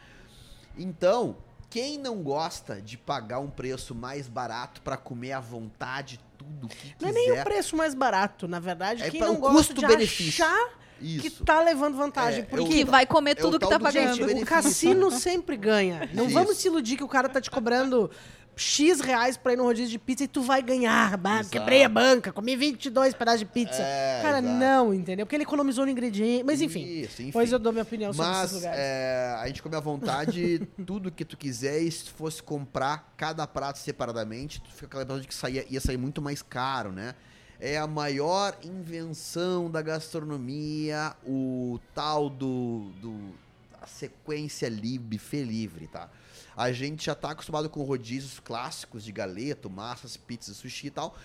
Então, 0.76 1.36
quem 1.70 1.98
não 1.98 2.22
gosta 2.22 2.80
de 2.80 2.96
pagar 2.98 3.38
um 3.38 3.48
preço 3.50 3.94
mais 3.94 4.26
barato 4.28 4.80
pra 4.82 4.96
comer 4.96 5.32
à 5.32 5.40
vontade 5.40 6.18
tudo 6.42 6.68
que 6.68 6.94
Não 7.00 7.08
é 7.08 7.12
quiser? 7.12 7.30
nem 7.30 7.40
o 7.40 7.44
preço 7.44 7.76
mais 7.76 7.94
barato, 7.94 8.46
na 8.48 8.58
verdade. 8.60 9.02
É 9.02 9.10
Quem 9.10 9.20
não 9.20 9.34
o 9.34 9.38
gosta 9.38 9.72
de 9.74 9.84
achar 9.84 10.70
que 10.98 11.26
Isso. 11.26 11.44
tá 11.44 11.60
levando 11.60 11.96
vantagem. 11.96 12.40
É, 12.40 12.44
porque 12.44 12.68
Que 12.68 12.84
vai 12.84 13.04
comer 13.06 13.36
é 13.36 13.40
o 13.40 13.44
tudo 13.44 13.58
que 13.58 13.68
tá 13.68 13.76
do 13.78 13.82
pagando. 13.82 14.14
gente- 14.14 14.42
o 14.42 14.46
cassino 14.46 15.10
sempre 15.10 15.56
ganha. 15.56 16.08
Não 16.14 16.26
Isso. 16.26 16.34
vamos 16.34 16.56
se 16.56 16.68
iludir 16.68 16.96
que 16.96 17.02
o 17.04 17.08
cara 17.08 17.28
tá 17.28 17.40
te 17.40 17.50
cobrando 17.50 18.08
X 18.54 19.00
reais 19.00 19.36
pra 19.36 19.54
ir 19.54 19.56
no 19.56 19.64
rodízio 19.64 19.90
de 19.90 19.98
pizza 19.98 20.24
e 20.24 20.28
tu 20.28 20.42
vai 20.42 20.62
ganhar. 20.62 21.16
Bah, 21.16 21.42
quebrei 21.42 21.82
a 21.84 21.88
banca, 21.88 22.30
comi 22.32 22.54
22 22.54 23.14
pedaços 23.14 23.40
de 23.40 23.46
pizza. 23.46 23.82
É, 23.82 24.20
cara, 24.22 24.38
exato. 24.40 24.54
não, 24.54 24.92
entendeu? 24.92 25.24
Porque 25.24 25.36
ele 25.36 25.44
economizou 25.44 25.84
no 25.86 25.90
ingrediente. 25.90 26.44
Mas 26.44 26.60
enfim, 26.60 26.84
Isso, 26.84 27.14
enfim. 27.22 27.26
depois 27.26 27.50
eu 27.50 27.58
dou 27.58 27.72
minha 27.72 27.82
opinião 27.82 28.12
sobre 28.12 28.30
Mas 28.30 28.44
esses 28.50 28.56
lugares. 28.56 28.78
é, 28.78 29.36
a 29.40 29.46
gente 29.46 29.62
come 29.62 29.74
à 29.76 29.80
vontade 29.80 30.68
tudo 30.86 31.10
que 31.10 31.24
tu 31.24 31.36
quiser 31.36 31.80
e 31.80 31.90
se 31.90 32.10
fosse 32.10 32.42
comprar 32.42 33.14
cada 33.16 33.46
prato 33.46 33.78
separadamente, 33.78 34.60
tu 34.60 34.70
fica 34.70 34.86
aquela 34.86 35.02
impressão 35.04 35.20
de 35.22 35.28
que 35.28 35.34
saía, 35.34 35.66
ia 35.70 35.80
sair 35.80 35.96
muito 35.96 36.20
mais 36.20 36.42
caro, 36.42 36.92
né? 36.92 37.14
É 37.58 37.78
a 37.78 37.86
maior 37.86 38.56
invenção 38.64 39.70
da 39.70 39.80
gastronomia, 39.80 41.14
o 41.24 41.78
tal 41.94 42.28
do, 42.28 42.90
do 43.00 43.34
a 43.80 43.86
sequência 43.86 44.68
li, 44.68 44.98
buffet 44.98 45.42
livre, 45.42 45.86
tá? 45.86 46.08
A 46.56 46.72
gente 46.72 47.06
já 47.06 47.14
tá 47.14 47.30
acostumado 47.30 47.68
com 47.70 47.82
rodízios 47.82 48.38
clássicos 48.40 49.04
de 49.04 49.12
galeto, 49.12 49.70
massas, 49.70 50.16
pizzas, 50.16 50.56
sushi 50.56 50.88
e 50.88 50.90
tal. 50.90 51.16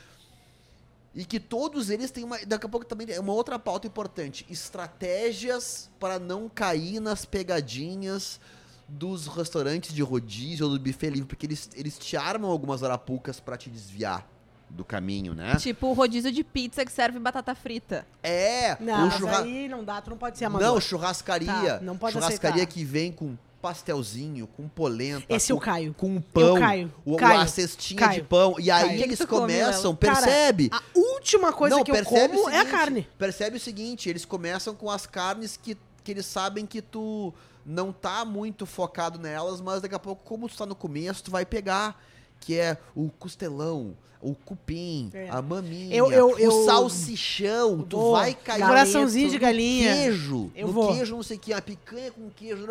E 1.13 1.25
que 1.25 1.39
todos 1.39 1.89
eles 1.89 2.11
têm 2.11 2.23
uma. 2.23 2.37
Daqui 2.45 2.65
a 2.65 2.69
pouco 2.69 2.85
também 2.85 3.07
é 3.09 3.19
uma 3.19 3.33
outra 3.33 3.57
pauta 3.57 3.87
importante: 3.87 4.45
estratégias 4.49 5.89
para 5.99 6.19
não 6.19 6.47
cair 6.47 6.99
nas 6.99 7.25
pegadinhas 7.25 8.39
dos 8.87 9.27
restaurantes 9.27 9.93
de 9.93 10.01
rodízio 10.01 10.67
ou 10.67 10.71
do 10.71 10.79
buffet 10.79 11.09
livre, 11.09 11.27
porque 11.27 11.45
eles, 11.45 11.69
eles 11.75 11.97
te 11.97 12.15
armam 12.15 12.49
algumas 12.49 12.83
arapucas 12.83 13.39
para 13.39 13.57
te 13.57 13.69
desviar 13.69 14.25
do 14.69 14.85
caminho, 14.85 15.33
né? 15.33 15.55
Tipo 15.55 15.87
o 15.87 15.93
rodízio 15.93 16.31
de 16.31 16.43
pizza 16.43 16.85
que 16.85 16.91
serve 16.91 17.19
batata 17.19 17.55
frita. 17.55 18.05
É! 18.21 18.77
Não, 18.81 18.93
o 18.93 19.07
mas 19.07 19.13
churra... 19.15 19.39
aí 19.39 19.67
não 19.67 19.83
dá, 19.83 20.01
tu 20.01 20.09
não 20.09 20.17
pode 20.17 20.37
ser 20.37 20.45
amador. 20.45 20.67
Não, 20.67 20.79
churrascaria. 20.79 21.47
Tá, 21.47 21.79
não 21.81 21.97
pode 21.97 22.13
churrascaria 22.13 22.63
aceitar. 22.63 22.73
que 22.73 22.83
vem 22.83 23.11
com 23.11 23.35
pastelzinho, 23.67 24.47
com 24.47 24.67
polenta. 24.67 25.25
Esse 25.27 25.51
é 25.51 25.55
com, 25.55 25.59
o 25.59 25.63
Caio. 25.63 25.93
Com 25.93 26.21
pão. 26.21 26.57
caio, 26.57 26.93
O, 27.05 27.17
caio, 27.17 27.41
a 27.41 27.47
cestinha 27.47 27.99
caio, 27.99 28.21
de 28.21 28.27
pão. 28.27 28.55
E 28.59 28.71
aí 28.71 28.87
caio. 28.87 29.03
Eles 29.03 29.19
tu 29.19 29.27
come, 29.27 29.41
começam, 29.41 29.91
Lela? 29.91 29.97
Cara, 29.97 30.25
percebe? 30.25 30.69
A 30.71 30.81
última 30.95 31.51
coisa 31.51 31.75
Não, 31.75 31.83
que 31.83 31.91
eu 31.91 31.95
percebe 31.95 32.35
como 32.35 32.49
é 32.49 32.55
a 32.55 32.59
seguinte, 32.59 32.71
carne. 32.71 33.07
Percebe 33.17 33.57
o 33.57 33.59
seguinte, 33.59 34.09
eles 34.09 34.23
começam 34.23 34.73
com 34.73 34.89
as 34.89 35.05
carnes 35.05 35.57
que, 35.57 35.77
que 36.03 36.11
eles 36.11 36.25
sabem 36.25 36.65
que 36.65 36.81
tu 36.81 37.33
não 37.65 37.91
tá 37.91 38.23
muito 38.23 38.65
focado 38.65 39.19
nelas, 39.19 39.59
mas 39.59 39.81
daqui 39.81 39.95
a 39.95 39.99
pouco, 39.99 40.23
como 40.23 40.47
tu 40.47 40.55
tá 40.55 40.65
no 40.65 40.75
começo, 40.75 41.23
tu 41.23 41.31
vai 41.31 41.45
pegar. 41.45 42.01
Que 42.39 42.57
é 42.57 42.77
o 42.95 43.09
costelão, 43.09 43.95
o 44.21 44.33
cupim, 44.33 45.09
É. 45.13 45.29
a 45.29 45.41
maminha, 45.41 45.95
Eu- 45.95 46.11
eu- 46.11 46.27
o 46.31 46.39
eu- 46.39 46.65
salsichão, 46.65 47.81
tu 47.83 47.97
Vou. 47.97 48.11
vai 48.13 48.33
cair 48.33 48.65
Coraçãozinho 48.65 49.29
de 49.29 49.35
no 49.35 49.41
galinha. 49.41 49.93
queijo, 49.93 50.51
Eu 50.55 50.67
no 50.67 50.73
vou. 50.73 50.93
queijo 50.93 51.15
não 51.15 51.23
sei 51.23 51.37
o 51.37 51.39
que, 51.39 51.53
a 51.53 51.61
picanha 51.61 52.11
com 52.11 52.29
queijo, 52.29 52.65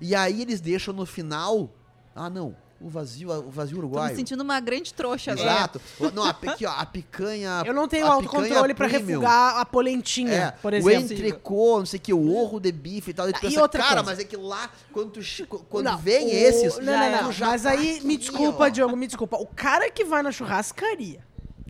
e 0.00 0.14
aí 0.14 0.42
eles 0.42 0.60
deixam 0.60 0.94
no 0.94 1.04
final, 1.04 1.68
ah 2.14 2.30
não, 2.30 2.56
o 2.80 2.88
vazio, 2.88 3.30
o 3.30 3.50
vazio 3.50 3.76
Tô 3.76 3.82
me 3.82 3.88
uruguaio. 3.88 4.16
sentindo 4.16 4.42
uma 4.42 4.58
grande 4.58 4.94
trouxa 4.94 5.32
agora. 5.32 5.50
Exato. 5.50 5.80
Não, 6.14 6.24
a, 6.24 6.30
aqui, 6.30 6.64
ó, 6.64 6.70
a 6.70 6.86
picanha. 6.86 7.62
Eu 7.66 7.74
não 7.74 7.86
tenho 7.86 8.06
autocontrole 8.06 8.72
premium. 8.72 8.98
refugar 9.20 9.58
a 9.58 9.66
polentinha, 9.66 10.32
É, 10.32 10.50
por 10.52 10.72
o 10.72 10.76
exemplo. 10.76 11.12
entrecô, 11.12 11.78
não 11.80 11.86
sei 11.86 11.98
o 11.98 12.02
que, 12.02 12.12
o 12.14 12.34
orro 12.34 12.58
de 12.58 12.72
bife 12.72 13.10
e 13.10 13.14
tal. 13.14 13.28
E 13.28 13.32
tu 13.34 13.38
E 13.38 13.40
pensa, 13.42 13.60
outra 13.60 13.82
cara, 13.82 13.94
coisa. 13.96 14.10
mas 14.10 14.18
é 14.18 14.24
que 14.24 14.36
lá, 14.36 14.70
quando, 14.92 15.10
tu 15.10 15.20
quando 15.68 15.84
Não, 15.84 15.98
vem 15.98 16.26
o- 16.26 16.30
esses. 16.30 16.78
Não, 16.78 16.84
não, 16.84 17.10
não. 17.10 17.24
tu 17.28 17.32
já 17.32 17.46
Mas 17.48 17.62
tá 17.64 17.70
aí, 17.70 18.00
me 18.02 18.14
aqui, 18.14 18.16
desculpa, 18.16 18.64
ó. 18.64 18.68
Diogo, 18.68 18.96
me 18.96 19.06
desculpa. 19.06 19.36
O 19.36 19.46
cara 19.46 19.90
que 19.90 20.02
vai 20.04 20.22
na 20.22 20.32
churrascaria 20.32 21.20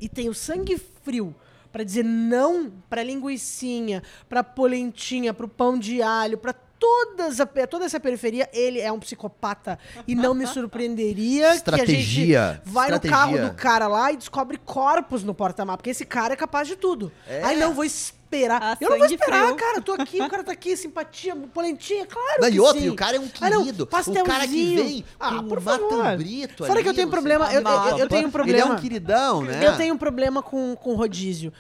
e 0.01 0.09
tem 0.09 0.29
o 0.29 0.35
sangue 0.35 0.81
frio 1.03 1.35
pra 1.73 1.83
dizer 1.85 2.05
não 2.05 2.71
pra 2.89 3.03
linguiçinha, 3.03 4.03
pra 4.29 4.43
polentinha, 4.45 5.35
pro 5.35 5.49
pão 5.49 5.79
de 5.79 6.01
alho, 6.03 6.39
pra 6.39 6.55
todas 6.81 7.39
a, 7.41 7.47
toda 7.47 7.85
essa 7.85 8.01
periferia, 8.01 8.49
ele 8.53 8.81
é 8.81 8.91
um 8.91 8.99
psicopata. 8.99 9.79
E 10.09 10.15
não 10.15 10.33
me 10.35 10.47
surpreenderia 10.47 11.45
que 11.45 11.53
a 11.53 11.55
Estratégia, 11.55 12.01
gente 12.01 12.61
vai 12.65 12.87
estratégia. 12.91 12.97
no 12.97 13.01
carro 13.37 13.49
do 13.49 13.55
cara 13.55 13.87
lá 13.87 14.11
e 14.11 14.17
descobre 14.17 14.57
corpos 14.57 15.23
no 15.23 15.35
porta-malas. 15.35 15.77
Porque 15.77 15.91
esse 15.91 16.05
cara 16.07 16.33
é 16.33 16.37
capaz 16.37 16.67
de 16.67 16.75
tudo. 16.77 17.13
É. 17.29 17.43
Aí 17.45 17.57
não, 17.59 17.75
vou 17.75 17.85
esperar. 17.85 18.63
A 18.63 18.77
eu 18.81 18.89
não 18.91 18.97
vou 18.99 19.07
esperar, 19.07 19.45
frio. 19.45 19.57
cara. 19.57 19.79
Eu 19.79 19.83
tô 19.83 19.93
aqui, 19.93 20.23
o 20.23 20.29
cara 20.31 20.43
tá 20.43 20.53
aqui, 20.53 20.77
simpatia, 20.77 21.37
polentinha, 21.37 22.07
claro 22.07 22.41
Não, 22.41 22.49
que 22.49 22.57
e 22.57 22.61
outro, 22.61 22.81
sim. 22.81 22.87
e 22.87 22.91
o 22.91 22.95
cara 22.97 23.17
é 23.17 23.21
um 23.21 23.29
Ah, 23.41 23.51
não, 23.51 23.59
querido. 23.65 23.85
o 23.85 24.25
cara 24.25 24.47
que 24.49 24.75
vem 24.77 25.05
Ah, 25.19 25.31
com 25.35 25.49
por 25.49 25.59
o 25.59 25.61
favor. 25.61 25.99
matambrito 25.99 26.65
Fora 26.65 26.73
ali, 26.79 26.83
que 26.85 26.89
eu 26.89 26.95
tenho 26.95 27.09
problema, 27.11 27.53
eu- 27.53 27.63
que, 27.63 27.69
eu- 27.69 27.99
eu 27.99 28.09
tenho 28.09 28.29
um 28.29 28.31
problema. 28.31 28.59
Ele 28.59 28.69
é 28.69 28.73
um 28.73 28.77
queridão, 28.81 29.43
né? 29.43 29.67
Eu 29.67 29.77
tenho 29.77 29.95
um 29.95 29.99
problema 29.99 30.43
com, 30.43 30.75
com 30.77 30.95
rodízio. 30.95 31.53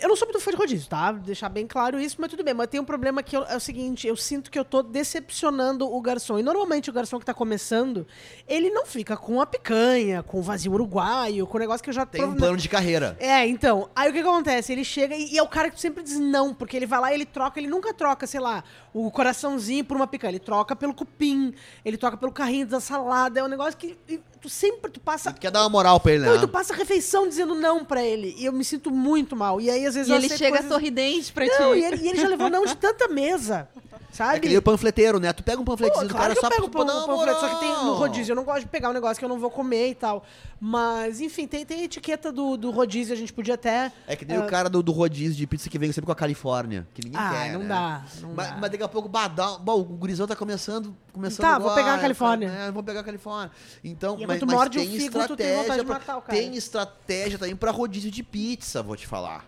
Eu 0.00 0.08
não 0.08 0.16
sou 0.16 0.26
muito 0.28 0.40
fã 0.40 0.50
de 0.50 0.56
rodízio, 0.56 0.88
tá? 0.88 1.10
Deixar 1.12 1.48
bem 1.48 1.66
claro 1.66 1.98
isso, 1.98 2.16
mas 2.18 2.28
tudo 2.30 2.44
bem. 2.44 2.52
Mas 2.52 2.68
tem 2.68 2.78
um 2.80 2.84
problema 2.84 3.22
que 3.22 3.36
eu- 3.36 3.44
é 3.44 3.56
o 3.56 3.60
seguinte: 3.60 4.06
eu 4.06 4.16
sinto 4.16 4.50
que 4.50 4.58
eu 4.58 4.64
tô 4.64 4.82
decepcionando 4.82 5.90
o 5.90 6.00
garçom. 6.00 6.38
E 6.38 6.42
normalmente 6.42 6.90
o 6.90 6.92
garçom 6.92 7.18
que 7.18 7.24
tá 7.24 7.32
começando, 7.34 8.06
ele 8.46 8.70
não 8.70 8.84
fica 8.86 9.16
com 9.16 9.40
a 9.40 9.46
picanha, 9.46 10.22
com 10.22 10.38
o 10.38 10.42
vazio 10.42 10.72
uruguaio, 10.72 11.46
com 11.46 11.56
o 11.56 11.60
negócio 11.60 11.82
que 11.82 11.90
eu 11.90 11.94
já 11.94 12.04
Tem 12.04 12.22
um 12.24 12.34
plano 12.34 12.56
de 12.56 12.68
carreira. 12.68 13.16
é, 13.18 13.46
então. 13.46 13.88
Aí 13.96 14.10
o 14.10 14.12
que 14.12 14.18
acontece? 14.20 14.72
Ele 14.72 14.84
chega 14.84 15.14
e, 15.16 15.32
e 15.34 15.38
é 15.38 15.42
o 15.42 15.48
cara 15.48 15.70
que 15.70 15.80
sempre 15.80 16.02
diz 16.02 16.18
não, 16.18 16.52
porque 16.54 16.76
ele 16.76 16.86
vai 16.86 17.00
lá 17.00 17.10
e 17.12 17.14
ele 17.14 17.24
troca, 17.26 17.58
ele 17.58 17.68
nunca 17.68 17.94
troca, 17.94 18.26
sei 18.26 18.40
lá, 18.40 18.62
o 18.92 19.10
coraçãozinho 19.10 19.84
por 19.84 19.96
uma 19.96 20.06
picanha. 20.06 20.32
Ele 20.32 20.38
troca 20.40 20.76
pelo 20.76 20.92
cupim, 20.94 21.54
ele 21.84 21.96
troca 21.96 22.16
pelo 22.16 22.32
carrinho 22.32 22.66
da 22.66 22.80
salada. 22.80 23.40
É 23.40 23.42
um 23.42 23.48
negócio 23.48 23.76
que 23.76 23.96
tu 24.46 24.50
sempre 24.50 24.90
tu 24.92 25.00
passa. 25.00 25.32
Tu 25.32 25.40
quer 25.40 25.50
dar 25.50 25.62
uma 25.62 25.68
moral 25.68 25.98
pra 25.98 26.12
ele, 26.12 26.24
né? 26.24 26.32
Não, 26.32 26.40
tu 26.40 26.46
passa 26.48 26.72
a 26.72 26.76
refeição 26.76 27.28
dizendo 27.28 27.54
não 27.54 27.84
pra 27.84 28.02
ele. 28.04 28.34
E 28.38 28.44
eu 28.44 28.52
me 28.52 28.64
sinto 28.64 28.90
muito 28.92 29.34
mal. 29.34 29.60
E 29.60 29.68
aí, 29.68 29.84
às 29.84 29.94
vezes, 29.94 30.08
E 30.08 30.12
eu 30.12 30.16
ele 30.18 30.28
chega 30.28 30.50
coisas- 30.58 30.68
sorridente 30.70 31.32
pra 31.32 31.44
Não, 31.46 31.72
ti. 31.74 31.80
e 31.80 31.84
ele, 31.84 31.96
e 32.04 32.08
ele 32.08 32.20
já 32.20 32.28
levou 32.28 32.48
não 32.48 32.64
de 32.64 32.76
tanta 32.76 33.08
mesa. 33.08 33.68
Sabe? 34.12 34.36
É 34.36 34.40
que 34.40 34.48
nem 34.48 34.56
o 34.56 34.62
panfleteiro, 34.62 35.20
né? 35.20 35.30
Tu 35.30 35.42
pega 35.42 35.60
um 35.60 35.64
Pô, 35.64 35.72
panfletezinho 35.72 36.08
do 36.08 36.14
claro 36.14 36.22
cara 36.22 36.34
que 36.34 36.40
só 36.40 36.48
pra 36.48 36.82
uma 36.82 37.06
panfleto, 37.06 37.38
só 37.40 37.48
que 37.48 37.60
tem 37.60 37.68
no 37.68 37.92
rodízio. 37.94 38.32
Eu 38.32 38.36
não 38.36 38.44
gosto 38.44 38.60
de 38.60 38.66
pegar 38.66 38.88
um 38.88 38.94
negócio 38.94 39.18
que 39.18 39.24
eu 39.24 39.28
não 39.28 39.38
vou 39.38 39.50
comer 39.50 39.90
e 39.90 39.94
tal. 39.94 40.24
Mas, 40.58 41.20
enfim, 41.20 41.46
tem, 41.46 41.66
tem 41.66 41.80
a 41.82 41.84
etiqueta 41.84 42.32
do, 42.32 42.56
do 42.56 42.70
rodízio. 42.70 43.12
A 43.12 43.16
gente 43.16 43.30
podia 43.30 43.54
até... 43.54 43.92
É 44.06 44.16
que 44.16 44.24
nem 44.24 44.38
Ah. 44.38 44.40
o 44.40 44.46
cara 44.46 44.70
do, 44.70 44.82
do 44.82 44.90
rodízio 44.90 45.36
de 45.36 45.46
pizza 45.46 45.68
que 45.68 45.78
vem 45.78 45.92
sempre 45.92 46.06
com 46.06 46.12
a 46.12 46.14
Califórnia. 46.16 46.88
Que 46.94 47.02
ninguém 47.04 47.20
Ah, 47.20 47.30
quer, 47.30 47.52
não 47.52 47.60
né? 47.60 47.68
dá, 47.68 48.04
não 48.22 48.32
mas, 48.34 48.48
dá. 48.48 48.56
mas 48.58 48.70
daqui 48.70 48.82
a 48.82 48.88
pouco, 48.88 49.06
dá- 49.08 49.58
bom, 49.60 49.80
o 49.80 49.84
gurizão 49.84 50.26
tá 50.26 50.34
começando, 50.34 50.96
começando 51.12 51.42
Tá, 51.44 51.58
vou 51.58 51.68
agora, 51.68 51.84
pegar 51.84 51.94
a 51.96 51.98
Califórnia. 51.98 52.48
É, 52.48 52.70
vou 52.72 52.82
pegar 52.82 53.00
a 53.00 53.04
Califórnia. 53.04 53.50
Então, 53.84 54.16
E 54.18 54.22
aí 54.22 54.35
mas, 54.36 54.40
tu 54.40 54.46
mas 54.46 54.54
morde 54.56 54.78
o 54.78 54.80
tem 54.80 54.90
figo, 54.90 55.26
tu 55.26 55.36
tem 55.36 55.46
estratégia 55.46 55.56
vontade 55.62 55.80
de 55.80 55.86
pra- 55.86 55.94
matar 55.98 56.16
o 56.18 56.22
cara. 56.22 56.38
Tem 56.38 56.56
estratégia 56.56 57.38
também 57.38 57.56
pra 57.56 57.70
rodízio 57.70 58.10
de 58.10 58.22
pizza, 58.22 58.82
vou 58.82 58.96
te 58.96 59.06
falar. 59.06 59.44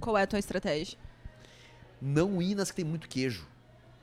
Qual 0.00 0.16
é 0.18 0.22
a 0.22 0.26
tua 0.26 0.38
estratégia? 0.38 0.98
Não 2.00 2.42
ir 2.42 2.54
nas 2.54 2.70
que 2.70 2.76
tem 2.76 2.84
muito 2.84 3.08
queijo 3.08 3.46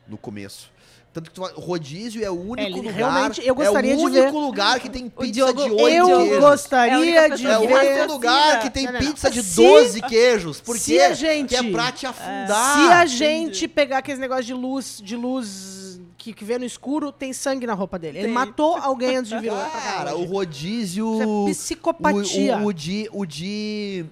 no 0.08 0.18
começo. 0.18 0.72
Tanto 1.12 1.32
que 1.32 1.36
tu 1.36 1.44
rodízio 1.60 2.24
é 2.24 2.30
o 2.30 2.40
único 2.40 2.62
ele- 2.68 2.76
lugar. 2.78 2.94
realmente, 2.94 3.42
eu 3.46 3.56
gostaria 3.56 3.92
é 3.92 3.96
o 3.96 3.98
de 3.98 4.04
único 4.06 4.22
ver- 4.22 4.32
lugar 4.32 4.80
que 4.80 4.90
tem 4.90 5.10
pizza 5.10 5.32
Diogo- 5.32 5.64
de 5.64 5.72
oito 5.72 5.96
Eu 5.98 6.06
queijos. 6.06 6.32
É 6.32 6.36
a 6.38 6.40
gostaria 6.52 7.00
única 7.00 7.30
de 7.36 7.48
É 7.48 7.58
o 7.58 7.68
ver... 7.68 7.74
único 7.98 8.14
lugar 8.14 8.60
que 8.62 8.70
tem 8.70 8.86
Não, 8.86 8.94
não, 8.94 9.00
não. 9.02 9.08
pizza 9.08 9.30
de 9.32 9.42
Se- 9.42 9.56
12 9.56 10.02
queijos. 10.04 10.62
Por 10.62 10.78
se 10.78 10.94
quê? 10.94 11.00
a 11.02 11.14
gente- 11.16 11.50
Que 11.50 11.56
é 11.56 11.72
pra 11.72 11.92
te 11.92 12.06
afundar. 12.06 12.76
Se 12.76 12.94
a 12.94 13.06
gente 13.08 13.68
pegar 13.68 13.98
aqueles 13.98 14.20
negócios 14.20 14.46
de 14.46 14.54
luz, 14.54 15.02
de 15.04 15.16
luz 15.16 15.79
que, 16.20 16.34
que 16.34 16.44
vê 16.46 16.60
no 16.60 16.66
escuro, 16.66 17.12
tem 17.12 17.32
sangue 17.34 17.66
na 17.66 17.74
roupa 17.74 17.98
dele. 17.98 18.20
Ele 18.20 18.26
Tem. 18.28 18.34
matou 18.34 18.76
alguém 18.76 19.18
antes 19.18 19.32
de 19.32 19.40
vir 19.40 19.52
lá 19.52 19.70
Cara, 19.70 20.16
o 20.16 20.26
rodízio. 20.26 21.08
Isso 21.48 21.48
é 21.48 21.52
psicopatia. 21.52 22.58
O, 22.58 22.64
o, 22.64 22.66
o 22.68 22.74
de. 22.74 23.10
O 23.12 23.26
de. 23.26 24.06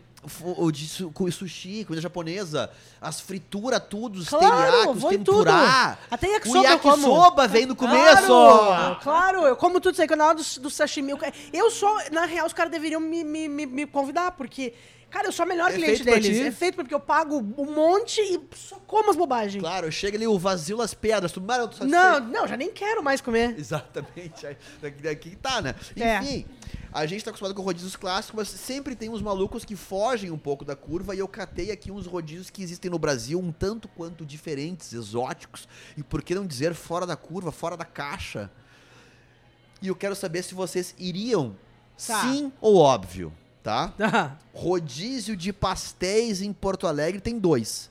O 0.44 0.72
de 0.72 1.32
sushi, 1.32 1.86
comida 1.86 2.02
japonesa, 2.02 2.70
as 3.00 3.22
frituras, 3.22 3.82
tudo, 3.90 4.20
os 4.20 4.28
Claro, 4.28 4.46
teriyaki, 4.50 4.98
os 4.98 5.04
tempurá. 5.06 5.98
tudo. 5.98 6.08
Até 6.12 6.28
O 6.28 6.32
yakisoba 6.34 6.78
como. 6.80 6.96
yakisoba 6.98 7.48
vem 7.48 7.66
no 7.66 7.76
começo. 7.78 8.26
Claro, 8.28 9.00
claro, 9.02 9.48
eu 9.48 9.56
como 9.56 9.80
tudo 9.80 9.94
isso 9.94 10.02
aí. 10.02 10.08
Quando 10.08 10.18
na 10.20 10.26
hora 10.28 10.36
do, 10.36 10.44
do 10.62 10.70
sashimi, 10.70 11.12
eu, 11.12 11.20
eu 11.54 11.72
sou, 11.72 11.96
na 12.12 12.26
real, 12.26 12.46
os 12.46 12.52
caras 12.52 12.70
deveriam 12.72 13.00
me, 13.00 13.24
me, 13.24 13.48
me, 13.48 13.66
me 13.66 13.86
convidar, 13.86 14.32
porque, 14.32 14.74
cara, 15.10 15.28
eu 15.28 15.32
sou 15.32 15.44
a 15.44 15.46
melhor 15.46 15.72
É 15.72 15.74
cliente 15.76 16.04
deles. 16.04 16.38
É 16.38 16.52
feito 16.52 16.76
porque 16.76 16.94
eu 16.94 17.00
pago 17.00 17.38
um 17.58 17.72
monte 17.74 18.20
e 18.22 18.40
só 18.56 18.78
como 18.80 19.10
as 19.10 19.16
bobagens. 19.16 19.62
Claro, 19.62 19.92
chega 19.92 20.18
ali 20.18 20.28
o 20.28 20.38
vazio 20.38 20.78
das 20.78 20.94
pedras, 20.94 21.32
tu 21.32 21.42
mano, 21.42 21.68
tu 21.68 21.86
Não, 21.86 22.20
não, 22.20 22.48
já 22.48 22.56
nem 22.58 22.72
quero 22.72 23.04
mais 23.04 23.22
comer. 23.22 23.58
Exatamente. 23.58 24.46
Daqui, 24.82 25.02
daqui 25.02 25.36
tá, 25.36 25.62
né? 25.62 25.76
É. 25.96 26.18
Enfim, 26.20 26.46
a 26.92 27.06
gente 27.06 27.24
tá 27.24 27.32
acostumado 27.32 27.54
com 27.56 27.62
rodízios 27.62 27.96
clássicos, 27.96 28.36
mas 28.38 28.48
sempre 28.50 28.96
tem 28.96 29.10
uns 29.10 29.22
malucos 29.22 29.64
que 29.66 29.76
fogem 29.76 30.32
um 30.32 30.38
pouco 30.38 30.64
da 30.66 30.76
curva 30.76 31.16
e 31.16 31.20
eu 31.20 31.28
catei 31.28 31.72
aqui 31.72 31.92
uns 31.92 32.06
rodízios 32.06 32.50
que 32.50 32.62
existem 32.64 32.90
no 32.90 33.00
Brasil, 33.00 33.40
um 33.40 33.52
tanto 33.52 33.88
quanto 33.88 34.26
diferentes, 34.26 34.94
exóticos 34.94 35.68
e 35.96 36.04
por 36.04 36.22
que 36.22 36.34
não 36.36 36.46
dizer 36.46 36.74
fora 36.74 37.06
da 37.06 37.16
curva, 37.16 37.52
fora 37.52 37.76
da 37.78 37.86
caixa. 37.86 38.50
E 39.82 39.88
eu 39.88 39.96
quero 39.96 40.16
saber 40.16 40.44
se 40.44 40.54
vocês 40.56 40.96
iriam, 40.98 41.56
Tá. 42.06 42.22
sim 42.22 42.52
ou 42.62 42.78
óbvio, 42.78 43.34
tá? 43.68 44.38
Rodízio 44.54 45.36
de 45.36 45.52
pastéis 45.52 46.42
em 46.42 46.54
Porto 46.54 46.88
Alegre 46.88 47.20
tem 47.20 47.38
dois. 47.38 47.90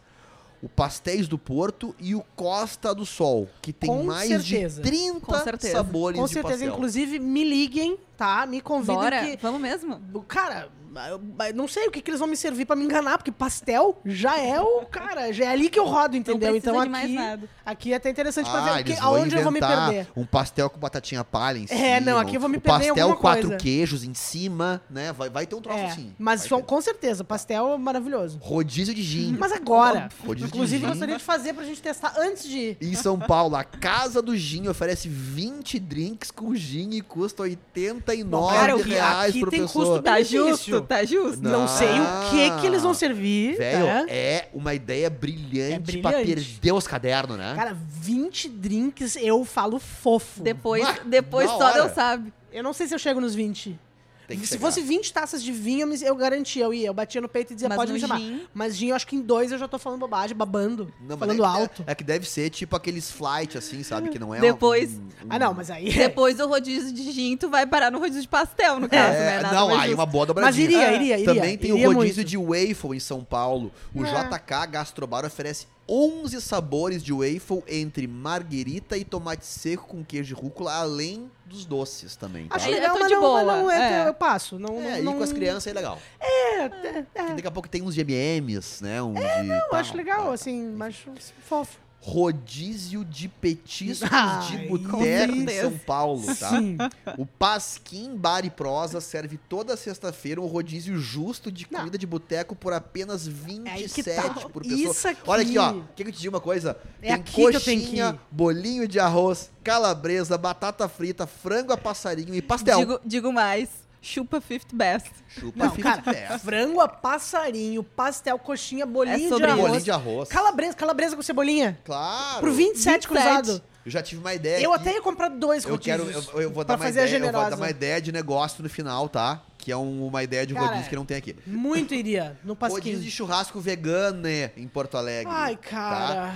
O 0.62 0.68
Pastéis 0.70 1.28
do 1.28 1.36
Porto 1.38 1.94
e 2.00 2.14
o 2.14 2.24
Costa 2.34 2.94
do 2.94 3.04
Sol, 3.04 3.46
que 3.60 3.74
tem 3.74 3.90
Com 3.90 4.04
mais 4.04 4.28
certeza. 4.28 4.82
de 4.82 4.88
30 4.90 5.20
Com 5.20 5.34
certeza. 5.38 5.74
sabores 5.74 6.18
com 6.18 6.26
de 6.26 6.32
certeza, 6.32 6.54
pastel. 6.54 6.72
inclusive, 6.72 7.18
me 7.18 7.44
liguem, 7.44 7.98
tá? 8.16 8.46
Me 8.46 8.62
convidem 8.62 8.96
Bora? 8.96 9.20
que... 9.20 9.36
Vamos 9.36 9.60
mesmo? 9.60 10.00
Cara, 10.26 10.70
eu- 11.08 11.20
eu 11.46 11.54
não 11.54 11.68
sei 11.68 11.86
o 11.86 11.90
que, 11.90 12.00
que 12.00 12.10
eles 12.10 12.20
vão 12.20 12.28
me 12.28 12.36
servir 12.36 12.64
pra 12.64 12.74
me 12.76 12.84
enganar, 12.84 13.18
porque 13.18 13.32
pastel 13.32 13.98
já 14.04 14.38
é 14.38 14.60
o. 14.60 14.86
Cara, 14.86 15.32
já 15.32 15.44
é 15.46 15.48
ali 15.48 15.68
que 15.68 15.78
eu 15.78 15.84
rodo, 15.86 16.16
entendeu? 16.16 16.50
Não 16.50 16.56
então 16.56 16.76
aqui. 16.76 16.84
de 16.86 16.90
mais 16.92 17.10
nada. 17.10 17.48
Aqui 17.64 17.92
é 17.92 17.96
até 17.96 18.10
interessante 18.10 18.48
pra 18.50 18.60
Ah, 18.60 18.76
ver 18.76 18.84
que, 18.84 18.92
aonde 19.00 19.36
eu 19.36 19.42
vou 19.42 19.52
me 19.52 19.60
perder. 19.60 20.08
Um 20.16 20.24
pastel 20.24 20.70
com 20.70 20.78
batatinha 20.78 21.24
palha 21.24 21.58
em 21.58 21.66
cima. 21.66 21.80
É, 21.80 22.00
não, 22.00 22.18
aqui 22.18 22.36
eu 22.36 22.40
vou 22.40 22.48
me 22.48 22.58
perder 22.58 22.84
em 22.84 22.88
pastel 22.88 23.04
alguma 23.06 23.20
quatro 23.20 23.48
coisa. 23.48 23.56
queijos 23.62 24.04
em 24.04 24.14
cima, 24.14 24.80
né? 24.88 25.12
Vai, 25.12 25.28
vai 25.28 25.46
ter 25.46 25.54
um 25.56 25.60
troço 25.60 25.78
É, 25.78 25.86
assim. 25.86 26.14
mas 26.18 26.42
só- 26.42 26.60
com 26.60 26.80
certeza, 26.80 27.24
pastel 27.24 27.72
é 27.74 27.78
maravilhoso. 27.78 28.38
Rodízio 28.40 28.94
de 28.94 29.02
gin. 29.02 29.36
Mas 29.38 29.52
agora, 29.52 30.08
Rodízio 30.24 30.36
de 30.36 30.44
inclusive, 30.54 30.78
gin. 30.78 30.84
eu 30.84 30.90
gostaria 30.90 31.16
de 31.16 31.24
fazer 31.24 31.52
pra 31.54 31.64
gente 31.64 31.82
testar 31.82 32.14
antes 32.18 32.44
de 32.48 32.56
ir. 32.58 32.78
Em 32.80 32.94
São 32.94 33.18
Paulo, 33.18 33.56
a 33.56 33.64
Casa 33.64 34.22
do 34.22 34.36
Gin 34.36 34.68
oferece 34.68 35.08
20 35.08 35.78
drinks 35.78 36.30
com 36.30 36.54
gin 36.54 36.90
e 36.92 37.00
custa 37.00 37.42
89 37.42 38.54
Cara, 38.54 38.72
eu- 38.72 38.78
reais 38.82 39.30
aqui 39.30 39.40
por 39.40 39.50
tem 39.50 39.60
pessoa. 39.62 39.84
custo 39.86 40.02
Tá 40.02 40.22
justo, 40.22 40.80
tá 40.86 41.04
justo. 41.04 41.42
Não, 41.42 41.66
sei 41.68 41.88
o 41.88 42.30
que 42.30 42.60
que 42.60 42.66
eles 42.66 42.82
vão 42.82 42.94
servir. 42.94 43.56
Velho, 43.56 43.84
né? 43.84 44.06
é 44.08 44.48
uma 44.52 44.72
ideia 44.74 45.10
brilhante, 45.10 45.98
É 45.98 46.00
pra 46.00 46.10
brilhante. 46.12 46.52
perder 46.52 46.72
os 46.72 46.86
cadernos, 46.86 47.36
né? 47.36 47.52
Cara, 47.54 47.76
20 48.00 48.48
drinks 48.48 49.16
eu 49.16 49.44
falo 49.44 49.78
fofo. 49.78 50.42
Depois, 50.42 50.82
Mas, 50.82 51.00
depois 51.06 51.50
só. 51.50 51.72
Deus 51.72 51.92
sabe. 51.92 52.32
Eu 52.52 52.62
não 52.62 52.72
sei 52.72 52.86
se 52.86 52.94
eu 52.94 52.98
chego 52.98 53.20
nos 53.20 53.34
20. 53.34 53.78
Tem 54.26 54.38
que 54.38 54.46
Se 54.46 54.54
chegar. 54.54 54.66
fosse 54.66 54.80
20 54.80 55.12
taças 55.12 55.42
de 55.42 55.52
vinho, 55.52 55.88
eu, 56.02 56.16
garantia, 56.16 56.64
eu 56.64 56.74
ia. 56.74 56.88
Eu 56.88 56.94
batia 56.94 57.20
no 57.20 57.28
peito 57.28 57.52
e 57.52 57.54
dizia, 57.54 57.68
Mas 57.68 57.76
pode 57.76 57.90
no 57.92 57.94
me 57.94 58.00
chamar. 58.00 58.18
gin- 58.18 58.40
Mas 58.52 58.76
gin, 58.76 58.88
eu 58.88 58.96
acho 58.96 59.06
que 59.06 59.14
em 59.14 59.20
dois 59.20 59.52
eu 59.52 59.58
já 59.58 59.68
tô 59.68 59.78
falando 59.78 60.00
bobagem, 60.00 60.36
babando, 60.36 60.92
Não, 61.00 61.16
mas 61.16 61.18
falando 61.20 61.44
é 61.44 61.48
que- 61.48 61.60
alto. 61.60 61.84
É, 61.86 61.94
que 61.94 62.02
deve 62.04 62.28
ser 62.28 62.50
tipo 62.50 62.74
aqueles 62.74 63.10
flight, 63.10 63.56
assim, 63.56 63.82
sabe? 63.82 64.08
Que 64.08 64.18
não 64.18 64.34
é 64.34 64.40
Depois- 64.40 64.94
um- 64.94 65.00
um- 65.02 65.08
Ah, 65.30 65.38
não, 65.38 65.54
mas 65.54 65.70
aí... 65.70 65.92
Depois 65.92 66.36
do 66.36 66.46
rodízio 66.48 66.92
de 66.92 67.12
gin, 67.12 67.36
tu 67.36 67.48
vai 67.48 67.66
parar 67.66 67.90
no 67.92 67.98
rodízio 67.98 68.22
de 68.22 68.28
pastel, 68.28 68.80
no 68.80 68.88
caso, 68.88 69.14
É, 69.16 69.20
né? 69.36 69.40
Nada 69.42 69.54
não, 69.54 69.68
mais 69.68 69.80
aí 69.80 69.86
justo. 69.90 70.00
uma 70.00 70.06
boa 70.06 70.22
Mas 70.22 70.26
dobradinha. 70.28 70.64
iria, 70.64 70.92
iria, 70.94 71.18
iria. 71.18 71.34
Também 71.34 71.56
tem 71.58 71.70
iria 71.70 71.88
o 71.88 71.94
rodízio 71.94 72.16
muito. 72.16 72.28
de 72.28 72.36
waffle 72.36 72.96
em 72.96 73.00
São 73.00 73.22
Paulo. 73.22 73.72
O 73.94 74.04
É. 74.04 74.08
JK 74.10 74.66
Gastrobar 74.66 75.24
oferece 75.24 75.66
11 75.88 76.40
sabores 76.40 77.02
de 77.02 77.12
waffle 77.12 77.62
entre 77.68 78.06
marguerita 78.06 78.96
e 78.96 79.04
tomate 79.04 79.46
seco 79.46 79.86
com 79.86 80.04
queijo 80.04 80.34
de 80.34 80.40
rúcula, 80.40 80.74
além 80.74 81.30
dos 81.44 81.64
doces 81.64 82.16
também. 82.16 82.48
Tá? 82.48 82.56
Acho 82.56 82.68
legal, 82.68 82.92
tô 82.94 82.98
mas 83.00 83.08
de 83.08 83.14
não, 83.14 83.32
mas 83.34 83.44
boa, 83.44 83.56
não 83.62 83.70
é, 83.70 84.04
é. 84.04 84.08
eu 84.08 84.14
passo. 84.14 84.58
Não, 84.58 84.80
É, 84.80 85.00
não, 85.00 85.14
e 85.14 85.16
com 85.16 85.22
as 85.22 85.32
crianças 85.32 85.66
é 85.68 85.72
legal. 85.72 85.98
É, 86.20 86.64
é, 86.64 87.06
daqui 87.34 87.46
a 87.46 87.50
pouco 87.50 87.68
tem 87.68 87.82
uns 87.82 87.94
de 87.94 88.00
M&M's, 88.00 88.80
né? 88.80 89.00
Uns 89.02 89.16
É, 89.16 89.42
de 89.42 89.50
eu 89.50 89.60
tal, 89.70 89.78
acho 89.78 89.96
legal, 89.96 90.24
tá. 90.26 90.32
assim, 90.32 90.72
mas 90.76 90.96
fofo. 91.42 91.78
Rodízio 92.06 93.04
de 93.04 93.26
petiscos 93.26 94.08
Ai, 94.12 94.46
de 94.46 94.68
boteco 94.68 95.34
em. 95.34 95.48
São 95.48 95.76
Paulo, 95.78 96.24
tá? 96.36 96.50
Sim. 96.50 96.78
O 97.18 97.26
Pasquim 97.26 98.16
Bar 98.16 98.44
e 98.46 98.50
Prosa 98.50 99.00
serve 99.00 99.36
toda 99.48 99.76
sexta-feira 99.76 100.40
um 100.40 100.46
rodízio 100.46 100.96
justo 100.98 101.50
de 101.50 101.66
Não. 101.68 101.80
comida 101.80 101.98
de 101.98 102.06
boteco 102.06 102.54
por 102.54 102.72
apenas 102.72 103.26
É 103.26 103.30
aí 103.70 103.88
que 103.88 104.02
27 104.02 104.22
tá. 104.22 104.48
por 104.48 104.62
pessoa. 104.62 104.92
Isso 104.92 105.08
aqui. 105.08 105.20
Olha 105.26 105.42
aqui, 105.42 105.58
ó. 105.58 105.80
Quer 105.96 106.04
que 106.04 106.10
eu 106.10 106.12
te 106.12 106.20
diga 106.20 106.36
uma 106.36 106.40
coisa? 106.40 106.78
É 107.02 107.18
Tem 107.18 107.24
coxinha, 107.52 108.16
bolinho 108.30 108.86
de 108.86 109.00
arroz, 109.00 109.50
calabresa, 109.64 110.38
batata 110.38 110.88
frita, 110.88 111.26
frango 111.26 111.72
a 111.72 111.76
passarinho 111.76 112.36
e 112.36 112.40
pastel. 112.40 112.78
Digo, 112.78 113.00
digo 113.04 113.32
mais, 113.32 113.68
chupa 114.00 114.40
fifth 114.40 114.72
best. 114.72 115.10
Chupa 115.28 115.64
Não, 115.64 115.70
fita 115.74 115.90
cara, 115.90 116.02
pé. 116.02 116.38
frango 116.38 116.80
a 116.80 116.88
passarinho, 116.88 117.82
pastel, 117.82 118.38
coxinha, 118.38 118.86
bolinho 118.86 119.14
É 119.34 119.38
de 119.38 119.44
arroz. 119.44 119.60
Bolinho 119.60 119.80
de 119.82 119.90
arroz. 119.90 120.28
Calabresa, 120.28 120.74
calabresa 120.74 121.16
com 121.16 121.22
cebolinha. 121.22 121.78
Claro. 121.84 122.40
Por 122.40 122.50
27, 122.50 123.06
27. 123.06 123.08
cruzado. 123.08 123.62
Eu 123.84 123.90
já 123.92 124.02
tive 124.02 124.20
uma 124.20 124.34
ideia. 124.34 124.60
Eu 124.60 124.72
aqui. 124.72 124.82
até 124.88 124.94
ia 124.96 125.02
comprar 125.02 125.28
dois 125.28 125.64
Eu 125.64 125.78
quero, 125.78 126.02
eu, 126.10 126.40
eu 126.40 126.50
vou 126.50 126.64
dar 126.64 126.74
uma 126.76 126.88
ideia, 126.88 127.08
eu 127.18 127.20
vou 127.32 127.50
dar 127.50 127.56
uma 127.56 127.70
ideia 127.70 128.00
de 128.00 128.10
negócio 128.10 128.60
no 128.62 128.68
final, 128.68 129.08
tá? 129.08 129.40
Que 129.58 129.70
é 129.70 129.76
um- 129.76 130.06
uma 130.08 130.22
ideia 130.24 130.44
de 130.44 130.54
Cara, 130.54 130.66
rodízio 130.66 130.88
que 130.90 130.96
não 130.96 131.04
tem 131.04 131.16
aqui. 131.16 131.36
Muito 131.46 131.94
iria 131.94 132.36
no 132.42 132.54
Rodízio 132.54 132.56
pasquinho. 132.78 133.00
de 133.00 133.10
churrasco 133.10 133.60
vegano 133.60 134.22
né, 134.22 134.50
em 134.56 134.66
Porto 134.66 134.96
Alegre. 134.96 135.32
Ai, 135.32 135.54
tá? 135.56 135.62
cara. 135.62 136.34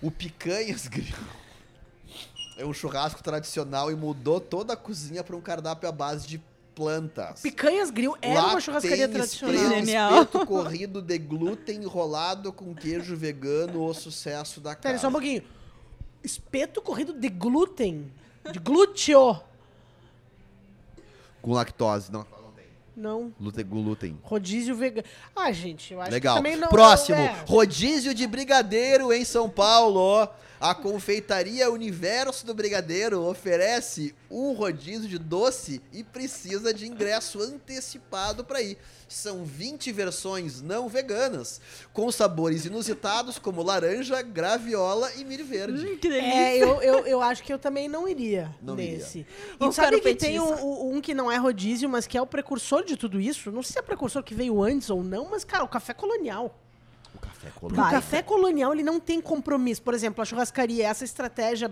O 0.00 0.10
Picanhas 0.10 0.86
Grill 0.88 1.14
é 2.58 2.64
um 2.64 2.72
churrasco 2.72 3.22
tradicional 3.22 3.90
e 3.90 3.94
mudou 3.94 4.40
toda 4.40 4.72
a 4.72 4.76
cozinha 4.76 5.22
para 5.22 5.36
um 5.36 5.40
cardápio 5.42 5.86
à 5.88 5.92
base 5.92 6.26
de 6.26 6.40
plantas. 6.76 7.40
Picanhas 7.40 7.90
Grill 7.90 8.14
era 8.20 8.40
Lá 8.42 8.50
uma 8.50 8.60
churrascaria 8.60 9.08
tem 9.08 9.16
tradicional. 9.16 9.54
espeto- 9.56 9.74
Genial. 9.74 10.12
espeto 10.12 10.46
corrido 10.46 11.00
de 11.02 11.18
glúten 11.18 11.82
enrolado 11.82 12.52
com 12.52 12.72
queijo 12.74 13.16
vegano, 13.16 13.82
o 13.84 13.94
sucesso 13.94 14.60
da 14.60 14.76
Pera, 14.76 14.82
casa. 14.92 14.98
só 15.00 15.08
um 15.08 15.12
pouquinho. 15.12 15.42
Espeto 16.22 16.82
corrido 16.82 17.14
de 17.14 17.28
glúten. 17.30 18.12
De 18.52 18.58
glúteo. 18.58 19.40
Com 21.42 21.52
lactose, 21.52 22.12
não, 22.12 22.26
não. 22.96 23.32
Glúten, 23.38 23.64
glúten. 23.64 24.18
Rodízio 24.22 24.74
vegano. 24.74 25.06
Ah, 25.34 25.52
gente, 25.52 25.92
eu 25.92 26.00
acho 26.00 26.10
Legal. 26.10 26.36
que 26.36 26.42
também 26.42 26.56
não. 26.56 26.68
Próximo, 26.68 27.18
é. 27.18 27.44
rodízio 27.46 28.14
de 28.14 28.26
brigadeiro 28.26 29.12
em 29.12 29.24
São 29.24 29.48
Paulo. 29.50 30.28
A 30.58 30.74
confeitaria 30.74 31.70
Universo 31.70 32.46
do 32.46 32.54
Brigadeiro 32.54 33.20
oferece 33.20 34.14
um 34.30 34.52
rodízio 34.52 35.06
de 35.06 35.18
doce 35.18 35.82
e 35.92 36.02
precisa 36.02 36.72
de 36.72 36.86
ingresso 36.86 37.42
antecipado 37.42 38.42
para 38.42 38.62
ir. 38.62 38.78
São 39.08 39.44
20 39.44 39.92
versões 39.92 40.60
não 40.60 40.88
veganas, 40.88 41.60
com 41.92 42.10
sabores 42.10 42.64
inusitados 42.66 43.38
como 43.38 43.62
laranja, 43.62 44.20
graviola 44.20 45.12
e 45.14 45.24
milho 45.24 45.44
verde. 45.46 45.86
Hum, 45.86 45.96
que 45.98 46.08
delícia. 46.08 46.34
É, 46.34 46.56
eu, 46.58 46.82
eu, 46.82 47.06
eu 47.06 47.22
acho 47.22 47.42
que 47.44 47.52
eu 47.52 47.58
também 47.58 47.86
não 47.88 48.08
iria 48.08 48.52
Não 48.60 48.74
nesse. 48.74 49.20
E 49.20 49.26
Vamos 49.60 49.76
sabe 49.76 50.00
que 50.00 50.14
tem 50.16 50.40
um, 50.40 50.96
um- 50.96 51.00
que 51.00 51.14
não 51.14 51.30
é 51.30 51.36
rodízio, 51.36 51.88
mas 51.88 52.04
que 52.06 52.18
é 52.18 52.22
o 52.22 52.26
precursor 52.26 52.84
de 52.84 52.96
tudo 52.96 53.20
isso? 53.20 53.52
Não 53.52 53.62
sei 53.62 53.74
se 53.74 53.78
é 53.78 53.82
precursor 53.82 54.24
que 54.24 54.34
veio 54.34 54.60
antes 54.60 54.90
ou 54.90 55.04
não, 55.04 55.30
mas, 55.30 55.44
cara, 55.44 55.62
o 55.62 55.68
café 55.68 55.94
colonial. 55.94 56.58
O 57.14 57.18
café 57.20 57.50
colonial. 57.54 57.86
o 57.86 57.90
café 57.90 58.22
colonial, 58.22 58.72
ele 58.72 58.82
não 58.82 58.98
tem 58.98 59.20
compromisso. 59.20 59.82
Por 59.82 59.94
exemplo, 59.94 60.20
a 60.20 60.24
churrascaria, 60.24 60.84
essa 60.84 61.04
estratégia 61.04 61.70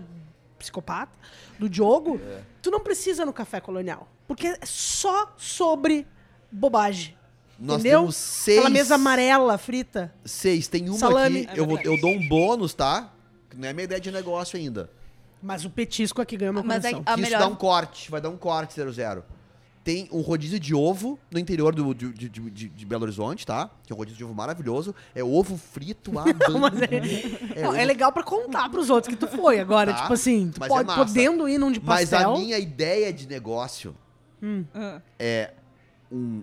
psicopata 0.57 1.11
do 1.59 1.67
Diogo, 1.67 2.17
É. 2.23 2.41
tu 2.61 2.71
não 2.71 2.79
precisa 2.79 3.25
no 3.25 3.33
café 3.33 3.59
colonial. 3.59 4.07
Porque 4.25 4.47
é 4.47 4.59
só 4.65 5.33
sobre 5.37 6.07
bobagem. 6.49 7.15
Nós 7.59 7.79
entendeu? 7.79 7.99
temos 8.01 8.15
seis. 8.15 8.57
Aquela 8.59 8.69
mesa 8.73 8.95
amarela, 8.95 9.57
frita. 9.57 10.13
Seis. 10.25 10.67
Tem 10.67 10.89
uma 10.89 10.97
Salame. 10.97 11.41
aqui, 11.49 11.59
eu, 11.59 11.65
vou- 11.65 11.79
eu 11.79 11.99
dou 11.99 12.11
um 12.11 12.27
bônus, 12.27 12.73
tá? 12.73 13.11
Que 13.49 13.57
não 13.57 13.67
é 13.69 13.73
minha 13.73 13.85
ideia 13.85 14.01
de 14.01 14.11
negócio 14.11 14.57
ainda. 14.57 14.89
Mas 15.41 15.63
o 15.63 15.69
petisco 15.69 16.21
aqui 16.21 16.35
ganhou 16.35 16.53
meu 16.53 16.63
Mas 16.63 16.83
é-. 16.83 16.89
A 17.05 17.13
isso 17.13 17.21
melhor- 17.21 17.39
dá 17.39 17.47
um 17.47 17.55
corte, 17.55 18.09
vai 18.11 18.19
dar 18.19 18.29
um 18.29 18.37
corte 18.37 18.73
00. 18.73 19.23
Tem 19.83 20.09
um 20.11 20.21
rodízio 20.21 20.59
de 20.59 20.73
ovo 20.73 21.19
no 21.29 21.37
interior 21.37 21.73
do, 21.75 21.93
de, 21.93 22.11
de- 22.11 22.27
de- 22.29 22.69
de 22.69 22.85
Belo 22.87 23.03
Horizonte, 23.03 23.45
tá? 23.45 23.69
Que 23.85 23.93
é 23.93 23.95
um 23.95 23.99
rodízio 23.99 24.17
de 24.17 24.23
ovo 24.23 24.33
maravilhoso. 24.33 24.95
É 25.13 25.23
ovo 25.23 25.55
frito 25.57 26.11
a 26.17 26.23
mas 26.59 26.81
é, 26.81 27.55
É, 27.55 27.61
não, 27.61 27.69
ovo- 27.69 27.77
é 27.77 27.85
legal 27.85 28.11
pra 28.11 28.23
contar 28.23 28.67
pros 28.69 28.89
outros 28.89 29.13
que 29.13 29.19
tu 29.19 29.27
foi 29.27 29.59
agora. 29.59 29.93
Tá, 29.93 30.01
tipo 30.01 30.13
assim, 30.13 30.49
tu 30.51 30.59
mas 30.59 30.69
pode, 30.69 30.89
é 30.91 30.95
podendo 30.95 31.47
ir 31.47 31.59
num 31.59 31.71
de 31.71 31.79
Mas 31.79 32.09
pastel. 32.09 32.33
a 32.33 32.37
minha 32.39 32.57
ideia 32.57 33.13
de 33.13 33.27
negócio 33.27 33.95
Ah. 34.73 34.99
é 35.19 35.51
um 36.11 36.41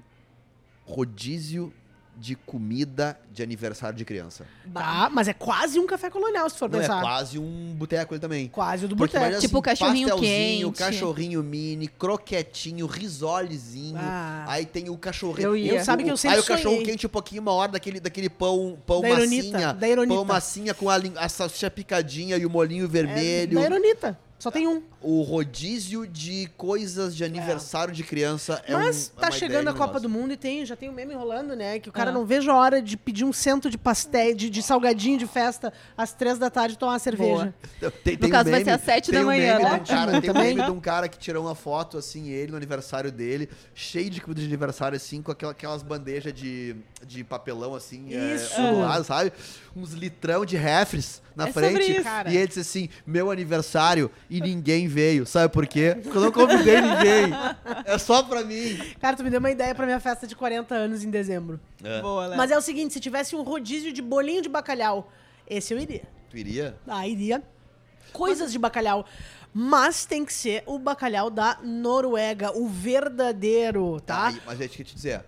rodízio 0.84 1.72
de 2.14 2.34
comida 2.36 3.18
de 3.32 3.42
aniversário 3.42 3.96
de 3.96 4.04
criança. 4.04 4.46
Tá, 4.72 5.08
mas 5.10 5.28
é 5.28 5.32
quase 5.32 5.78
um 5.80 5.86
café 5.86 6.10
colonial, 6.10 6.48
se 6.50 6.58
for 6.58 6.68
Não, 6.70 6.78
é 6.78 6.82
pensar. 6.82 7.00
quase 7.00 7.38
um 7.38 7.74
boteco 7.74 8.12
ele 8.12 8.20
também. 8.20 8.48
Quase 8.48 8.84
o 8.84 8.88
do 8.88 8.94
Porque 8.94 9.12
boteco. 9.16 9.24
imagina 9.32 9.40
Tipo 9.40 9.62
cachorrinho 9.62 10.18
quente. 10.20 10.78
cachorrinho 10.78 11.42
mini, 11.42 11.88
croquetinho, 11.88 12.86
risolezinho. 12.86 13.96
Ah. 13.98 14.44
Aí 14.46 14.66
tem 14.66 14.90
o 14.90 14.96
cachorrinho. 14.98 15.48
Eu 15.48 15.56
ia. 15.56 15.72
Eu 15.76 15.84
sabe 15.84 16.04
que 16.04 16.10
eu 16.10 16.16
sempre 16.16 16.36
Aí 16.36 16.42
o 16.42 16.46
cachorro 16.46 16.74
sonhei. 16.76 16.86
quente 16.90 17.06
um 17.06 17.10
pouquinho 17.10 17.40
uma 17.40 17.52
hora 17.52 17.72
daquele, 17.72 17.98
daquele 17.98 18.28
pão, 18.28 18.78
pão 18.86 19.00
Da 19.00 19.08
Ironita, 19.08 19.50
massinha. 19.52 19.72
da 19.72 19.88
Ironita. 19.88 20.14
Pão 20.14 20.24
massinha 20.24 20.74
com 20.74 20.90
a, 20.90 20.96
lin- 20.98 21.14
a 21.16 21.28
salsicha 21.30 21.70
picadinha 21.70 22.36
e 22.36 22.44
o 22.44 22.50
molinho 22.50 22.84
É, 22.84 22.88
vermelho. 22.88 23.54
da 23.58 23.64
Ironita. 23.64 24.18
Só 24.42 24.50
tem 24.50 24.66
um. 24.66 24.82
O 25.00 25.22
rodízio 25.22 26.04
de 26.04 26.50
coisas 26.56 27.14
de 27.14 27.22
aniversário 27.22 27.94
de 27.94 28.02
criança 28.02 28.60
é 28.66 28.74
um 28.76 28.80
Mas 28.80 29.12
é 29.16 29.20
tá 29.20 29.26
uma 29.28 29.32
chegando 29.32 29.60
ideia 29.70 29.70
a 29.76 29.78
Copa 29.78 30.00
do 30.00 30.08
Mundo 30.08 30.32
e 30.32 30.36
tem, 30.36 30.66
já 30.66 30.74
tem 30.74 30.90
um 30.90 30.92
meme 30.92 31.14
rolando, 31.14 31.54
né? 31.54 31.78
Que 31.78 31.88
o 31.88 31.92
cara 31.92 32.10
Ah. 32.10 32.12
não 32.12 32.26
veja 32.26 32.50
a 32.50 32.56
hora 32.56 32.82
de 32.82 32.96
pedir 32.96 33.24
um 33.24 33.32
cento 33.32 33.70
de 33.70 33.78
pastel, 33.78 34.34
de, 34.34 34.50
de 34.50 34.60
salgadinho 34.60 35.16
de 35.16 35.28
festa 35.28 35.72
às 35.96 36.12
três 36.12 36.40
da 36.40 36.50
tarde 36.50 36.74
e 36.74 36.76
tomar 36.76 36.94
uma 36.94 36.98
cerveja. 36.98 37.54
Tem, 38.02 38.16
No 38.20 38.28
caso, 38.28 38.50
vai 38.50 38.64
ser 38.64 38.70
às 38.70 38.80
sete 38.80 39.12
tem 39.12 39.20
da 39.20 39.24
um 39.24 39.26
manhã, 39.28 39.58
meme 39.58 39.62
né? 39.62 39.78
de 39.78 39.80
um 39.82 39.84
cara, 39.94 40.10
tem 40.10 40.18
um 40.30 40.34
Também. 40.34 40.54
meme 40.56 40.64
de 40.64 40.70
um 40.72 40.80
cara 40.80 41.08
que 41.08 41.18
tirou 41.18 41.44
uma 41.44 41.54
foto, 41.54 41.96
assim, 41.96 42.28
ele 42.30 42.50
no 42.50 42.56
aniversário 42.56 43.12
dele, 43.12 43.48
cheio 43.76 44.10
de 44.10 44.20
comida 44.20 44.40
de 44.40 44.46
aniversário, 44.48 44.96
assim, 44.96 45.22
com 45.22 45.30
aquela- 45.30 45.52
aquelas 45.52 45.84
bandejas 45.84 46.34
de, 46.34 46.74
de 47.06 47.22
papelão, 47.22 47.76
assim, 47.76 48.12
é, 48.12 48.34
Isso. 48.34 48.56
do 48.60 48.80
lado, 48.80 49.04
sabe? 49.04 49.32
Uns 49.76 49.92
litrão 49.92 50.44
de 50.44 50.56
refres 50.56 51.22
na 51.36 51.48
É 51.48 51.52
sobre 51.52 51.70
frente. 51.70 51.92
isso. 51.92 52.02
Cara. 52.02 52.30
E 52.30 52.36
ele 52.36 52.46
disse 52.46 52.60
assim, 52.60 52.88
meu 53.06 53.30
aniversário, 53.30 54.10
e 54.28 54.40
ninguém 54.42 54.86
veio. 54.88 55.24
Sabe 55.26 55.52
por 55.52 55.66
quê? 55.66 55.96
Porque 56.02 56.16
eu 56.16 56.22
não 56.22 56.32
convidei 56.32 56.80
ninguém. 56.80 57.32
É 57.84 57.98
só 57.98 58.22
pra 58.22 58.42
mim. 58.44 58.76
Cara, 59.00 59.16
tu 59.16 59.22
me 59.24 59.30
deu 59.30 59.38
uma 59.40 59.50
ideia 59.50 59.74
pra 59.74 59.86
minha 59.86 60.00
festa 60.00 60.26
de 60.26 60.34
40 60.36 60.74
anos 60.74 61.02
em 61.04 61.10
dezembro. 61.10 61.58
Boa, 62.00 62.26
Léo. 62.28 62.36
Mas 62.36 62.50
é 62.50 62.56
o 62.58 62.60
seguinte, 62.62 62.92
se 62.94 63.00
tivesse 63.00 63.34
um 63.36 63.42
rodízio 63.42 63.92
de 63.92 64.00
bolinho 64.02 64.42
de 64.42 64.48
bacalhau, 64.48 65.10
esse 65.48 65.72
eu 65.74 65.78
iria. 65.78 66.02
Tu 66.30 66.38
iria? 66.38 66.76
Ah, 66.86 67.06
iria. 67.06 67.42
Coisas 68.12 68.52
de 68.52 68.58
bacalhau. 68.58 69.04
Mas 69.54 70.06
tem 70.06 70.24
que 70.24 70.32
ser 70.32 70.62
o 70.66 70.78
bacalhau 70.78 71.28
da 71.28 71.58
Noruega, 71.62 72.56
o 72.56 72.66
verdadeiro, 72.68 74.00
tá? 74.00 74.28
Aí, 74.28 74.40
mas 74.46 74.60
eu 74.60 74.68
tinha 74.68 74.84
que 74.84 74.90
te 74.90 74.94
dizer. 74.96 75.24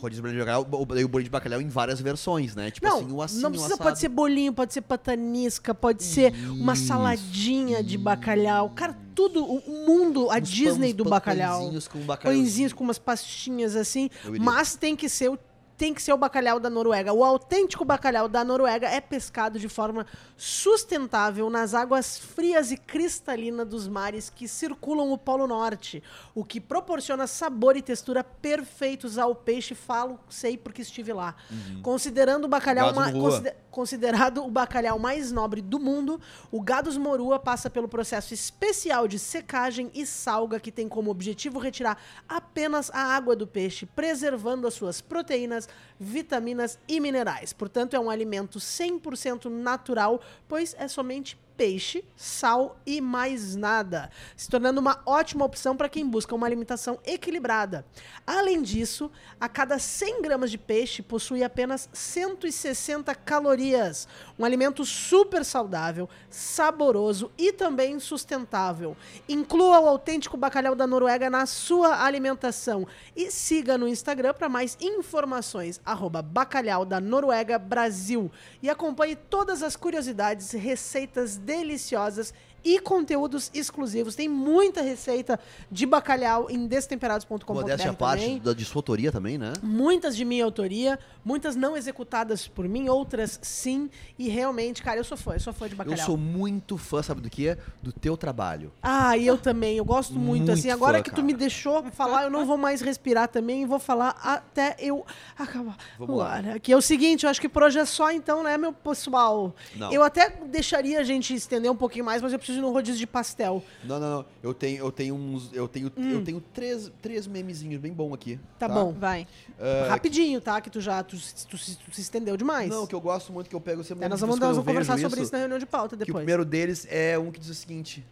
Rodízio 0.00 0.22
de 0.30 0.38
bacalhau, 0.38 0.66
o, 0.70 0.82
o 0.82 0.86
bolinho 0.86 1.22
de 1.24 1.30
bacalhau 1.30 1.60
em 1.60 1.68
várias 1.68 2.00
versões, 2.00 2.54
né? 2.54 2.70
Tipo 2.70 2.86
não, 2.86 2.98
assim, 2.98 3.12
o 3.12 3.22
assim, 3.22 3.40
não 3.40 3.50
precisa, 3.50 3.74
assado. 3.74 3.88
pode 3.88 3.98
ser 3.98 4.08
bolinho, 4.08 4.52
pode 4.52 4.72
ser 4.72 4.80
patanisca, 4.82 5.74
pode 5.74 6.04
ser 6.04 6.32
uma 6.50 6.74
Isso, 6.74 6.86
saladinha 6.86 7.82
de 7.82 7.98
bacalhau. 7.98 8.70
Cara, 8.70 8.96
tudo, 9.14 9.44
o 9.44 9.86
mundo, 9.86 10.30
a 10.30 10.38
Uns 10.38 10.48
Disney 10.48 10.92
do 10.92 11.02
pão- 11.02 11.10
bacalhau. 11.10 11.60
pãezinhos 11.60 11.88
com 11.88 11.98
bacalhau. 12.00 12.38
Pãezinhos 12.38 12.72
com 12.72 12.84
umas 12.84 12.98
pastinhas 12.98 13.74
assim, 13.74 14.08
mas 14.40 14.76
tem 14.76 14.94
que 14.94 15.08
ser 15.08 15.28
o 15.30 15.38
tem 15.78 15.94
que 15.94 16.02
ser 16.02 16.12
o 16.12 16.16
bacalhau 16.18 16.58
da 16.58 16.68
Noruega. 16.68 17.12
O 17.12 17.24
autêntico 17.24 17.84
bacalhau 17.84 18.28
da 18.28 18.42
Noruega 18.44 18.88
é 18.88 19.00
pescado 19.00 19.60
de 19.60 19.68
forma 19.68 20.04
sustentável 20.36 21.48
nas 21.48 21.72
águas 21.72 22.18
frias 22.18 22.72
e 22.72 22.76
cristalinas 22.76 23.66
dos 23.66 23.86
mares 23.86 24.28
que 24.28 24.48
circulam 24.48 25.12
o 25.12 25.16
Polo 25.16 25.46
Norte, 25.46 26.02
o 26.34 26.44
que 26.44 26.60
proporciona 26.60 27.28
sabor 27.28 27.76
e 27.76 27.82
textura 27.82 28.24
perfeitos 28.24 29.18
ao 29.18 29.34
peixe. 29.36 29.74
Falo, 29.74 30.18
sei 30.28 30.56
porque 30.58 30.82
estive 30.82 31.12
lá. 31.12 31.36
Considerando 31.82 32.46
o 32.46 32.48
bacalhau 32.48 32.86
Gado 32.86 32.96
ma- 33.00 33.10
no 33.12 33.20
Rua. 33.20 33.30
consider- 33.30 33.56
considerado 33.70 34.44
o 34.44 34.50
bacalhau 34.50 34.98
mais 34.98 35.30
nobre 35.30 35.62
do 35.62 35.78
mundo, 35.78 36.20
o 36.50 36.60
Gados 36.60 36.96
Morua 36.96 37.38
passa 37.38 37.70
pelo 37.70 37.86
processo 37.86 38.34
especial 38.34 39.06
de 39.06 39.18
secagem 39.20 39.88
e 39.94 40.04
salga 40.04 40.58
que 40.58 40.72
tem 40.72 40.88
como 40.88 41.10
objetivo 41.12 41.60
retirar 41.60 41.96
apenas 42.28 42.90
a 42.92 42.98
água 43.00 43.36
do 43.36 43.46
peixe, 43.46 43.86
preservando 43.86 44.66
as 44.66 44.74
suas 44.74 45.00
proteínas, 45.00 45.67
vitaminas 45.98 46.78
e 46.86 47.00
minerais. 47.00 47.52
Portanto, 47.52 47.94
é 47.94 48.00
um 48.00 48.10
alimento 48.10 48.58
100% 48.58 49.46
natural, 49.46 50.20
pois 50.46 50.74
é 50.78 50.86
somente 50.86 51.36
peixe, 51.58 52.04
sal 52.16 52.78
e 52.86 53.00
mais 53.00 53.56
nada, 53.56 54.10
se 54.36 54.48
tornando 54.48 54.80
uma 54.80 55.02
ótima 55.04 55.44
opção 55.44 55.76
para 55.76 55.88
quem 55.88 56.08
busca 56.08 56.32
uma 56.32 56.46
alimentação 56.46 57.00
equilibrada. 57.04 57.84
Além 58.24 58.62
disso, 58.62 59.10
a 59.40 59.48
cada 59.48 59.76
100 59.76 60.22
gramas 60.22 60.52
de 60.52 60.56
peixe 60.56 61.02
possui 61.02 61.42
apenas 61.42 61.90
160 61.92 63.12
calorias, 63.16 64.06
um 64.38 64.44
alimento 64.44 64.84
super 64.84 65.44
saudável, 65.44 66.08
saboroso 66.30 67.32
e 67.36 67.52
também 67.52 67.98
sustentável. 67.98 68.96
Inclua 69.28 69.80
o 69.80 69.88
autêntico 69.88 70.36
bacalhau 70.36 70.76
da 70.76 70.86
Noruega 70.86 71.28
na 71.28 71.44
sua 71.44 72.04
alimentação 72.04 72.86
e 73.16 73.32
siga 73.32 73.76
no 73.76 73.88
Instagram 73.88 74.32
para 74.32 74.48
mais 74.48 74.78
informações, 74.80 75.80
bacalhau 76.24 76.84
da 76.84 77.00
Noruega 77.00 77.58
Brasil. 77.58 78.30
E 78.62 78.70
acompanhe 78.70 79.16
todas 79.16 79.60
as 79.64 79.74
curiosidades, 79.74 80.52
receitas 80.52 81.36
deliciosas 81.52 82.34
e 82.64 82.78
conteúdos 82.80 83.50
exclusivos. 83.54 84.14
Tem 84.14 84.28
muita 84.28 84.82
receita 84.82 85.38
de 85.70 85.86
bacalhau 85.86 86.50
em 86.50 86.66
destemperados.com.br 86.66 87.52
Modéstia 87.52 87.90
à 87.90 87.94
parte 87.94 88.40
da 88.40 88.52
de 88.52 88.64
sua 88.64 88.78
autoria 88.78 89.12
também, 89.12 89.38
né? 89.38 89.52
Muitas 89.62 90.16
de 90.16 90.24
minha 90.24 90.44
autoria, 90.44 90.98
muitas 91.24 91.56
não 91.56 91.76
executadas 91.76 92.46
por 92.46 92.68
mim, 92.68 92.88
outras 92.88 93.38
sim. 93.42 93.90
E 94.18 94.28
realmente, 94.28 94.82
cara, 94.82 94.98
eu 94.98 95.04
sou 95.04 95.16
fã, 95.16 95.34
eu 95.34 95.40
sou 95.40 95.52
fã 95.52 95.68
de 95.68 95.74
bacalhau. 95.74 95.98
Eu 95.98 96.04
sou 96.04 96.16
muito 96.16 96.76
fã, 96.76 97.02
sabe 97.02 97.20
do 97.20 97.30
que? 97.30 97.56
Do 97.82 97.92
teu 97.92 98.16
trabalho. 98.16 98.72
Ah, 98.82 99.16
e 99.16 99.26
eu 99.26 99.36
também, 99.38 99.76
eu 99.76 99.84
gosto 99.84 100.14
muito, 100.14 100.46
Muito 100.46 100.52
assim. 100.52 100.70
Agora 100.70 100.98
fã, 100.98 101.02
que 101.02 101.10
tu 101.10 101.16
cara. 101.16 101.26
me 101.26 101.34
deixou 101.34 101.82
falar, 101.90 102.24
eu 102.24 102.30
não 102.30 102.44
vou 102.44 102.56
mais 102.56 102.80
respirar 102.80 103.28
também, 103.28 103.66
vou 103.66 103.78
falar 103.78 104.16
até 104.22 104.76
eu 104.78 105.04
acabar. 105.38 105.76
Vamos 105.98 106.18
lá. 106.18 106.38
Aqui 106.54 106.72
é 106.72 106.76
o 106.76 106.82
seguinte, 106.82 107.24
eu 107.24 107.30
acho 107.30 107.40
que 107.40 107.48
por 107.48 107.62
hoje 107.62 107.78
é 107.78 107.84
só 107.84 108.10
então, 108.10 108.42
né, 108.42 108.56
meu 108.56 108.72
pessoal? 108.72 109.54
Não. 109.76 109.92
Eu 109.92 110.02
até 110.02 110.30
deixaria 110.30 111.00
a 111.00 111.02
gente 111.02 111.34
estender 111.34 111.70
um 111.70 111.76
pouquinho 111.76 112.04
mais, 112.04 112.22
mas 112.22 112.32
eu 112.32 112.38
preciso 112.38 112.47
ir 112.56 112.60
no 112.60 112.72
rodízio 112.72 112.98
de 112.98 113.06
pastel. 113.06 113.62
Não, 113.84 114.00
não, 114.00 114.10
não. 114.18 114.26
Eu 114.42 114.54
tenho, 114.54 114.78
eu 114.78 114.90
tenho 114.90 115.14
uns. 115.14 115.52
Eu 115.52 115.68
tenho, 115.68 115.92
eu 115.96 116.24
tenho 116.24 116.40
três, 116.40 116.90
três 117.02 117.26
memezinhos 117.26 117.80
bem 117.80 117.92
bom 117.92 118.14
aqui. 118.14 118.34
Hum. 118.42 118.46
Tá 118.58 118.68
bom. 118.68 118.92
Vai. 118.92 119.26
Ah, 119.58 119.88
Rapidinho, 119.90 120.40
tá? 120.40 120.60
Que 120.60 120.70
tu 120.70 120.80
já 120.80 121.02
tu, 121.02 121.16
tu, 121.48 121.58
se- 121.58 121.76
tu 121.76 121.90
se 121.92 122.00
estendeu 122.00 122.36
demais. 122.36 122.70
Não, 122.70 122.86
que 122.86 122.94
eu 122.94 123.00
gosto 123.00 123.32
muito 123.32 123.50
que 123.50 123.56
eu 123.56 123.60
pego 123.60 123.84
sempre. 123.84 124.04
É, 124.04 124.08
nós 124.08 124.18
de 124.18 124.26
vamos, 124.26 124.38
nós 124.40 124.56
vamos 124.56 124.64
conversar 124.66 124.94
vejo 124.96 125.08
sobre 125.08 125.22
isso 125.22 125.32
na 125.32 125.38
reunião 125.38 125.58
de 125.58 125.66
pauta 125.66 125.96
Que 125.96 126.02
o 126.02 126.06
depois. 126.06 126.22
primeiro 126.24 126.44
deles 126.44 126.86
é 126.90 127.18
um 127.18 127.30
que 127.30 127.38
diz 127.40 127.50
o 127.50 127.54
seguinte: 127.54 128.04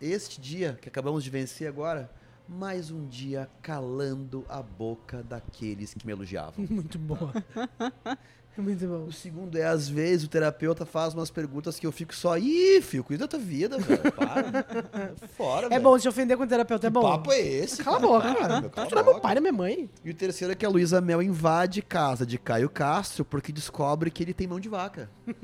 Este 0.00 0.40
dia 0.40 0.78
que 0.80 0.88
acabamos 0.88 1.22
de 1.22 1.30
vencer 1.30 1.68
agora, 1.68 2.10
mais 2.48 2.90
um 2.90 3.06
dia 3.06 3.48
calando 3.62 4.44
a 4.48 4.60
boca 4.62 5.22
daqueles 5.22 5.94
que 5.94 6.04
me 6.06 6.12
elogiavam. 6.12 6.64
Muito 6.70 6.98
boa. 6.98 7.32
Muito 8.58 8.86
bom. 8.86 9.04
O 9.06 9.12
segundo 9.12 9.56
é, 9.56 9.64
às 9.64 9.88
vezes, 9.88 10.26
o 10.26 10.28
terapeuta 10.28 10.84
faz 10.84 11.14
umas 11.14 11.30
perguntas 11.30 11.78
que 11.78 11.86
eu 11.86 11.92
fico 11.92 12.14
só, 12.14 12.36
ih, 12.36 12.80
filho, 12.82 13.02
cuida 13.04 13.24
da 13.24 13.28
tua 13.28 13.38
vida, 13.38 13.78
velho. 13.78 14.12
Para. 14.12 14.66
Fora, 15.36 15.66
É 15.66 15.70
velho. 15.70 15.82
bom 15.82 15.98
se 15.98 16.06
ofender 16.08 16.36
com 16.36 16.42
o 16.42 16.46
terapeuta, 16.46 16.86
é 16.86 16.90
Que 16.90 16.94
bom. 16.94 17.00
papo 17.00 17.32
é 17.32 17.40
esse? 17.40 17.82
Cala 17.82 17.96
a 17.96 18.00
boca, 18.00 18.34
cara. 18.34 18.60
meu, 18.60 18.68
Tá 18.70 18.74
cala 18.76 18.86
a 18.86 18.88
tirando 18.88 19.04
meu 19.04 19.14
boca. 19.14 19.22
pai 19.26 19.36
e 19.36 19.40
minha 19.40 19.52
mãe. 19.52 19.90
E 20.04 20.10
o 20.10 20.14
terceiro 20.14 20.52
é 20.52 20.56
que 20.56 20.66
a 20.66 20.68
Luísa 20.68 21.00
Mel 21.00 21.22
invade 21.22 21.80
casa 21.80 22.26
de 22.26 22.36
Caio 22.38 22.68
Castro 22.68 23.24
porque 23.24 23.50
descobre 23.52 24.10
que 24.10 24.22
ele 24.22 24.34
tem 24.34 24.46
mão 24.46 24.60
de 24.60 24.68
vaca. 24.68 25.08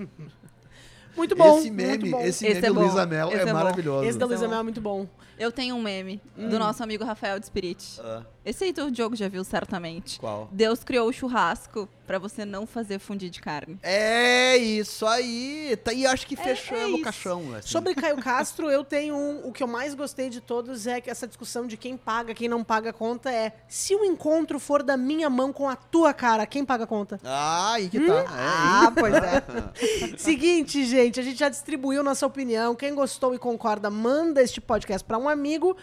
Muito 1.17 1.35
bom. 1.35 1.59
esse 1.59 1.71
meme, 1.71 2.11
bom. 2.11 2.21
esse 2.21 2.47
Esse 2.47 2.55
meme 2.61 2.67
é 2.67 2.71
bom. 2.73 2.81
Luísa 2.83 3.07
Mel 3.07 3.29
Esse 3.29 3.37
é, 3.39 3.41
é 3.41 3.47
bom. 3.47 3.53
maravilhoso. 3.55 4.05
Esse 4.07 4.19
da 4.19 4.27
Luísa 4.27 4.43
Então- 4.45 4.51
Mel 4.51 4.61
é 4.61 4.63
muito 4.63 4.81
bom. 4.83 5.07
Eu 5.39 5.51
tenho 5.51 5.75
um 5.75 5.83
meme 5.83 6.21
Hum. 6.37 6.49
do 6.51 6.59
nosso 6.59 6.83
amigo 6.83 7.05
Rafael 7.05 7.39
de 7.41 7.47
Spirit. 7.47 7.99
Ah, 8.03 8.23
Esse 8.47 8.63
aí 8.63 8.75
o 8.79 8.91
Diogo 8.93 9.17
já 9.17 9.29
viu 9.29 9.43
certamente. 9.43 10.21
qual? 10.21 10.49
Deus 10.53 10.85
criou 10.85 11.09
o 11.09 11.13
churrasco 11.13 11.89
pra 12.07 12.17
você 12.17 12.45
não 12.45 12.65
fazer 12.65 13.01
fundir 13.01 13.29
de 13.29 13.41
carne. 13.41 13.77
É 13.83 14.57
isso 14.57 15.05
aí. 15.05 15.77
Tá, 15.83 15.93
e 15.93 16.07
acho 16.07 16.25
que 16.29 16.35
É- 16.35 16.43
fechamos 16.45 16.83
é 16.93 16.95
o 16.95 17.03
caixão. 17.03 17.55
assim. 17.57 17.67
Sobre 17.69 17.93
Caio 17.97 18.17
Castro, 18.19 18.71
eu 18.71 18.85
tenho 18.85 19.17
um. 19.17 19.49
O 19.49 19.53
que 19.53 19.65
eu 19.65 19.67
mais 19.67 19.95
gostei 19.97 20.31
de 20.31 20.41
todos 20.41 20.87
é 20.87 21.01
que 21.01 21.11
essa 21.11 21.27
discussão 21.27 21.67
de 21.67 21.77
quem 21.77 21.97
paga, 21.97 22.33
quem 22.35 22.47
não 22.49 22.63
paga 22.63 22.91
a 22.91 22.93
conta 22.93 23.33
é 23.33 23.53
se 23.67 23.97
o 23.97 24.05
encontro 24.05 24.61
for 24.61 24.85
da 24.85 24.97
minha 24.97 25.29
mão 25.29 25.53
com 25.53 25.69
a 25.69 25.75
tua 25.75 26.15
cara, 26.15 26.47
quem 26.47 26.65
paga 26.65 26.85
a 26.85 26.87
conta? 26.87 27.19
Ah, 27.25 27.73
aí 27.73 27.89
que 27.89 27.99
tá. 27.99 28.25
Ah, 28.29 28.93
pois 28.97 29.13
é. 29.13 29.43
Seguinte, 30.17 30.85
gente, 30.85 31.19
a 31.19 31.23
gente 31.25 31.39
já 31.39 31.49
distribuiu 31.49 32.05
nossa 32.05 32.25
opinião. 32.25 32.77
Quem 32.77 32.95
gostou 32.95 33.35
e 33.35 33.39
concorda, 33.39 33.91
manda 33.91 34.41
este 34.41 34.61
podcast 34.61 35.05
para 35.05 35.19
um 35.19 35.29
amigo 35.29 35.77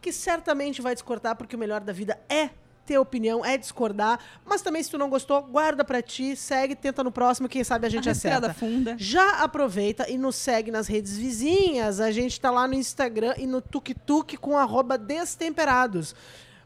que 0.00 0.12
certamente 0.12 0.80
vai 0.82 0.94
discordar, 0.94 1.36
porque 1.36 1.56
o 1.56 1.58
melhor 1.58 1.80
da 1.80 1.92
vida 1.92 2.18
é 2.28 2.50
ter 2.86 2.98
opinião, 2.98 3.44
é 3.44 3.58
discordar. 3.58 4.20
Mas 4.44 4.62
também, 4.62 4.82
se 4.82 4.90
tu 4.90 4.96
não 4.96 5.10
gostou, 5.10 5.42
guarda 5.42 5.84
pra 5.84 6.00
ti, 6.00 6.36
segue, 6.36 6.76
tenta 6.76 7.02
no 7.02 7.10
próximo, 7.10 7.48
quem 7.48 7.64
sabe 7.64 7.86
a 7.86 7.90
gente 7.90 8.08
a 8.08 8.12
acerta. 8.12 8.54
funda. 8.54 8.94
Já 8.96 9.42
aproveita 9.42 10.08
e 10.08 10.16
nos 10.16 10.36
segue 10.36 10.70
nas 10.70 10.86
redes 10.86 11.16
vizinhas. 11.16 12.00
A 12.00 12.12
gente 12.12 12.40
tá 12.40 12.50
lá 12.50 12.66
no 12.68 12.74
Instagram 12.74 13.34
e 13.36 13.46
no 13.46 13.60
TukTuk 13.60 14.36
com 14.36 14.56
arroba 14.56 14.96
destemperados. 14.96 16.14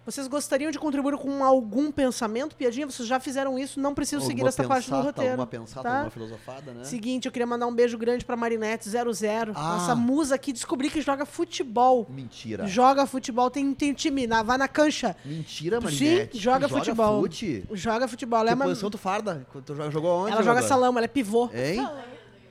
Vocês 0.05 0.27
gostariam 0.27 0.71
de 0.71 0.79
contribuir 0.79 1.17
com 1.19 1.45
algum 1.45 1.93
pensamento, 1.93 2.57
piadinha? 2.57 2.87
Vocês 2.87 3.07
já 3.07 3.21
fizeram 3.21 3.59
isso, 3.59 3.79
não 3.79 3.95
preciso 3.95 4.23
seguir 4.23 4.41
Alguma 4.41 4.49
essa 4.49 4.65
parte 4.65 4.91
do 4.91 4.97
roteiro. 5.01 5.31
Alguma 5.33 5.47
pensata, 5.47 5.83
tá? 5.83 5.95
alguma 5.97 6.11
filosofada, 6.11 6.73
né? 6.73 6.85
Seguinte, 6.85 7.27
eu 7.27 7.33
queria 7.33 7.47
mandar 7.47 7.67
um 7.67 7.75
beijo 7.75 7.99
grande 7.99 8.25
pra 8.25 8.35
Marinette00. 8.35 9.53
Ah. 9.55 9.77
Nossa 9.77 9.95
musa 9.95 10.35
aqui, 10.35 10.53
descobri 10.55 10.89
que 10.89 11.03
joga 11.03 11.27
futebol. 11.27 12.07
Mentira. 12.09 12.67
Joga 12.67 13.07
futebol, 13.07 13.51
tem, 13.51 13.73
tem 13.75 13.93
time, 13.93 14.27
na, 14.27 14.43
vai 14.43 14.57
na 14.57 14.67
cancha. 14.67 15.15
Mentira, 15.25 15.79
Sim, 15.83 15.85
Marinette. 15.85 16.39
joga 16.39 16.67
Tu 16.67 16.75
futebol. 16.75 17.21
Fute? 17.21 17.65
Joga 17.73 18.09
futebol. 18.09 18.39
Ela, 18.41 18.47
Que 18.49 18.53
é 18.53 18.57
uma- 18.57 18.65
posição 18.65 18.91
tu 18.91 18.99
farda? 18.99 19.47
Tu 19.65 19.75
joga- 19.77 19.91
jogou 19.91 20.23
onde? 20.23 20.33
ela 20.33 20.43
joga 20.43 20.63
salão, 20.63 20.97
ela 20.97 21.05
é 21.05 21.09
pivô. 21.09 21.51
Hein? 21.53 21.87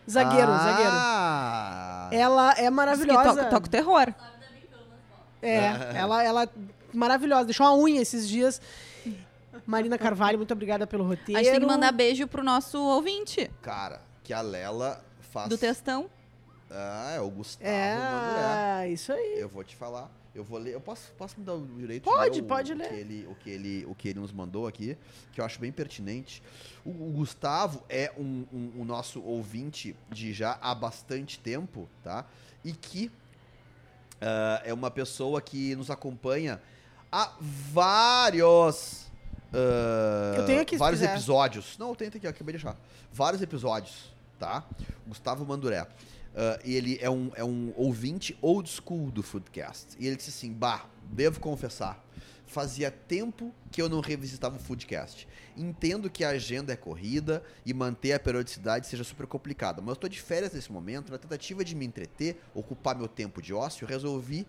Zagueiro, 0.10 0.52
ah, 0.52 2.08
zagueiro. 2.10 2.24
Ela 2.24 2.52
é 2.52 2.56
Diz 2.56 2.64
que 2.64 2.70
maravilhosa. 2.70 3.24
toca, 3.36 3.46
toca 3.46 3.66
o 3.66 3.70
terror. 3.70 4.14
É, 5.42 5.96
ela, 5.96 6.24
ela 6.24 6.50
maravilhosa. 6.94 7.46
Deixou 7.46 7.66
uma 7.68 7.76
unha 7.76 8.02
esses 8.02 8.28
dias. 8.28 8.62
Marina 9.66 9.98
Carvalho, 9.98 10.38
muito 10.38 10.54
obrigada 10.54 10.86
pelo 10.88 11.04
roteiro. 11.06 11.40
A 11.40 11.44
gente 11.44 11.52
tem 11.52 11.60
que 11.60 11.66
mandar 11.66 11.92
beijo 11.92 12.28
pro 12.28 12.44
nosso 12.44 12.78
ouvinte 12.80 13.50
Cara, 13.62 14.02
que 14.24 14.32
a 14.34 14.42
Lela 14.42 15.04
faz... 15.20 15.50
do 15.50 15.58
textão. 15.58 16.10
Ah, 16.72 17.14
é 17.16 17.20
o 17.20 17.30
Gustavo 17.30 17.66
Manduré. 17.70 18.84
É, 18.86 18.90
isso 18.90 19.12
aí. 19.12 19.36
Eu 19.40 19.50
vou 19.50 19.64
te 19.64 19.76
falar. 19.76 20.10
Eu 20.36 20.44
vou 20.44 20.60
ler. 20.60 20.76
Eu 20.76 20.80
posso, 20.82 21.12
posso 21.18 21.40
me 21.40 21.44
dar 21.46 21.56
o 21.56 21.66
direito 21.66 22.04
Pode, 22.04 22.36
de 22.36 22.40
ler 22.42 22.46
o, 22.46 22.48
pode 22.48 22.74
o 22.74 22.76
ler. 22.78 22.90
Que 22.90 22.96
ele, 22.96 23.28
o, 23.28 23.36
que 23.36 23.50
ele, 23.50 23.86
o 23.88 23.96
que 23.96 24.10
ele 24.10 24.20
nos 24.20 24.32
mandou 24.32 24.68
aqui, 24.68 24.96
que 25.34 25.42
eu 25.42 25.46
acho 25.46 25.60
bem 25.60 25.72
pertinente. 25.72 26.44
O, 26.86 26.90
o 26.92 27.12
Gustavo 27.16 27.84
é 27.90 28.12
um, 28.16 28.46
um- 28.54 28.72
um 28.82 28.86
nosso 28.86 29.20
ouvinte 29.24 29.96
de 30.12 30.32
já 30.32 30.60
há 30.62 30.76
bastante 30.76 31.40
tempo, 31.40 31.90
tá? 32.04 32.24
E 32.64 32.72
que 32.72 33.12
ah, 34.22 34.62
é 34.64 34.72
uma 34.74 34.92
pessoa 34.92 35.42
que 35.42 35.76
nos 35.76 35.90
acompanha 35.90 36.62
há 37.12 37.32
vários. 37.72 39.06
ah, 39.54 40.36
Eu 40.38 40.46
tenho 40.46 40.62
aqui, 40.62 40.78
vários 40.78 41.00
quiser. 41.02 41.14
episódios. 41.14 41.78
Não, 41.78 41.90
eu 41.90 41.96
tenho 41.96 42.10
aqui, 42.14 42.26
eu 42.26 42.30
acabei 42.30 42.54
de 42.58 42.66
achar. 42.66 42.78
Vários 43.12 43.42
episódios, 43.42 44.14
tá? 44.38 44.64
Gustavo 45.08 45.46
Manduré. 45.46 45.88
E 46.64 46.74
ele 46.76 46.98
é 47.02 47.10
um, 47.10 47.32
é 47.36 47.44
um 47.44 47.74
ouvinte 47.76 48.38
old 48.42 48.70
school 48.70 49.12
do 49.12 49.22
Foodcast. 49.24 49.96
E 50.00 50.08
ele 50.08 50.16
disse 50.16 50.30
assim: 50.30 50.54
Bah, 50.54 50.86
devo 51.04 51.40
confessar, 51.40 52.02
fazia 52.46 52.90
tempo 52.90 53.54
que 53.72 53.82
eu 53.82 53.90
não 53.90 54.00
revisitava 54.00 54.56
o 54.56 54.60
Foodcast. 54.60 55.28
Entendo 55.58 56.10
que 56.10 56.24
a 56.24 56.30
agenda 56.30 56.72
é 56.72 56.78
corrida 56.78 57.44
e 57.66 57.74
manter 57.74 58.14
a 58.14 58.20
periodicidade 58.20 58.88
seja 58.88 59.04
super 59.04 59.28
complicada, 59.28 59.82
mas 59.82 59.90
eu 59.90 59.94
estou 59.96 60.10
de 60.10 60.22
férias 60.22 60.54
nesse 60.54 60.72
momento, 60.72 61.12
na 61.12 61.18
tentativa 61.18 61.66
de 61.66 61.76
me 61.76 61.86
entreter, 61.86 62.40
ocupar 62.54 62.96
meu 62.96 63.10
tempo 63.10 63.42
de 63.42 63.54
ócio, 63.54 63.86
resolvi 63.86 64.48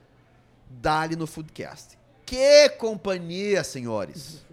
dar-lhe 0.70 1.16
no 1.16 1.26
Foodcast. 1.26 1.98
Que 2.30 2.68
companhia, 2.78 3.64
senhores! 3.64 4.44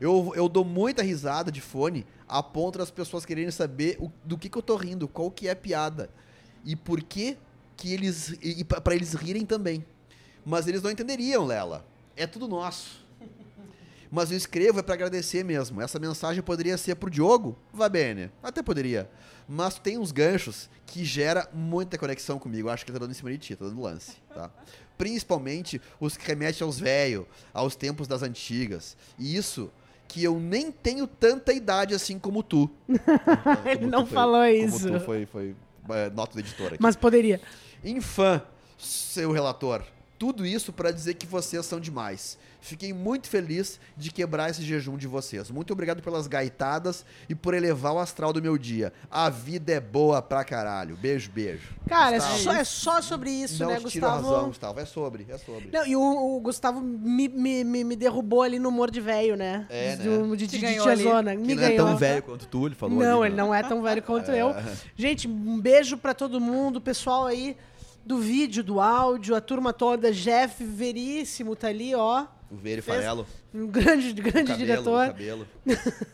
Eu, 0.00 0.32
eu 0.36 0.48
dou 0.48 0.64
muita 0.64 1.02
risada 1.02 1.50
de 1.50 1.60
fone 1.60 2.06
a 2.28 2.40
ponto 2.40 2.78
das 2.78 2.88
pessoas 2.88 3.24
quererem 3.26 3.50
saber 3.50 3.96
o- 3.98 4.12
do 4.24 4.38
que, 4.38 4.48
que 4.48 4.56
eu 4.56 4.62
tô 4.62 4.76
rindo, 4.76 5.08
qual 5.08 5.28
que 5.28 5.48
é 5.48 5.50
a 5.50 5.56
piada. 5.56 6.08
E 6.64 6.76
por 6.76 7.02
que 7.02 7.36
que 7.76 7.92
eles. 7.92 8.36
E, 8.40 8.62
pra 8.62 8.94
eles 8.94 9.12
rirem 9.14 9.44
também. 9.44 9.84
Mas 10.46 10.68
eles 10.68 10.82
não 10.82 10.90
entenderiam, 10.90 11.44
Lela. 11.44 11.84
É 12.16 12.28
tudo 12.28 12.46
nosso. 12.46 13.04
Mas 14.08 14.30
eu 14.30 14.36
escrevo 14.36 14.78
é 14.78 14.82
pra 14.82 14.94
agradecer 14.94 15.44
mesmo. 15.44 15.82
Essa 15.82 15.98
mensagem 15.98 16.40
poderia 16.44 16.78
ser 16.78 16.94
pro 16.94 17.10
Diogo, 17.10 17.58
va 17.74 17.88
bene. 17.88 18.30
Até 18.40 18.62
poderia. 18.62 19.10
Mas 19.48 19.80
tem 19.80 19.98
uns 19.98 20.12
ganchos 20.12 20.70
que 20.86 21.04
gera 21.04 21.48
muita 21.52 21.98
conexão 21.98 22.38
comigo. 22.38 22.68
Acho 22.68 22.84
que 22.84 22.92
ele 22.92 22.98
tá 23.00 23.04
dando 23.04 23.10
em 23.10 23.18
cima 23.18 23.32
de 23.32 23.38
ti, 23.38 23.56
tá 23.56 23.64
dando 23.64 23.80
lance, 23.82 24.12
tá? 24.32 24.48
Principalmente 25.00 25.80
os 25.98 26.16
que 26.16 26.26
remetem 26.26 26.64
aos 26.64 26.78
velhos, 26.78 27.24
aos 27.54 27.74
tempos 27.74 28.06
das 28.06 28.22
antigas. 28.22 28.96
E 29.18 29.34
isso 29.34 29.70
que 30.06 30.22
eu 30.22 30.38
nem 30.38 30.70
tenho 30.70 31.06
tanta 31.06 31.52
idade 31.54 31.94
assim 31.94 32.18
como 32.18 32.42
tu. 32.42 32.68
Ele 33.64 33.76
Como 33.78 33.90
não 33.90 34.02
tu 34.04 34.08
foi- 34.08 34.14
falou 34.14 34.40
como 34.42 34.52
isso. 34.66 34.90
tu 34.92 35.00
foi, 35.00 35.24
foi 35.26 35.56
é, 35.90 36.10
nota 36.10 36.34
do 36.34 36.40
editor 36.40 36.66
aqui. 36.68 36.76
Mas 36.80 36.96
poderia. 36.96 37.40
Infã, 37.82 38.42
seu 38.78 39.32
relator. 39.32 39.82
Tudo 40.20 40.44
isso 40.44 40.70
para 40.70 40.90
dizer 40.90 41.14
que 41.14 41.24
vocês 41.26 41.64
são 41.64 41.80
demais. 41.80 42.36
Fiquei 42.60 42.92
muito 42.92 43.26
feliz 43.26 43.80
de 43.96 44.10
quebrar 44.10 44.50
esse 44.50 44.62
jejum 44.62 44.98
de 44.98 45.06
vocês. 45.06 45.50
Muito 45.50 45.72
obrigado 45.72 46.02
pelas 46.02 46.26
gaitadas 46.26 47.06
e 47.26 47.34
por 47.34 47.54
elevar 47.54 47.94
o 47.94 47.98
astral 47.98 48.30
do 48.30 48.42
meu 48.42 48.58
dia. 48.58 48.92
A 49.10 49.30
vida 49.30 49.72
é 49.72 49.80
boa 49.80 50.20
pra 50.20 50.44
caralho. 50.44 50.94
Beijo, 50.94 51.30
beijo. 51.30 51.70
Cara, 51.88 52.16
é 52.16 52.20
só, 52.20 52.52
é 52.52 52.64
só 52.64 53.00
sobre 53.00 53.30
isso, 53.30 53.62
Não 53.62 53.70
né, 53.70 53.80
Gustavo? 53.80 54.26
razão, 54.28 54.48
Gustavo. 54.48 54.80
É 54.80 54.84
sobre, 54.84 55.26
é 55.26 55.38
sobre. 55.38 55.70
Não, 55.72 55.86
e 55.86 55.96
o, 55.96 56.36
o 56.36 56.40
Gustavo 56.40 56.82
me, 56.82 57.26
me, 57.26 57.64
me, 57.64 57.82
me 57.82 57.96
derrubou 57.96 58.42
ali 58.42 58.58
no 58.58 58.68
humor 58.68 58.90
de 58.90 59.00
velho, 59.00 59.36
né? 59.38 59.66
É, 59.70 59.96
de, 59.96 60.06
né? 60.06 60.36
de, 60.36 60.46
de, 60.46 60.58
de 60.58 60.74
tiazona. 60.82 61.34
que 61.34 61.40
Me 61.40 61.54
não 61.54 61.62
é 61.62 61.68
ganhou. 61.70 61.86
tão 61.86 61.96
velho 61.96 62.22
quanto 62.22 62.46
tu, 62.46 62.66
ele 62.66 62.74
falou 62.74 62.98
Não, 62.98 63.22
ali, 63.22 63.30
ele 63.30 63.36
né? 63.36 63.42
não 63.42 63.54
é 63.54 63.62
tão 63.62 63.80
velho 63.80 64.02
quanto 64.02 64.30
eu. 64.36 64.54
Gente, 64.94 65.26
um 65.26 65.58
beijo 65.58 65.96
pra 65.96 66.12
todo 66.12 66.38
mundo, 66.38 66.78
pessoal 66.78 67.24
aí 67.24 67.56
do 68.04 68.18
vídeo, 68.18 68.62
do 68.64 68.80
áudio, 68.80 69.34
a 69.34 69.40
turma 69.40 69.72
toda. 69.72 70.12
Jeff 70.12 70.62
Veríssimo 70.64 71.54
tá 71.56 71.68
ali, 71.68 71.94
ó. 71.94 72.26
O 72.50 72.56
Fez- 72.58 72.84
Farelo. 72.84 73.24
Um 73.54 73.66
grande, 73.68 74.10
o 74.10 74.14
grande 74.14 74.50
cabelo, 74.52 74.58
diretor. 74.58 75.04
O 75.06 75.10
cabelo. 75.10 75.46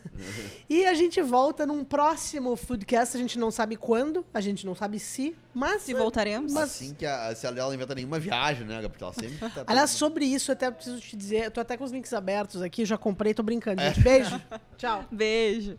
E 0.69 0.83
a 0.85 0.93
gente 0.95 1.21
volta 1.21 1.63
num 1.65 1.83
próximo 1.83 2.55
Foodcast, 2.55 3.15
a 3.15 3.19
gente 3.19 3.37
não 3.37 3.51
sabe 3.51 3.75
quando, 3.75 4.25
a 4.33 4.41
gente 4.41 4.65
não 4.65 4.73
sabe 4.73 4.99
se, 4.99 5.35
mas... 5.53 5.83
Se 5.83 5.93
voltaremos. 5.93 6.51
Mas- 6.53 6.63
Assim 6.71 6.93
que 6.93 7.05
a, 7.05 7.33
se 7.35 7.45
ela 7.45 7.55
não 7.55 7.73
inventa 7.73 7.93
nenhuma 7.95 8.19
viagem, 8.19 8.65
né? 8.65 8.81
Porque 8.89 9.03
ela 9.03 9.13
sempre 9.13 9.37
tá... 9.37 9.63
Aliás, 9.67 9.91
sobre 9.91 10.25
isso, 10.25 10.49
eu 10.51 10.53
até 10.53 10.71
preciso 10.71 10.99
te 10.99 11.15
dizer, 11.15 11.45
eu 11.45 11.51
tô 11.51 11.61
até 11.61 11.77
com 11.77 11.83
os 11.83 11.91
links 11.91 12.13
abertos 12.13 12.61
aqui, 12.63 12.83
já 12.83 12.97
comprei, 12.97 13.33
tô 13.33 13.43
brincando, 13.43 13.81
gente. 13.81 13.99
Beijo, 14.01 14.41
tchau. 14.77 15.05
Beijo. 15.11 15.77